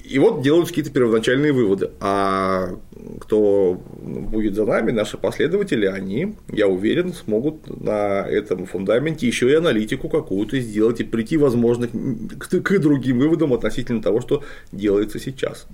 И 0.09 0.19
вот 0.19 0.41
делаются 0.41 0.71
какие-то 0.73 0.91
первоначальные 0.91 1.51
выводы. 1.51 1.91
А 1.99 2.77
кто 3.19 3.81
будет 4.03 4.55
за 4.55 4.65
нами, 4.65 4.91
наши 4.91 5.17
последователи, 5.17 5.85
они, 5.85 6.35
я 6.49 6.67
уверен, 6.67 7.13
смогут 7.13 7.67
на 7.81 8.21
этом 8.25 8.65
фундаменте 8.65 9.27
еще 9.27 9.49
и 9.51 9.55
аналитику 9.55 10.07
какую-то 10.07 10.59
сделать 10.59 11.01
и 11.01 11.03
прийти, 11.03 11.35
возможно, 11.37 11.87
к 11.87 12.79
другим 12.79 13.19
выводам 13.19 13.53
относительно 13.53 14.01
того, 14.01 14.21
что 14.21 14.43
делается 14.71 15.19
сейчас. 15.19 15.67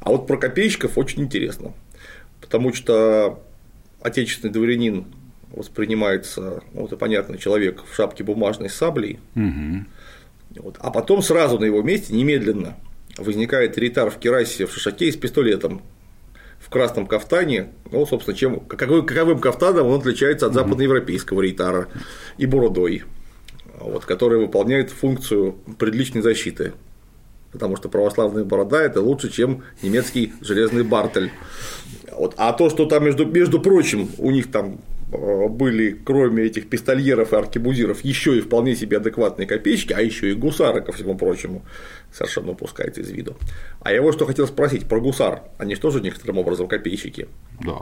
А 0.00 0.10
вот 0.10 0.26
про 0.26 0.36
копейщиков 0.36 0.98
очень 0.98 1.22
интересно, 1.22 1.72
потому 2.40 2.72
что 2.72 3.42
отечественный 4.00 4.52
дворянин 4.52 5.06
воспринимается, 5.52 6.62
ну, 6.74 6.86
это 6.86 6.96
понятно, 6.96 7.38
человек 7.38 7.82
в 7.88 7.94
шапке 7.94 8.24
бумажной 8.24 8.68
с 8.68 8.74
саблей, 8.74 9.18
Мгм. 9.34 9.86
вот. 10.56 10.76
А 10.80 10.90
потом 10.90 11.22
сразу 11.22 11.58
на 11.58 11.64
его 11.64 11.82
месте, 11.82 12.14
немедленно, 12.14 12.76
возникает 13.18 13.78
ритар 13.78 14.10
в 14.10 14.18
керасе 14.18 14.66
в 14.66 14.72
шишаке 14.72 15.08
и 15.08 15.12
с 15.12 15.16
пистолетом 15.16 15.82
в 16.58 16.68
красном 16.68 17.06
кафтане, 17.06 17.68
ну, 17.92 18.04
собственно, 18.06 18.36
чем, 18.36 18.60
какой, 18.60 19.06
каковым 19.06 19.38
кафтаном 19.38 19.86
он 19.86 20.00
отличается 20.00 20.46
от 20.46 20.54
западноевропейского 20.54 21.42
рейтара 21.42 21.88
и 22.38 22.46
бородой, 22.46 23.04
вот, 23.78 24.04
который 24.04 24.38
выполняет 24.40 24.90
функцию 24.90 25.52
предличной 25.78 26.22
защиты. 26.22 26.72
Потому 27.52 27.76
что 27.76 27.88
православная 27.88 28.44
борода 28.44 28.82
это 28.82 29.00
лучше, 29.00 29.30
чем 29.30 29.62
немецкий 29.80 30.34
железный 30.40 30.82
бартель. 30.82 31.30
Вот. 32.10 32.34
А 32.36 32.52
то, 32.52 32.68
что 32.68 32.86
там, 32.86 33.04
между, 33.04 33.24
между 33.26 33.60
прочим, 33.60 34.10
у 34.18 34.30
них 34.30 34.50
там 34.50 34.80
были, 35.08 35.92
кроме 36.04 36.44
этих 36.44 36.68
пистольеров 36.68 37.32
и 37.32 37.36
аркебузиров, 37.36 38.00
еще 38.04 38.36
и 38.36 38.40
вполне 38.40 38.74
себе 38.74 38.96
адекватные 38.96 39.46
копеечки, 39.46 39.92
а 39.92 40.00
еще 40.00 40.30
и 40.30 40.34
гусары, 40.34 40.80
ко 40.82 40.92
всему 40.92 41.16
прочему, 41.16 41.62
совершенно 42.12 42.52
упускается 42.52 43.00
из 43.02 43.10
виду. 43.10 43.36
А 43.80 43.92
я 43.92 44.02
вот 44.02 44.14
что 44.14 44.26
хотел 44.26 44.46
спросить 44.48 44.86
про 44.88 45.00
гусар. 45.00 45.42
Они 45.58 45.74
же 45.76 45.80
тоже 45.80 46.00
некоторым 46.00 46.38
образом 46.38 46.66
копейщики. 46.66 47.28
Да. 47.64 47.76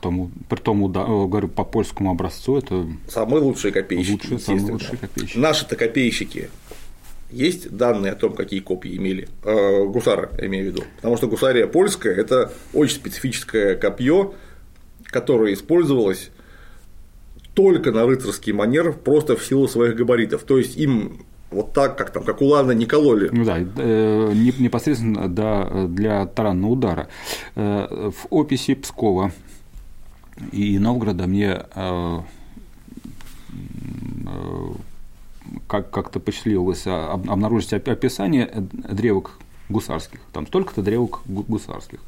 Тому, 0.00 0.30
при 0.48 0.56
том, 0.56 0.82
уда- 0.82 1.02
э, 1.02 1.26
говорю, 1.28 1.48
по 1.48 1.64
польскому 1.64 2.10
образцу 2.10 2.56
это 2.58 2.86
Самые 3.08 3.40
лучшие 3.42 3.70
копейщики. 3.72 4.12
лучшие, 4.12 4.38
самые 4.40 4.72
лучшие 4.72 4.96
копейщики. 4.98 5.38
Наши-то 5.38 5.76
копейщики. 5.76 6.50
Есть 7.30 7.70
данные 7.76 8.12
о 8.12 8.14
том, 8.16 8.32
какие 8.34 8.60
копья 8.60 8.94
имели? 8.96 9.28
Э, 9.44 9.84
гусары, 9.86 10.30
я 10.38 10.46
имею 10.46 10.64
в 10.64 10.74
виду. 10.74 10.84
Потому 10.96 11.16
что 11.16 11.28
гусария 11.28 11.66
польская– 11.66 12.14
это 12.16 12.52
очень 12.74 12.96
специфическое 12.96 13.76
копье, 13.76 14.34
которое 15.12 15.52
использовалось 15.54 16.30
только 17.54 17.92
на 17.92 18.06
рыцарский 18.06 18.52
манер, 18.52 18.94
просто 18.94 19.36
в 19.36 19.44
силу 19.44 19.68
своих 19.68 19.94
габаритов. 19.94 20.42
То 20.42 20.58
есть 20.58 20.76
им 20.76 21.24
вот 21.50 21.74
так, 21.74 21.98
как 21.98 22.10
там, 22.10 22.24
как 22.24 22.40
Улана 22.40 22.72
не 22.72 22.86
кололи. 22.86 23.28
Ну 23.30 23.44
да, 23.44 23.58
э, 23.58 24.32
не- 24.34 24.54
непосредственно 24.64 25.28
да, 25.28 25.86
для 25.86 26.26
таранного 26.26 26.72
удара. 26.72 27.08
Э, 27.54 28.10
В 28.10 28.26
описи 28.30 28.74
Пскова 28.74 29.32
и 30.50 30.78
Новгорода 30.78 31.26
мне 31.26 31.62
э, 31.74 32.18
э, 34.26 34.72
как- 35.68 35.90
как-то 35.90 36.20
посчастливилось 36.20 36.86
об- 36.86 37.30
обнаружить 37.30 37.74
оп- 37.74 37.88
описание 37.88 38.50
древок 38.90 39.32
гусарских. 39.68 40.20
Там 40.32 40.46
столько-то 40.46 40.80
древок 40.82 41.20
гу- 41.26 41.44
гусарских. 41.46 42.00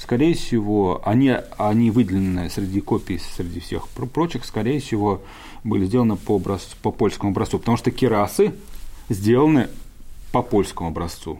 Скорее 0.00 0.34
всего, 0.34 1.02
они, 1.04 1.34
они 1.58 1.90
выделены 1.90 2.48
среди 2.48 2.80
копий, 2.80 3.18
среди 3.18 3.60
всех 3.60 3.86
про- 3.88 4.06
прочих, 4.06 4.44
скорее 4.46 4.80
всего, 4.80 5.20
были 5.62 5.84
сделаны 5.84 6.16
по, 6.16 6.36
образ- 6.36 6.74
по 6.82 6.90
польскому 6.90 7.32
образцу, 7.32 7.58
потому 7.58 7.76
что 7.76 7.90
кирасы 7.90 8.54
сделаны 9.10 9.68
по 10.32 10.42
польскому 10.42 10.88
образцу. 10.88 11.38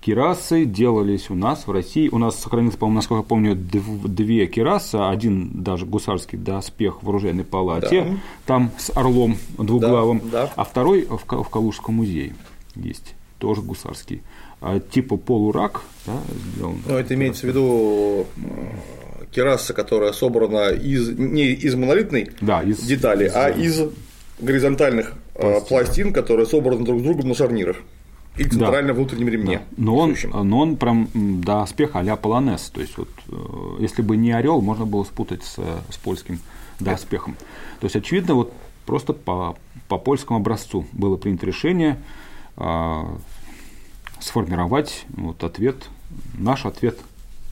Кирасы 0.00 0.64
делались 0.64 1.30
у 1.30 1.36
нас 1.36 1.68
в 1.68 1.70
России. 1.70 2.08
У 2.08 2.18
нас 2.18 2.36
сохранилось, 2.40 2.74
по-моему, 2.76 2.96
насколько 2.96 3.22
я 3.22 3.28
помню, 3.28 3.54
дв- 3.54 4.08
две 4.08 4.48
кирасы. 4.48 4.96
Один 4.96 5.62
даже 5.62 5.86
гусарский 5.86 6.36
доспех 6.36 7.04
в 7.04 7.08
оружейной 7.08 7.44
палате, 7.44 8.02
Да. 8.02 8.16
там 8.46 8.72
с 8.78 8.90
орлом 8.96 9.36
двуглавым, 9.58 10.20
Да, 10.24 10.46
да. 10.46 10.52
а 10.56 10.64
второй 10.64 11.06
в 11.08 11.24
Калужском 11.24 11.94
музее 11.96 12.34
есть, 12.74 13.14
тоже 13.38 13.62
гусарский. 13.62 14.22
А, 14.64 14.78
типа 14.78 15.16
полурак, 15.16 15.82
да, 16.06 16.12
сделан. 16.54 16.76
Ну, 16.86 16.96
это 16.96 17.14
имеется 17.14 17.46
в 17.46 17.48
виду 17.48 18.26
э, 18.36 19.24
кераса, 19.32 19.74
которая 19.74 20.12
собрана 20.12 20.68
из, 20.70 21.08
не 21.18 21.46
из 21.50 21.74
монолитной 21.74 22.30
Да, 22.40 22.62
из- 22.62 22.78
детали, 22.80 23.26
из- 23.26 23.34
а 23.34 23.48
из 23.50 23.80
горизонтальных 24.38 25.14
э, 25.34 25.40
Пластин. 25.40 25.66
пластин, 25.68 26.12
которые 26.12 26.46
собраны 26.46 26.84
друг 26.84 27.00
с 27.00 27.02
другом 27.02 27.28
на 27.28 27.34
шарнирах 27.34 27.76
и 28.36 28.44
Да. 28.44 28.50
центрально 28.50 28.92
внутреннем 28.94 29.28
ремне. 29.28 29.62
Но 29.76 29.96
он, 29.96 30.16
но 30.32 30.58
он 30.60 30.76
прям 30.76 31.08
м, 31.12 31.42
доспех 31.42 31.90
а-ля 31.96 32.14
полонез. 32.16 32.70
То 32.72 32.80
есть, 32.80 32.96
вот, 32.98 33.08
э, 33.30 33.34
если 33.82 34.02
бы 34.02 34.16
не 34.16 34.30
орел, 34.30 34.60
можно 34.60 34.86
было 34.86 35.02
спутать 35.02 35.42
с, 35.42 35.56
с 35.56 35.96
польским 35.96 36.38
доспехом. 36.78 37.34
То 37.80 37.86
есть, 37.86 37.96
очевидно, 37.96 38.34
вот 38.36 38.52
просто 38.86 39.12
по, 39.12 39.56
по 39.88 39.98
польскому 39.98 40.38
образцу 40.38 40.86
было 40.92 41.16
принято 41.16 41.46
решение 41.46 41.98
а, 42.56 43.16
сформировать 44.22 45.04
вот, 45.10 45.42
ответ, 45.44 45.88
наш 46.38 46.64
ответ 46.66 46.98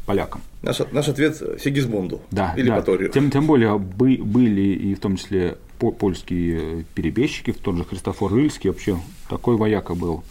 полякам. 0.07 0.41
Наш, 0.63 0.81
наш 0.93 1.09
ответ 1.09 1.37
Сигизмунду 1.61 2.21
Да, 2.31 2.55
или 2.57 2.69
да. 2.69 2.77
Баторию. 2.77 3.11
Тем, 3.11 3.31
тем 3.31 3.47
более 3.47 3.79
бы- 3.79 4.19
были 4.23 4.61
и 4.61 4.95
в 4.95 5.01
том 5.01 5.17
числе 5.17 5.57
по- 5.79 5.91
польские 5.93 6.85
перебежчики, 6.95 7.53
в 7.53 7.59
тот 7.59 7.77
же 7.77 7.85
Христофор 7.85 8.35
Ильский, 8.37 8.71
вообще 8.71 8.99
такой 9.29 9.57
вояка 9.57 9.95
был, 9.95 10.23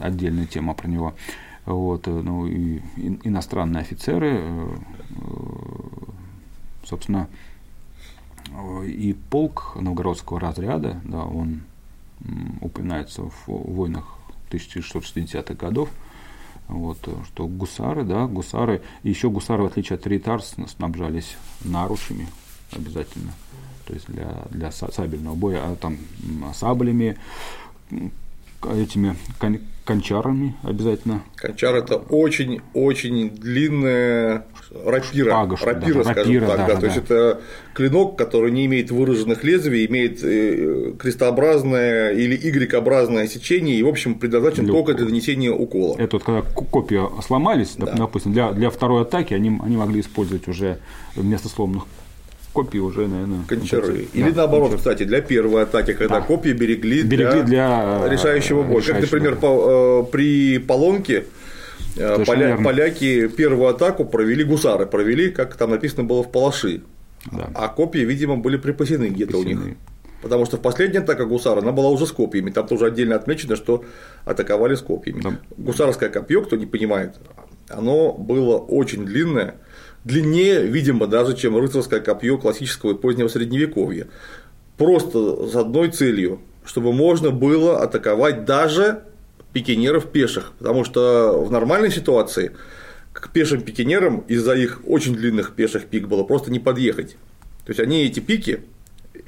отдельная 0.00 0.46
тема 0.46 0.74
про 0.74 0.88
него. 0.88 1.14
Вот, 1.66 2.08
э, 2.08 2.10
ну, 2.10 2.46
и 2.46 2.80
ин- 2.96 3.20
иностранные 3.24 3.82
офицеры, 3.82 4.30
э, 4.40 4.68
э, 5.10 5.24
собственно, 6.84 7.28
и 8.86 9.14
полк 9.28 9.76
новгородского 9.78 10.40
разряда, 10.40 11.00
да, 11.04 11.24
он 11.24 11.60
упоминается 12.62 13.22
в 13.24 13.34
войнах 13.48 14.17
1660-х 14.50 15.54
годов, 15.54 15.90
вот, 16.68 16.98
что 17.26 17.46
гусары, 17.46 18.04
да, 18.04 18.26
гусары, 18.26 18.82
еще 19.02 19.30
гусары, 19.30 19.62
в 19.62 19.66
отличие 19.66 19.96
от 19.96 20.06
ритар, 20.06 20.40
сн- 20.40 20.68
снабжались 20.68 21.36
наручами 21.64 22.28
обязательно, 22.72 23.32
то 23.86 23.94
есть 23.94 24.06
для, 24.06 24.44
для 24.50 24.68
са- 24.68 24.92
сабельного 24.92 25.34
боя, 25.34 25.62
а 25.64 25.76
там 25.76 25.96
саблями, 26.54 27.16
этими 28.66 29.16
кон- 29.38 29.60
кончарами 29.84 30.54
обязательно. 30.62 31.22
Кончар 31.36 31.76
это 31.76 31.96
очень-очень 31.96 33.30
длинная 33.30 34.44
рапира, 34.84 35.30
Шпага, 35.30 35.56
рапира, 35.64 36.04
да, 36.04 36.12
скажем 36.12 36.32
рапира, 36.34 36.46
так, 36.46 36.56
да, 36.58 36.66
да, 36.66 36.74
да, 36.74 36.80
то 36.80 36.86
есть 36.86 36.96
да. 36.98 37.02
это 37.02 37.40
клинок, 37.72 38.16
который 38.18 38.50
не 38.52 38.66
имеет 38.66 38.90
выраженных 38.90 39.44
лезвий, 39.44 39.86
имеет 39.86 40.22
э, 40.22 40.92
крестообразное 40.98 42.12
или 42.12 42.34
Y-образное 42.36 43.26
сечение 43.28 43.76
и, 43.76 43.82
в 43.82 43.88
общем, 43.88 44.16
предназначен 44.16 44.64
Для 44.64 44.72
только 44.74 44.90
укола. 44.90 44.96
для 44.98 45.06
нанесения 45.06 45.52
укола. 45.52 45.94
Это 45.98 46.16
вот 46.16 46.24
когда 46.24 46.42
ко- 46.42 46.64
копья 46.64 47.08
сломались, 47.26 47.76
доп- 47.78 47.96
допустим, 47.96 48.32
для, 48.32 48.52
для 48.52 48.68
второй 48.70 49.02
атаки 49.02 49.32
они, 49.34 49.58
они 49.64 49.76
могли 49.76 50.00
использовать 50.00 50.48
уже 50.48 50.78
вместо 51.16 51.48
сломанных 51.48 51.84
копий 52.52 52.80
уже, 52.80 53.06
наверное, 53.06 53.44
Кончары. 53.46 54.08
Или 54.12 54.30
да, 54.30 54.36
наоборот, 54.38 54.70
кончары. 54.70 54.78
кстати, 54.78 55.02
для 55.04 55.20
первой 55.20 55.62
атаки, 55.62 55.92
когда 55.92 56.20
Да. 56.20 56.26
копья 56.26 56.54
берегли, 56.54 57.02
Берегли 57.02 57.42
для, 57.42 58.02
э, 58.04 58.08
решающего 58.10 58.62
боя. 58.62 58.80
Как, 58.80 58.96
решающего 58.96 59.16
например, 59.16 59.34
боя. 59.36 59.40
по- 59.40 60.04
э, 60.08 60.10
при 60.12 60.58
Полонке 60.58 61.24
э, 61.96 62.24
поля- 62.24 62.62
поляки 62.62 63.28
первую 63.28 63.68
атаку 63.68 64.04
провели 64.04 64.44
гусары, 64.44 64.86
провели, 64.86 65.30
как 65.30 65.56
там 65.56 65.70
написано 65.70 66.04
было 66.04 66.22
в 66.22 66.30
Палаши. 66.30 66.82
Да. 67.32 67.50
А 67.54 67.68
копья, 67.68 68.04
видимо, 68.04 68.36
были 68.36 68.56
припасены 68.56 69.06
где-то 69.06 69.36
у 69.38 69.42
них. 69.42 69.56
Припасены. 69.58 69.76
Потому 70.22 70.46
что 70.46 70.56
в 70.56 70.60
последняя 70.60 70.98
атака 71.00 71.26
гусара, 71.26 71.60
она 71.60 71.70
была 71.72 71.90
уже 71.90 72.04
с 72.06 72.10
копьями. 72.12 72.50
Там 72.50 72.66
тоже 72.66 72.86
отдельно 72.86 73.14
отмечено, 73.14 73.54
что 73.56 73.84
атаковали 74.24 74.74
с 74.74 74.80
копьями. 74.80 75.20
Да. 75.22 75.38
Гусарское 75.56 76.08
копье, 76.08 76.42
кто 76.42 76.56
не 76.56 76.66
понимает, 76.66 77.14
оно 77.68 78.12
было 78.12 78.58
очень 78.58 79.04
длинное, 79.04 79.54
длиннее, 80.04 80.62
видимо, 80.62 81.06
даже, 81.06 81.36
чем 81.36 81.56
рыцарское 81.56 82.00
копье 82.00 82.38
классического 82.38 82.92
и 82.92 82.94
позднего 82.94 83.28
средневековья. 83.28 84.08
Просто 84.76 85.46
с 85.46 85.56
одной 85.56 85.90
целью, 85.90 86.40
чтобы 86.64 86.92
можно 86.92 87.30
было 87.30 87.82
атаковать 87.82 88.44
даже 88.44 89.02
пикинеров 89.52 90.06
пеших. 90.06 90.52
Потому 90.58 90.84
что 90.84 91.42
в 91.44 91.50
нормальной 91.50 91.90
ситуации 91.90 92.52
к 93.12 93.30
пешим 93.30 93.62
пикинерам 93.62 94.20
из-за 94.28 94.54
их 94.54 94.80
очень 94.86 95.14
длинных 95.14 95.54
пеших 95.54 95.86
пик 95.86 96.06
было 96.06 96.22
просто 96.22 96.50
не 96.50 96.60
подъехать. 96.60 97.16
То 97.64 97.70
есть 97.70 97.80
они 97.80 98.04
эти 98.04 98.20
пики 98.20 98.60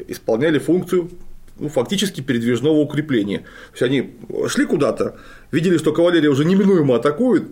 исполняли 0.06 0.58
функцию 0.58 1.10
ну, 1.58 1.68
фактически 1.68 2.20
передвижного 2.20 2.74
укрепления. 2.74 3.38
То 3.38 3.72
есть 3.72 3.82
они 3.82 4.14
шли 4.48 4.64
куда-то, 4.64 5.16
видели, 5.50 5.76
что 5.76 5.92
кавалерия 5.92 6.30
уже 6.30 6.44
неминуемо 6.44 6.96
атакует, 6.96 7.44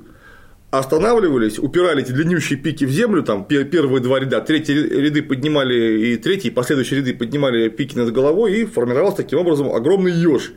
останавливались, 0.70 1.58
упирали 1.58 2.02
эти 2.02 2.12
длиннющие 2.12 2.58
пики 2.58 2.84
в 2.84 2.90
землю, 2.90 3.22
там 3.22 3.44
пе- 3.44 3.64
первые 3.64 4.02
два 4.02 4.20
ряда, 4.20 4.40
третьи 4.40 4.72
ряды 4.72 5.22
поднимали 5.22 6.08
и 6.08 6.16
третьи, 6.16 6.48
и 6.48 6.50
последующие 6.50 7.00
ряды 7.00 7.14
поднимали 7.14 7.68
пики 7.68 7.96
над 7.96 8.12
головой, 8.12 8.60
и 8.60 8.64
формировался 8.66 9.18
таким 9.18 9.38
образом 9.38 9.72
огромный 9.72 10.12
еж, 10.12 10.52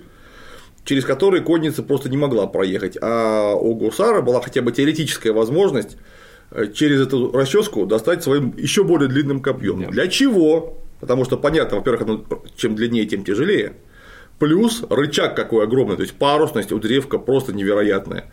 через 0.83 1.05
который 1.05 1.41
конница 1.41 1.81
просто 1.81 2.09
не 2.09 2.17
могла 2.17 2.47
проехать. 2.47 2.97
А 3.01 3.53
у 3.53 3.73
гусара 3.75 4.21
была 4.21 4.41
хотя 4.41 4.61
бы 4.61 4.73
теоретическая 4.73 5.31
возможность 5.31 5.97
э, 6.51 6.67
через 6.73 7.01
эту 7.01 7.31
расческу 7.31 7.85
достать 7.85 8.21
своим 8.21 8.53
еще 8.57 8.83
более 8.83 9.07
длинным 9.07 9.41
копьем. 9.41 9.89
Для 9.91 10.07
чего? 10.07 10.77
Потому 10.99 11.23
что 11.23 11.37
понятно, 11.37 11.77
во-первых, 11.77 12.01
оно 12.01 12.25
чем 12.57 12.75
длиннее, 12.75 13.05
тем 13.05 13.23
тяжелее. 13.23 13.73
Плюс 14.39 14.83
рычаг 14.89 15.35
какой 15.35 15.63
огромный, 15.63 15.95
то 15.95 16.01
есть 16.01 16.15
парусность 16.15 16.71
у 16.71 16.79
древка 16.79 17.17
просто 17.17 17.53
невероятная. 17.53 18.25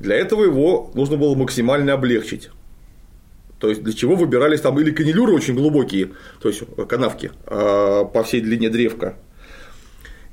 Для 0.00 0.16
этого 0.16 0.44
его 0.44 0.90
нужно 0.94 1.16
было 1.16 1.34
максимально 1.34 1.94
облегчить. 1.94 2.50
То 3.58 3.68
есть 3.68 3.82
для 3.82 3.92
чего 3.92 4.14
выбирались 4.14 4.60
там 4.60 4.78
или 4.78 4.90
канилюры 4.92 5.32
очень 5.32 5.54
глубокие, 5.54 6.10
то 6.40 6.48
есть 6.48 6.62
канавки 6.88 7.32
э, 7.46 8.04
по 8.12 8.22
всей 8.22 8.40
длине 8.40 8.70
древка, 8.70 9.16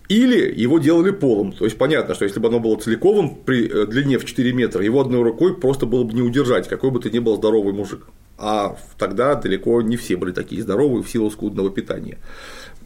или 0.07 0.53
его 0.61 0.77
делали 0.77 1.11
полом. 1.11 1.51
То 1.51 1.65
есть 1.65 1.77
понятно, 1.77 2.13
что 2.13 2.25
если 2.25 2.39
бы 2.39 2.49
оно 2.49 2.59
было 2.59 2.77
целиковым 2.77 3.35
при 3.35 3.67
э, 3.67 3.87
длине 3.87 4.19
в 4.19 4.25
4 4.25 4.53
метра, 4.53 4.83
его 4.83 5.01
одной 5.01 5.23
рукой 5.23 5.55
просто 5.59 5.87
было 5.87 6.03
бы 6.03 6.13
не 6.13 6.21
удержать, 6.21 6.67
какой 6.67 6.91
бы 6.91 6.99
ты 6.99 7.09
ни 7.09 7.19
был 7.19 7.37
здоровый 7.37 7.73
мужик. 7.73 8.05
А 8.37 8.77
тогда 8.99 9.35
далеко 9.35 9.81
не 9.81 9.97
все 9.97 10.17
были 10.17 10.31
такие 10.31 10.61
здоровые 10.61 11.01
в 11.01 11.09
силу 11.09 11.31
скудного 11.31 11.71
питания. 11.71 12.19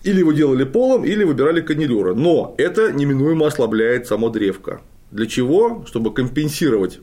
Или 0.04 0.20
его 0.20 0.32
делали 0.32 0.64
полом, 0.64 1.04
или 1.04 1.26
выбирали 1.26 1.60
канилюра. 1.60 2.14
Но 2.14 2.56
это 2.58 2.94
неминуемо 2.94 3.48
ослабляет 3.48 4.08
само 4.08 4.30
древко. 4.30 4.80
Для 5.12 5.26
чего? 5.26 5.86
Чтобы 5.88 6.14
компенсировать 6.14 7.00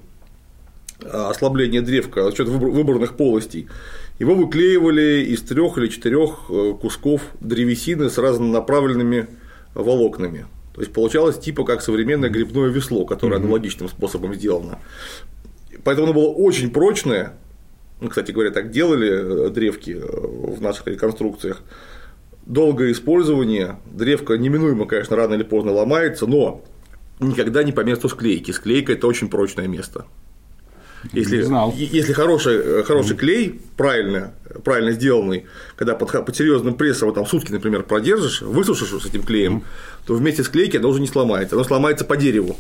а, 1.05 1.31
ослабление 1.31 1.83
древка 1.83 2.31
за 2.31 2.37
счет 2.37 2.49
выбор- 2.49 2.71
выбранных 2.71 3.17
полостей. 3.17 3.69
Его 4.19 4.35
выклеивали 4.35 5.25
из 5.29 5.43
трех 5.43 5.77
или 5.77 5.89
четырех 5.89 6.47
э, 6.49 6.73
кусков 6.81 7.21
древесины 7.41 8.09
с 8.09 8.17
разнонаправленными 8.17 9.27
волокнами. 9.75 10.47
То 10.75 10.81
есть 10.81 10.93
получалось 10.93 11.39
типа 11.39 11.65
как 11.65 11.83
современное 11.83 12.31
грибное 12.31 12.69
весло, 12.69 13.05
которое 13.05 13.37
аналогичным 13.37 13.89
способом 13.89 14.35
сделано. 14.35 14.79
Поэтому 15.85 16.09
оно 16.09 16.15
было 16.15 16.29
очень 16.29 16.71
прочное. 16.71 17.35
Ну, 18.01 18.09
кстати 18.09 18.33
говоря, 18.33 18.51
так 18.51 18.71
делали 18.71 19.47
э, 19.47 19.51
древки 19.51 19.91
э, 19.91 20.01
в 20.01 20.63
наших 20.63 20.87
реконструкциях. 20.87 21.63
Долгое 22.47 22.93
использование, 22.93 23.77
древко 23.93 24.35
неминуемо, 24.35 24.87
конечно, 24.87 25.17
рано 25.17 25.35
или 25.35 25.43
поздно 25.43 25.73
ломается, 25.73 26.27
но 26.27 26.63
никогда 27.21 27.63
не 27.63 27.73
по 27.73 27.81
месту 27.81 28.09
склейки. 28.09 28.51
Склейка 28.51 28.93
это 28.93 29.07
очень 29.07 29.29
прочное 29.29 29.69
место. 29.69 30.07
Если, 31.13 31.43
знал. 31.43 31.73
если 31.77 32.13
хороший, 32.13 32.57
э, 32.57 32.83
хороший 32.83 33.17
клей, 33.17 33.61
правильно, 33.77 34.33
правильно 34.65 34.93
сделанный, 34.93 35.47
когда 35.77 35.95
под, 35.95 36.11
под 36.11 36.37
серьезным 36.37 36.75
прессом 36.75 37.09
его 37.09 37.15
там 37.15 37.27
сутки, 37.27 37.53
например, 37.53 37.85
продержишь, 37.85 38.43
высушишь 38.43 38.89
с 38.89 39.07
этим 39.07 39.23
клеем, 39.23 39.63
то 40.07 40.15
вместе 40.15 40.43
с 40.43 40.49
клейкой 40.49 40.81
оно 40.81 40.89
уже 40.89 41.01
не 41.01 41.07
сломается, 41.07 41.55
оно 41.55 41.65
сломается 41.65 42.05
по 42.05 42.17
дереву. 42.17 42.57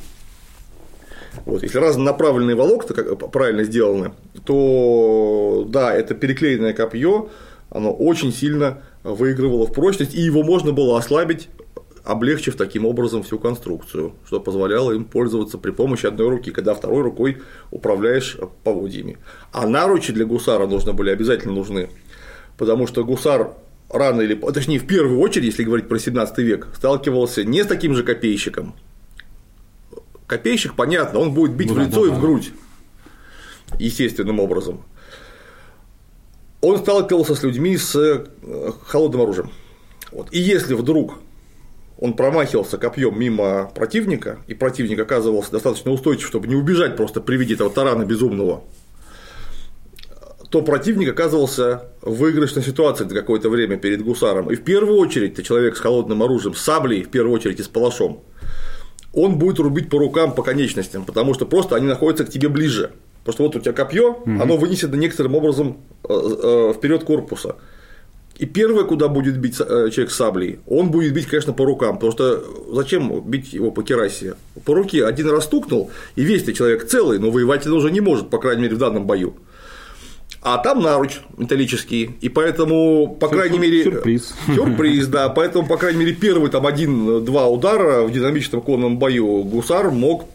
Вот, 1.44 1.62
если 1.62 1.78
разнонаправленные 1.78 2.56
волокна 2.56 2.94
как 2.94 3.30
правильно 3.30 3.64
сделаны, 3.64 4.12
то 4.44 5.66
да, 5.68 5.94
это 5.94 6.14
переклеенное 6.14 6.72
копье, 6.72 7.30
оно 7.70 7.92
очень 7.92 8.32
сильно 8.32 8.82
выигрывало 9.02 9.66
в 9.66 9.72
прочность, 9.72 10.14
и 10.14 10.20
его 10.20 10.42
можно 10.42 10.72
было 10.72 10.98
ослабить 10.98 11.48
облегчив 12.06 12.56
таким 12.56 12.86
образом 12.86 13.24
всю 13.24 13.38
конструкцию, 13.38 14.14
что 14.24 14.40
позволяло 14.40 14.92
им 14.92 15.04
пользоваться 15.04 15.58
при 15.58 15.72
помощи 15.72 16.06
одной 16.06 16.28
руки, 16.28 16.52
когда 16.52 16.72
второй 16.72 17.02
рукой 17.02 17.38
управляешь 17.72 18.36
поводьями. 18.62 19.18
А 19.52 19.66
наручи 19.66 20.12
для 20.12 20.24
гусара 20.24 20.66
нужны 20.68 20.92
были 20.92 21.10
обязательно 21.10 21.52
нужны, 21.52 21.90
потому 22.56 22.86
что 22.86 23.04
гусар 23.04 23.54
рано 23.90 24.20
или 24.20 24.34
точнее 24.34 24.78
в 24.78 24.86
первую 24.86 25.18
очередь, 25.18 25.46
если 25.46 25.64
говорить 25.64 25.88
про 25.88 25.98
17 25.98 26.38
век, 26.38 26.68
сталкивался 26.76 27.44
не 27.44 27.64
с 27.64 27.66
таким 27.66 27.94
же 27.94 28.04
копейщиком. 28.04 28.74
Копейщик, 30.28 30.74
понятно, 30.74 31.18
он 31.18 31.34
будет 31.34 31.52
бить 31.52 31.68
ну, 31.68 31.74
в 31.74 31.78
лицо 31.78 32.06
да, 32.06 32.12
и 32.12 32.16
в 32.16 32.20
грудь 32.20 32.52
естественным 33.80 34.38
образом. 34.38 34.84
Он 36.60 36.78
сталкивался 36.78 37.34
с 37.34 37.42
людьми 37.42 37.76
с 37.76 37.96
э, 37.96 38.72
холодным 38.86 39.22
оружием. 39.22 39.50
Вот. 40.12 40.32
И 40.32 40.38
если 40.38 40.74
вдруг 40.74 41.18
он 41.98 42.14
промахивался 42.14 42.78
копьем 42.78 43.18
мимо 43.18 43.70
противника, 43.74 44.38
и 44.46 44.54
противник 44.54 45.00
оказывался 45.00 45.52
достаточно 45.52 45.92
устойчив, 45.92 46.26
чтобы 46.26 46.46
не 46.46 46.54
убежать 46.54 46.96
просто 46.96 47.20
при 47.20 47.36
виде 47.36 47.54
этого 47.54 47.70
тарана 47.70 48.04
безумного, 48.04 48.64
то 50.50 50.62
противник 50.62 51.10
оказывался 51.10 51.86
в 52.02 52.14
выигрышной 52.14 52.62
ситуации 52.62 53.04
на 53.04 53.14
какое-то 53.14 53.48
время 53.48 53.76
перед 53.78 54.02
гусаром. 54.02 54.50
И 54.50 54.54
в 54.54 54.62
первую 54.62 54.98
очередь 54.98 55.34
ты 55.34 55.42
человек 55.42 55.76
с 55.76 55.80
холодным 55.80 56.22
оружием, 56.22 56.54
с 56.54 56.60
саблей, 56.60 57.02
в 57.02 57.10
первую 57.10 57.34
очередь 57.34 57.60
и 57.60 57.62
с 57.62 57.68
палашом, 57.68 58.22
он 59.12 59.38
будет 59.38 59.58
рубить 59.58 59.88
по 59.88 59.98
рукам, 59.98 60.34
по 60.34 60.42
конечностям, 60.42 61.04
потому 61.04 61.34
что 61.34 61.46
просто 61.46 61.74
они 61.74 61.86
находятся 61.86 62.24
к 62.24 62.30
тебе 62.30 62.48
ближе. 62.48 62.92
Потому 63.24 63.32
что 63.32 63.42
вот 63.44 63.56
у 63.56 63.60
тебя 63.60 63.72
копье, 63.72 64.10
угу. 64.12 64.40
оно 64.40 64.56
вынесено 64.56 64.94
некоторым 64.94 65.34
образом 65.34 65.78
э, 66.08 66.12
э, 66.12 66.72
вперед 66.76 67.02
корпуса. 67.02 67.56
И 68.38 68.44
первое, 68.44 68.84
куда 68.84 69.08
будет 69.08 69.38
бить 69.38 69.56
э, 69.60 69.90
человек 69.90 70.10
саблей, 70.10 70.58
он 70.66 70.90
будет 70.90 71.14
бить, 71.14 71.26
конечно, 71.26 71.54
по 71.54 71.64
рукам, 71.64 71.94
потому 71.94 72.12
что 72.12 72.44
зачем 72.72 73.22
бить 73.22 73.54
его 73.54 73.70
по 73.70 73.82
керасе? 73.82 74.34
По 74.64 74.74
руке 74.74 75.06
один 75.06 75.30
раз 75.30 75.44
стукнул, 75.44 75.90
и 76.16 76.22
весь 76.22 76.44
ты 76.44 76.52
человек 76.52 76.86
целый, 76.86 77.18
но 77.18 77.30
воевать 77.30 77.66
он 77.66 77.72
уже 77.72 77.90
не 77.90 78.00
может, 78.00 78.28
по 78.28 78.38
крайней 78.38 78.64
мере, 78.64 78.76
в 78.76 78.78
данном 78.78 79.06
бою. 79.06 79.36
А 80.42 80.58
там 80.58 80.80
наруч 80.82 81.20
металлический, 81.36 82.10
и 82.20 82.28
поэтому, 82.28 83.16
по 83.18 83.28
крайней 83.28 83.58
мере, 83.58 83.84
сюрприз. 83.84 84.34
Сюрприз, 84.54 85.06
да. 85.08 85.28
Поэтому, 85.28 85.66
по 85.66 85.76
крайней 85.76 86.00
мере, 86.00 86.12
первый 86.12 86.50
там 86.50 86.66
один-два 86.66 87.48
удара 87.48 88.02
в 88.02 88.12
динамическом 88.12 88.60
конном 88.60 88.98
бою 88.98 89.42
гусар 89.42 89.90
мог 89.90 90.26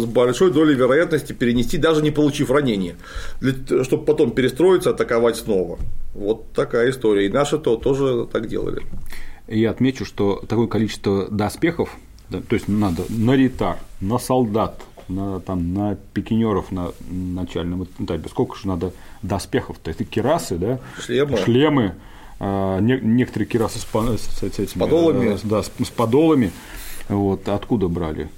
с 0.00 0.04
большой 0.04 0.52
долей 0.52 0.74
вероятности 0.74 1.32
перенести, 1.32 1.78
даже 1.78 2.02
не 2.02 2.10
получив 2.10 2.50
ранения, 2.50 2.96
для, 3.40 3.84
чтобы 3.84 4.04
потом 4.04 4.30
перестроиться, 4.30 4.90
атаковать 4.90 5.36
снова. 5.36 5.78
Вот 6.14 6.52
такая 6.52 6.90
история. 6.90 7.26
И 7.26 7.28
наши 7.28 7.58
то 7.58 7.76
тоже 7.76 8.26
так 8.30 8.48
делали. 8.48 8.82
Я 9.48 9.70
отмечу, 9.70 10.04
что 10.04 10.42
такое 10.48 10.66
количество 10.66 11.28
доспехов, 11.30 11.96
да, 12.30 12.40
то 12.40 12.54
есть 12.54 12.68
надо 12.68 13.04
на 13.08 13.36
ритар, 13.36 13.78
на 14.00 14.18
солдат, 14.18 14.80
на, 15.08 15.40
там, 15.40 15.72
на 15.72 15.96
пикинеров 16.14 16.72
на 16.72 16.90
начальном 17.08 17.84
этапе, 17.84 18.28
сколько 18.28 18.56
же 18.56 18.66
надо 18.66 18.92
доспехов, 19.22 19.78
то 19.78 19.90
есть 19.90 20.08
кирасы, 20.10 20.56
да, 20.56 20.80
шлемы, 21.00 21.36
шлемы 21.36 21.94
а, 22.40 22.80
не, 22.80 22.98
некоторые 23.00 23.46
кирасы 23.46 23.78
с, 23.78 23.84
с, 23.84 24.38
с, 24.38 24.42
этими, 24.42 24.66
с 24.66 24.72
подолами, 24.72 25.38
да, 25.44 25.62
с, 25.62 25.66
с 25.66 25.90
подолами, 25.90 26.50
вот, 27.08 27.48
откуда 27.48 27.88
брали? 27.88 28.28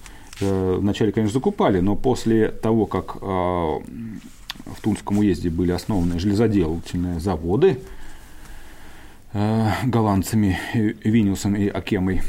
Э, 0.41 0.77
вначале, 0.79 1.13
конечно, 1.13 1.35
закупали, 1.35 1.81
но 1.81 1.97
после 1.97 2.49
того, 2.49 2.87
как 2.87 3.17
э, 3.17 3.27
в 3.27 4.81
Тульском 4.83 5.19
уезде 5.19 5.51
были 5.51 5.73
основаны 5.73 6.19
железоделательные 6.19 7.19
заводы 7.19 7.81
э, 9.33 9.69
голландцами 9.85 10.59
Виниусом 10.75 11.57
и 11.57 11.69
Акемой, 11.69 12.23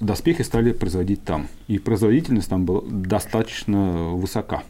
доспехи 0.00 0.42
стали 0.42 0.72
производить 0.72 1.24
там. 1.24 1.48
И 1.68 1.78
производительность 1.78 2.48
там 2.48 2.64
была 2.64 2.82
достаточно 2.86 4.10
высока. 4.14 4.62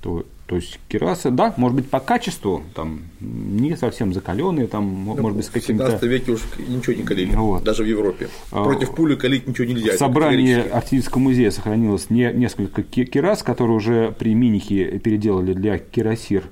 То, 0.00 0.24
то 0.46 0.56
есть 0.56 0.78
кераса, 0.88 1.30
да, 1.30 1.52
может 1.56 1.76
быть, 1.76 1.90
по 1.90 2.00
качеству 2.00 2.62
там 2.74 3.02
не 3.20 3.76
совсем 3.76 4.14
закаленные, 4.14 4.66
там, 4.66 5.04
ну, 5.04 5.16
может 5.16 5.36
быть, 5.36 5.46
с 5.46 5.50
каким-то. 5.50 5.84
В 5.84 6.00
17 6.00 6.02
веке 6.04 6.32
уж 6.32 6.40
ничего 6.68 6.94
не 6.94 7.02
калили, 7.02 7.34
вот. 7.34 7.64
даже 7.64 7.82
в 7.82 7.86
Европе. 7.86 8.28
А, 8.52 8.64
Против 8.64 8.94
пули 8.94 9.16
калить 9.16 9.46
ничего 9.46 9.66
нельзя. 9.66 9.92
В 9.92 9.98
собрании 9.98 10.68
Артиллерийского 10.68 11.20
музея 11.20 11.50
сохранилось 11.50 12.10
не, 12.10 12.32
несколько 12.32 12.82
керас, 12.82 13.42
которые 13.42 13.76
уже 13.76 14.14
при 14.18 14.34
Минихе 14.34 14.98
переделали 14.98 15.52
для 15.52 15.78
керасир 15.78 16.44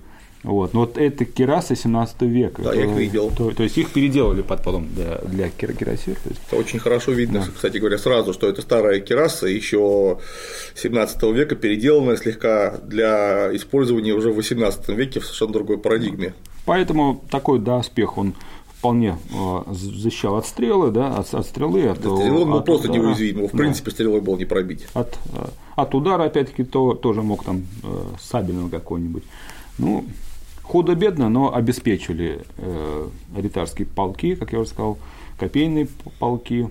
вот. 0.46 0.74
Но 0.74 0.80
вот 0.80 0.96
это 0.96 1.24
керасы 1.24 1.74
17 1.74 2.22
века. 2.22 2.62
Да, 2.62 2.72
я 2.72 2.84
их 2.84 2.96
видел. 2.96 3.32
То, 3.36 3.50
то 3.50 3.64
есть 3.64 3.76
их 3.78 3.92
переделали 3.92 4.42
под 4.42 4.62
потом 4.62 4.88
для, 4.94 5.18
для 5.18 5.48
керасир. 5.50 6.14
То 6.22 6.28
есть... 6.30 6.40
Это 6.46 6.56
очень 6.56 6.78
хорошо 6.78 7.10
видно, 7.10 7.40
да. 7.40 7.46
кстати 7.52 7.78
говоря, 7.78 7.98
сразу, 7.98 8.32
что 8.32 8.48
это 8.48 8.62
старая 8.62 9.00
кераса 9.00 9.48
еще 9.48 10.18
17 10.76 11.22
века, 11.34 11.56
переделанная 11.56 12.16
слегка 12.16 12.78
для 12.78 13.54
использования 13.56 14.12
уже 14.12 14.30
в 14.30 14.36
18 14.36 14.88
веке 14.90 15.18
в 15.18 15.24
совершенно 15.24 15.52
другой 15.52 15.78
парадигме. 15.78 16.32
Поэтому 16.64 17.24
такой 17.28 17.58
да, 17.58 17.78
успех 17.78 18.16
он 18.16 18.34
вполне 18.78 19.18
э, 19.34 19.72
защищал 19.72 20.36
от 20.36 20.46
стрелы, 20.46 20.92
да, 20.92 21.16
от, 21.16 21.34
от 21.34 21.44
стрелы. 21.44 21.88
От, 21.88 21.98
стрелы 21.98 22.44
был 22.44 22.60
просто 22.62 22.88
удара, 22.88 23.02
неуязвим, 23.02 23.38
его 23.38 23.48
в 23.48 23.52
да. 23.52 23.58
принципе 23.58 23.90
стрелой 23.90 24.20
был 24.20 24.36
не 24.36 24.44
пробить. 24.44 24.86
От, 24.94 25.18
э, 25.32 25.46
от 25.74 25.94
удара, 25.96 26.24
опять-таки, 26.24 26.62
то, 26.62 26.94
тоже 26.94 27.22
мог 27.22 27.42
там 27.42 27.64
э, 27.82 28.02
сабельного 28.20 28.68
какой-нибудь. 28.68 29.24
Ну, 29.78 30.04
Худо-бедно, 30.66 31.28
но 31.28 31.54
обеспечили 31.54 32.44
э, 32.58 33.08
ритарские 33.36 33.86
полки, 33.86 34.34
как 34.34 34.52
я 34.52 34.58
уже 34.58 34.70
сказал, 34.70 34.98
копейные 35.38 35.86
полки, 36.18 36.68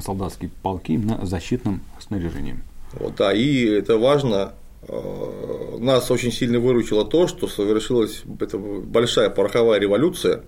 солдатские 0.00 0.50
полки 0.62 0.92
именно 0.92 1.26
защитным 1.26 1.82
снаряжением. 2.00 2.62
Вот, 2.92 3.16
да, 3.16 3.34
и 3.34 3.66
это 3.66 3.98
важно. 3.98 4.54
Э, 4.88 5.76
нас 5.78 6.10
очень 6.10 6.32
сильно 6.32 6.58
выручило 6.58 7.04
то, 7.04 7.26
что 7.26 7.48
совершилась 7.48 8.22
большая 8.24 9.28
пороховая 9.28 9.78
революция, 9.78 10.42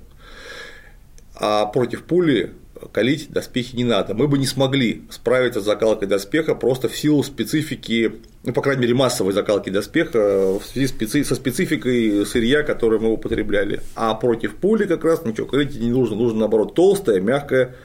а 1.34 1.66
против 1.66 2.04
пули 2.04 2.54
калить 2.92 3.30
доспехи 3.30 3.76
не 3.76 3.84
надо. 3.84 4.14
Мы 4.14 4.28
бы 4.28 4.38
не 4.38 4.46
смогли 4.46 5.02
справиться 5.10 5.60
с 5.60 5.64
закалкой 5.64 6.08
доспеха 6.08 6.54
просто 6.54 6.88
в 6.88 6.96
силу 6.96 7.22
специфики, 7.22 8.12
ну, 8.44 8.52
по 8.52 8.62
крайней 8.62 8.82
мере, 8.82 8.94
массовой 8.94 9.32
закалки 9.32 9.70
доспеха 9.70 10.58
в 10.58 10.64
связи 10.64 11.24
со 11.24 11.34
спецификой 11.34 12.24
сырья, 12.26 12.62
которое 12.62 12.98
мы 12.98 13.12
употребляли. 13.12 13.80
А 13.94 14.14
против 14.14 14.56
пули 14.56 14.86
как 14.86 15.04
раз 15.04 15.24
ничего 15.24 15.46
калить 15.46 15.78
не 15.78 15.90
нужно. 15.90 16.16
Нужно, 16.16 16.40
наоборот, 16.40 16.74
толстое, 16.74 17.20
мягкое 17.20 17.76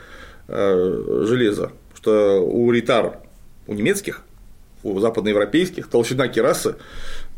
э, 0.48 1.24
железо. 1.28 1.72
Что 1.96 2.46
у 2.46 2.72
ритар, 2.72 3.20
у 3.68 3.74
немецких, 3.74 4.24
у 4.84 5.00
западноевропейских 5.00 5.88
толщина 5.88 6.28
керасы 6.28 6.76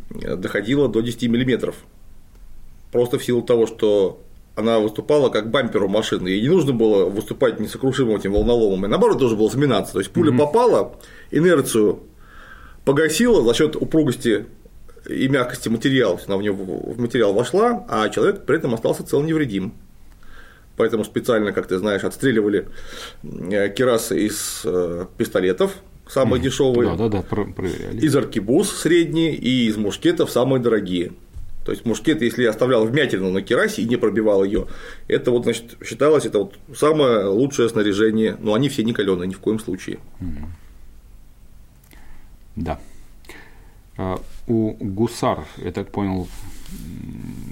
доходила 0.09 0.87
до 0.87 1.01
10 1.01 1.23
миллиметров. 1.23 1.75
Просто 2.91 3.17
в 3.17 3.23
силу 3.25 3.41
того, 3.41 3.67
что 3.67 4.21
она 4.55 4.79
выступала 4.79 5.29
как 5.29 5.49
бампер 5.49 5.83
у 5.83 5.87
машины, 5.87 6.27
ей 6.27 6.41
не 6.41 6.49
нужно 6.49 6.73
было 6.73 7.05
выступать 7.05 7.59
несокрушимым 7.59 8.17
этим 8.17 8.33
волноломом, 8.33 8.85
и 8.85 8.87
наоборот 8.87 9.17
должен 9.17 9.37
был 9.37 9.49
сминаться. 9.49 9.93
То 9.93 9.99
есть 9.99 10.11
пуля 10.11 10.31
mm-hmm. 10.31 10.37
попала, 10.37 10.95
инерцию 11.31 12.01
погасила 12.85 13.43
за 13.43 13.53
счет 13.53 13.75
упругости 13.75 14.45
и 15.09 15.27
мягкости 15.27 15.69
материала, 15.69 16.19
она 16.27 16.37
в 16.37 16.41
него 16.41 16.63
в 16.63 16.99
материал 16.99 17.33
вошла, 17.33 17.85
а 17.89 18.09
человек 18.09 18.45
при 18.45 18.57
этом 18.57 18.73
остался 18.73 19.05
цел 19.05 19.21
невредим. 19.23 19.73
Поэтому 20.75 21.03
специально, 21.03 21.51
как 21.51 21.67
ты 21.67 21.77
знаешь, 21.77 22.03
отстреливали 22.03 22.67
э, 23.23 23.69
керасы 23.69 24.25
из 24.25 24.61
э, 24.65 25.05
пистолетов, 25.17 25.75
самые 26.07 26.39
mm-hmm. 26.39 26.43
дешевые, 26.43 26.95
да, 26.95 27.09
да, 27.09 27.21
да, 27.21 27.21
проверяли. 27.21 27.99
из 27.99 28.15
аркебуз 28.15 28.71
средние 28.71 29.35
и 29.35 29.67
из 29.67 29.77
мушкетов 29.77 30.31
самые 30.31 30.61
дорогие. 30.61 31.13
То 31.65 31.71
есть 31.71 31.85
мушкет, 31.85 32.21
если 32.21 32.45
оставлял 32.45 32.85
вмятину 32.85 33.31
на 33.31 33.41
керасе 33.41 33.81
и 33.81 33.85
не 33.85 33.95
пробивал 33.95 34.43
ее, 34.43 34.67
это 35.07 35.31
вот, 35.31 35.43
значит, 35.43 35.77
считалось, 35.83 36.25
это 36.25 36.39
вот 36.39 36.55
самое 36.75 37.25
лучшее 37.25 37.69
снаряжение, 37.69 38.35
но 38.39 38.53
они 38.53 38.69
все 38.69 38.83
не 38.83 38.93
каленые 38.93 39.27
ни 39.27 39.33
в 39.33 39.39
коем 39.39 39.59
случае. 39.59 39.99
Да. 42.55 42.79
А 43.97 44.19
у 44.47 44.73
гусар, 44.79 45.45
я 45.57 45.71
так 45.71 45.89
понял, 45.89 46.27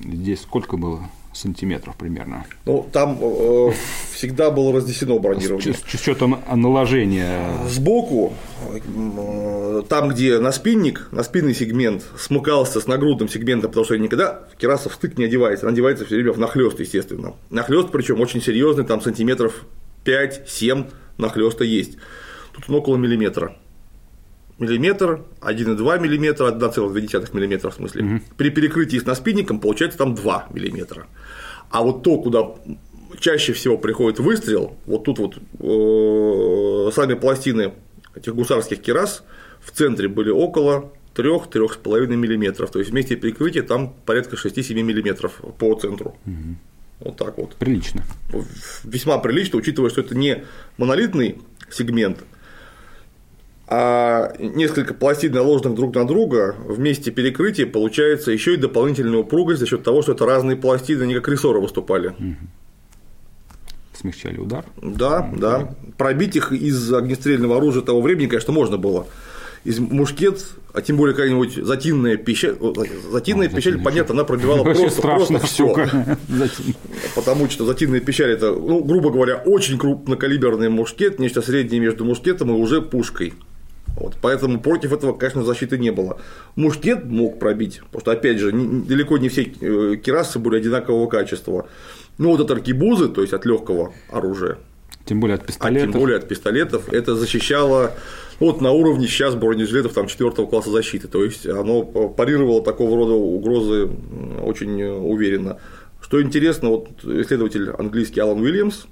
здесь 0.03 0.41
сколько 0.41 0.77
было? 0.77 1.09
Сантиметров 1.33 1.95
примерно. 1.97 2.45
Ну, 2.65 2.87
там 2.91 3.17
э, 3.21 3.71
всегда 4.13 4.51
было 4.51 4.73
разнесено 4.73 5.19
бронирование. 5.19 5.73
С, 5.73 5.77
с, 5.77 5.81
с 5.81 6.01
учетом 6.01 6.39
наложения. 6.53 7.51
Сбоку, 7.67 8.33
э, 8.73 9.83
там, 9.87 10.09
где 10.09 10.39
на 10.39 10.51
спинник, 10.51 11.07
на 11.11 11.23
спинный 11.23 11.53
сегмент 11.53 12.03
смыкался 12.17 12.81
с 12.81 12.87
нагрудным 12.87 13.29
сегментом, 13.29 13.71
потому 13.71 13.85
что 13.85 13.97
никогда 13.97 14.47
кераса 14.57 14.89
в 14.89 14.93
стык 14.93 15.17
не 15.17 15.25
одевается, 15.25 15.65
она 15.65 15.73
одевается 15.73 16.05
все 16.05 16.15
время 16.15 16.33
в 16.33 16.39
нахлест, 16.39 16.79
естественно. 16.79 17.33
Нахлест, 17.49 17.89
причем 17.91 18.19
очень 18.21 18.41
серьезный, 18.41 18.85
там 18.85 19.01
сантиметров 19.01 19.65
5-7 20.05 20.91
нахлеста 21.17 21.63
есть. 21.63 21.97
Тут 22.53 22.69
он 22.69 22.75
около 22.75 22.97
миллиметра 22.97 23.55
миллиметр, 24.61 25.23
1,2 25.41 25.99
миллиметра, 25.99 26.51
1,2 26.51 27.35
миллиметра 27.35 27.69
в 27.69 27.73
смысле. 27.73 28.03
Угу. 28.03 28.21
При 28.37 28.49
перекрытии 28.49 28.97
с 28.97 29.05
наспинником 29.05 29.59
получается 29.59 29.97
там 29.97 30.15
2 30.15 30.47
миллиметра. 30.53 31.07
А 31.69 31.81
вот 31.83 32.03
то, 32.03 32.17
куда 32.21 32.51
чаще 33.19 33.53
всего 33.53 33.77
приходит 33.77 34.19
выстрел, 34.19 34.77
вот 34.85 35.03
тут 35.03 35.19
вот 35.19 35.37
э, 35.59 36.91
сами 36.93 37.15
пластины 37.15 37.73
этих 38.15 38.35
гусарских 38.35 38.81
керас 38.81 39.23
в 39.61 39.71
центре 39.71 40.07
были 40.07 40.29
около 40.29 40.91
3-3,5 41.15 42.07
мм. 42.07 42.67
То 42.67 42.79
есть 42.79 42.91
вместе 42.91 43.17
прикрытия 43.17 43.63
там 43.63 43.93
порядка 44.05 44.35
6-7 44.35 44.73
мм 44.81 45.29
по 45.57 45.75
центру. 45.75 46.15
Угу. 46.25 46.55
Вот 47.01 47.17
так 47.17 47.37
вот. 47.37 47.55
Прилично. 47.55 48.03
Весьма 48.83 49.17
прилично, 49.17 49.57
учитывая, 49.57 49.89
что 49.89 50.01
это 50.01 50.15
не 50.15 50.43
монолитный 50.77 51.39
сегмент, 51.69 52.19
а 53.73 54.33
несколько 54.37 54.93
пластин, 54.93 55.31
наложенных 55.31 55.75
друг 55.75 55.95
на 55.95 56.05
друга, 56.05 56.57
вместе 56.67 57.09
перекрытия 57.09 57.65
получается 57.65 58.31
еще 58.31 58.55
и 58.55 58.57
дополнительная 58.57 59.19
упругость 59.19 59.61
за 59.61 59.65
счет 59.65 59.81
того, 59.81 60.01
что 60.01 60.11
это 60.11 60.25
разные 60.25 60.57
пластины, 60.57 61.03
они 61.03 61.13
как 61.13 61.29
рессоры 61.29 61.61
выступали. 61.61 62.09
Угу. 62.09 62.35
Смягчали 63.93 64.39
удар. 64.39 64.65
Да, 64.81 65.21
угу. 65.21 65.39
да. 65.39 65.73
Пробить 65.97 66.35
их 66.35 66.51
из 66.51 66.93
огнестрельного 66.93 67.55
оружия 67.55 67.81
того 67.81 68.01
времени, 68.01 68.27
конечно, 68.27 68.51
можно 68.51 68.75
было 68.75 69.07
из 69.63 69.79
мушкет, 69.79 70.47
а 70.73 70.81
тем 70.81 70.97
более 70.97 71.15
какая-нибудь 71.15 71.53
затинная 71.53 72.17
пищаль, 72.17 72.57
затинная 73.09 73.47
а, 73.47 73.55
пищаль, 73.55 73.81
понятно, 73.81 74.15
она 74.15 74.23
пробивала 74.25 74.63
просто, 74.63 75.01
просто 75.01 75.39
все. 75.39 75.87
Потому 77.15 77.49
что 77.49 77.65
затинная 77.65 78.01
пищаль 78.01 78.31
это, 78.31 78.51
ну, 78.51 78.83
грубо 78.83 79.11
говоря, 79.11 79.37
очень 79.37 79.77
крупнокалиберный 79.77 80.67
мушкет, 80.67 81.19
нечто 81.19 81.41
среднее 81.41 81.79
между 81.79 82.03
мушкетом 82.03 82.49
и 82.49 82.53
уже 82.53 82.81
пушкой. 82.81 83.33
Вот, 83.97 84.15
поэтому 84.21 84.59
против 84.59 84.93
этого, 84.93 85.13
конечно, 85.13 85.43
защиты 85.43 85.77
не 85.77 85.91
было. 85.91 86.19
Мушкет 86.55 87.05
мог 87.05 87.39
пробить, 87.39 87.81
потому 87.85 88.01
что, 88.01 88.11
опять 88.11 88.39
же, 88.39 88.51
далеко 88.51 89.17
не 89.17 89.29
все 89.29 89.43
э, 89.43 89.97
керасы 89.97 90.39
были 90.39 90.57
одинакового 90.57 91.07
качества. 91.07 91.67
Ну, 92.17 92.31
вот 92.31 92.39
от 92.39 92.51
аркибузы, 92.51 93.09
то 93.09 93.21
есть 93.21 93.33
от 93.33 93.45
легкого 93.45 93.93
оружия. 94.09 94.57
Тем 95.05 95.19
более 95.19 95.35
от 95.35 95.45
пистолетов. 95.45 95.89
А 95.89 95.91
тем 95.91 95.99
более 95.99 96.17
от 96.17 96.27
пистолетов. 96.27 96.93
Это 96.93 97.15
защищало 97.15 97.93
вот 98.39 98.61
на 98.61 98.71
уровне 98.71 99.07
сейчас 99.07 99.35
бронежилетов 99.35 99.93
там, 99.93 100.07
4 100.07 100.31
класса 100.47 100.71
защиты. 100.71 101.07
То 101.07 101.23
есть 101.23 101.45
оно 101.45 101.83
парировало 101.83 102.63
такого 102.63 102.95
рода 102.95 103.13
угрозы 103.13 103.89
очень 104.41 104.81
уверенно. 104.81 105.59
Что 106.01 106.21
интересно, 106.21 106.69
вот 106.69 106.89
исследователь 107.03 107.69
английский 107.69 108.19
Алан 108.19 108.39
Уильямс, 108.41 108.85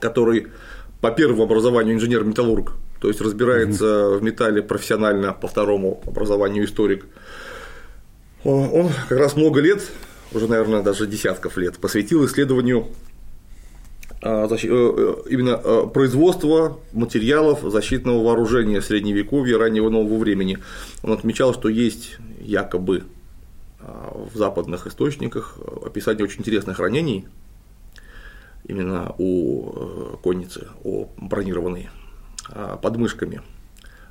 который 0.00 0.48
по 1.00 1.10
первому 1.10 1.42
образованию 1.42 1.94
инженер-металлург, 1.94 2.72
то 3.02 3.08
есть 3.08 3.20
разбирается 3.20 4.10
угу. 4.10 4.18
в 4.18 4.22
металле 4.22 4.62
профессионально, 4.62 5.32
по 5.32 5.48
второму 5.48 6.00
образованию 6.06 6.64
историк, 6.64 7.04
он 8.44 8.90
как 9.08 9.18
раз 9.18 9.34
много 9.34 9.60
лет, 9.60 9.82
уже, 10.32 10.46
наверное, 10.46 10.82
даже 10.82 11.08
десятков 11.08 11.56
лет, 11.56 11.78
посвятил 11.78 12.24
исследованию 12.26 12.86
а, 14.20 14.46
э, 14.46 14.54
э, 14.54 15.14
именно 15.30 15.60
э, 15.62 15.86
производство 15.92 16.78
материалов 16.92 17.62
защитного 17.64 18.22
вооружения 18.22 18.80
средневековья 18.80 19.58
раннего 19.58 19.90
нового 19.90 20.18
времени. 20.18 20.58
Он 21.02 21.10
отмечал, 21.12 21.54
что 21.54 21.68
есть 21.68 22.18
якобы 22.40 23.02
а, 23.80 24.16
в 24.32 24.36
западных 24.36 24.86
источниках 24.86 25.58
описание 25.84 26.22
очень 26.22 26.42
интересных 26.42 26.78
ранений 26.78 27.26
именно 28.64 29.12
у 29.18 30.16
конницы, 30.22 30.68
у 30.84 31.08
бронированной 31.16 31.90
подмышками 32.82 33.42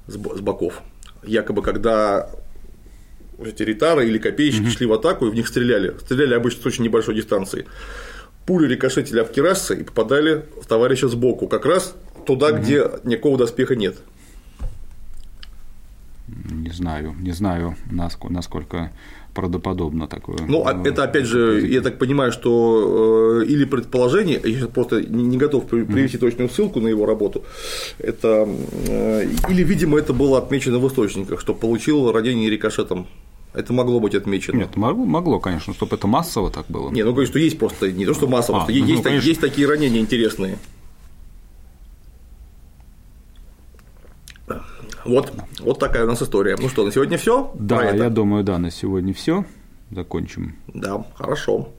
с 0.08 0.16
боков. 0.18 0.82
Якобы, 1.24 1.62
когда 1.62 2.30
эти 3.44 3.64
ритары 3.64 4.08
или 4.08 4.18
копейщики 4.18 4.64
mm-hmm. 4.64 4.78
шли 4.78 4.86
в 4.86 4.94
атаку 4.94 5.28
и 5.28 5.30
в 5.30 5.36
них 5.36 5.48
стреляли, 5.48 5.96
стреляли 6.00 6.34
обычно 6.34 6.62
с 6.62 6.66
очень 6.66 6.84
небольшой 6.84 7.16
дистанции 7.16 7.66
пули 8.46 8.68
рикошетили 8.68 9.20
об 9.20 9.30
кирассы 9.30 9.82
и 9.82 9.84
попадали 9.84 10.46
в 10.62 10.66
товарища 10.66 11.08
сбоку, 11.08 11.48
как 11.48 11.66
раз 11.66 11.96
туда, 12.26 12.48
угу. 12.48 12.58
где 12.58 12.86
никакого 13.04 13.38
доспеха 13.38 13.76
нет. 13.76 13.98
Не 16.28 16.70
знаю, 16.70 17.14
не 17.20 17.32
знаю, 17.32 17.76
насколько 17.90 18.92
правдоподобно 19.34 20.08
такое. 20.08 20.40
Ну, 20.48 20.66
а 20.66 20.88
это 20.88 21.04
опять 21.04 21.26
же, 21.26 21.68
я 21.68 21.82
так 21.82 21.98
понимаю, 21.98 22.32
что 22.32 23.42
э, 23.42 23.46
или 23.46 23.66
предположение, 23.66 24.40
я 24.44 24.68
просто 24.68 25.02
не 25.02 25.38
готов 25.38 25.68
привести 25.68 26.18
точную 26.18 26.50
ссылку 26.50 26.80
на 26.80 26.88
его 26.88 27.06
работу, 27.06 27.44
это 27.98 28.48
э, 28.88 29.28
или, 29.50 29.64
видимо, 29.64 29.98
это 29.98 30.14
было 30.14 30.38
отмечено 30.38 30.80
в 30.80 30.88
источниках, 30.88 31.40
что 31.40 31.54
получил 31.54 32.12
ранение 32.12 32.50
рикошетом 32.50 33.08
это 33.54 33.74
могло 33.74 34.00
быть 34.00 34.16
отмечено. 34.16 34.60
Нет, 34.60 34.78
могло, 34.78 35.04
могло 35.04 35.40
конечно, 35.40 35.74
чтобы 35.74 35.98
это 35.98 36.08
массово 36.08 36.50
так 36.50 36.68
было. 36.70 36.90
Не, 36.90 37.04
ну 37.04 37.12
говорю, 37.12 37.28
что 37.28 37.38
есть 37.38 37.60
просто 37.60 37.92
не 37.92 38.06
то, 38.06 38.14
что 38.14 38.28
массово, 38.28 38.60
а, 38.60 38.64
что 38.64 38.72
ну, 38.72 38.86
есть, 38.86 39.04
ну, 39.04 39.12
есть 39.12 39.42
такие 39.42 39.68
ранения 39.68 40.00
интересные. 40.00 40.58
Вот, 45.06 45.34
вот 45.60 45.80
такая 45.80 46.04
у 46.04 46.08
нас 46.08 46.22
история. 46.22 46.56
Ну 46.60 46.70
что, 46.70 46.86
на 46.86 46.92
сегодня 46.92 47.18
все? 47.18 47.52
Да, 47.56 47.84
я 47.92 48.10
думаю, 48.10 48.44
да, 48.44 48.58
на 48.58 48.72
сегодня 48.72 49.14
все. 49.14 49.46
Закончим. 49.90 50.56
Да, 50.68 51.06
хорошо. 51.16 51.70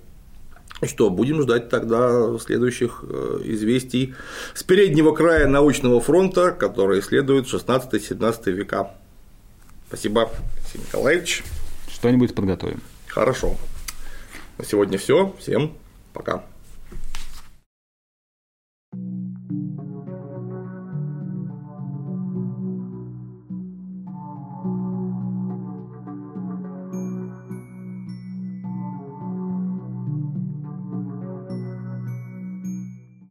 Что, 0.83 1.11
будем 1.11 1.41
ждать 1.43 1.68
тогда 1.68 2.37
следующих 2.39 3.05
э, 3.09 3.41
известий 3.45 4.14
с 4.53 4.64
переднего 4.64 5.14
края 5.14 5.47
научного 5.47 6.01
фронта, 6.01 6.51
который 6.51 7.01
исследует 7.01 7.47
16-17 7.47 8.51
века. 8.51 8.91
Спасибо, 9.87 10.29
Алексей 10.57 10.81
Николаевич 10.81 11.45
что-нибудь 12.03 12.35
подготовим. 12.35 12.83
Хорошо. 13.07 13.57
На 14.59 14.64
сегодня 14.64 14.99
все. 14.99 15.33
Всем 15.39 15.75
пока. 16.12 16.45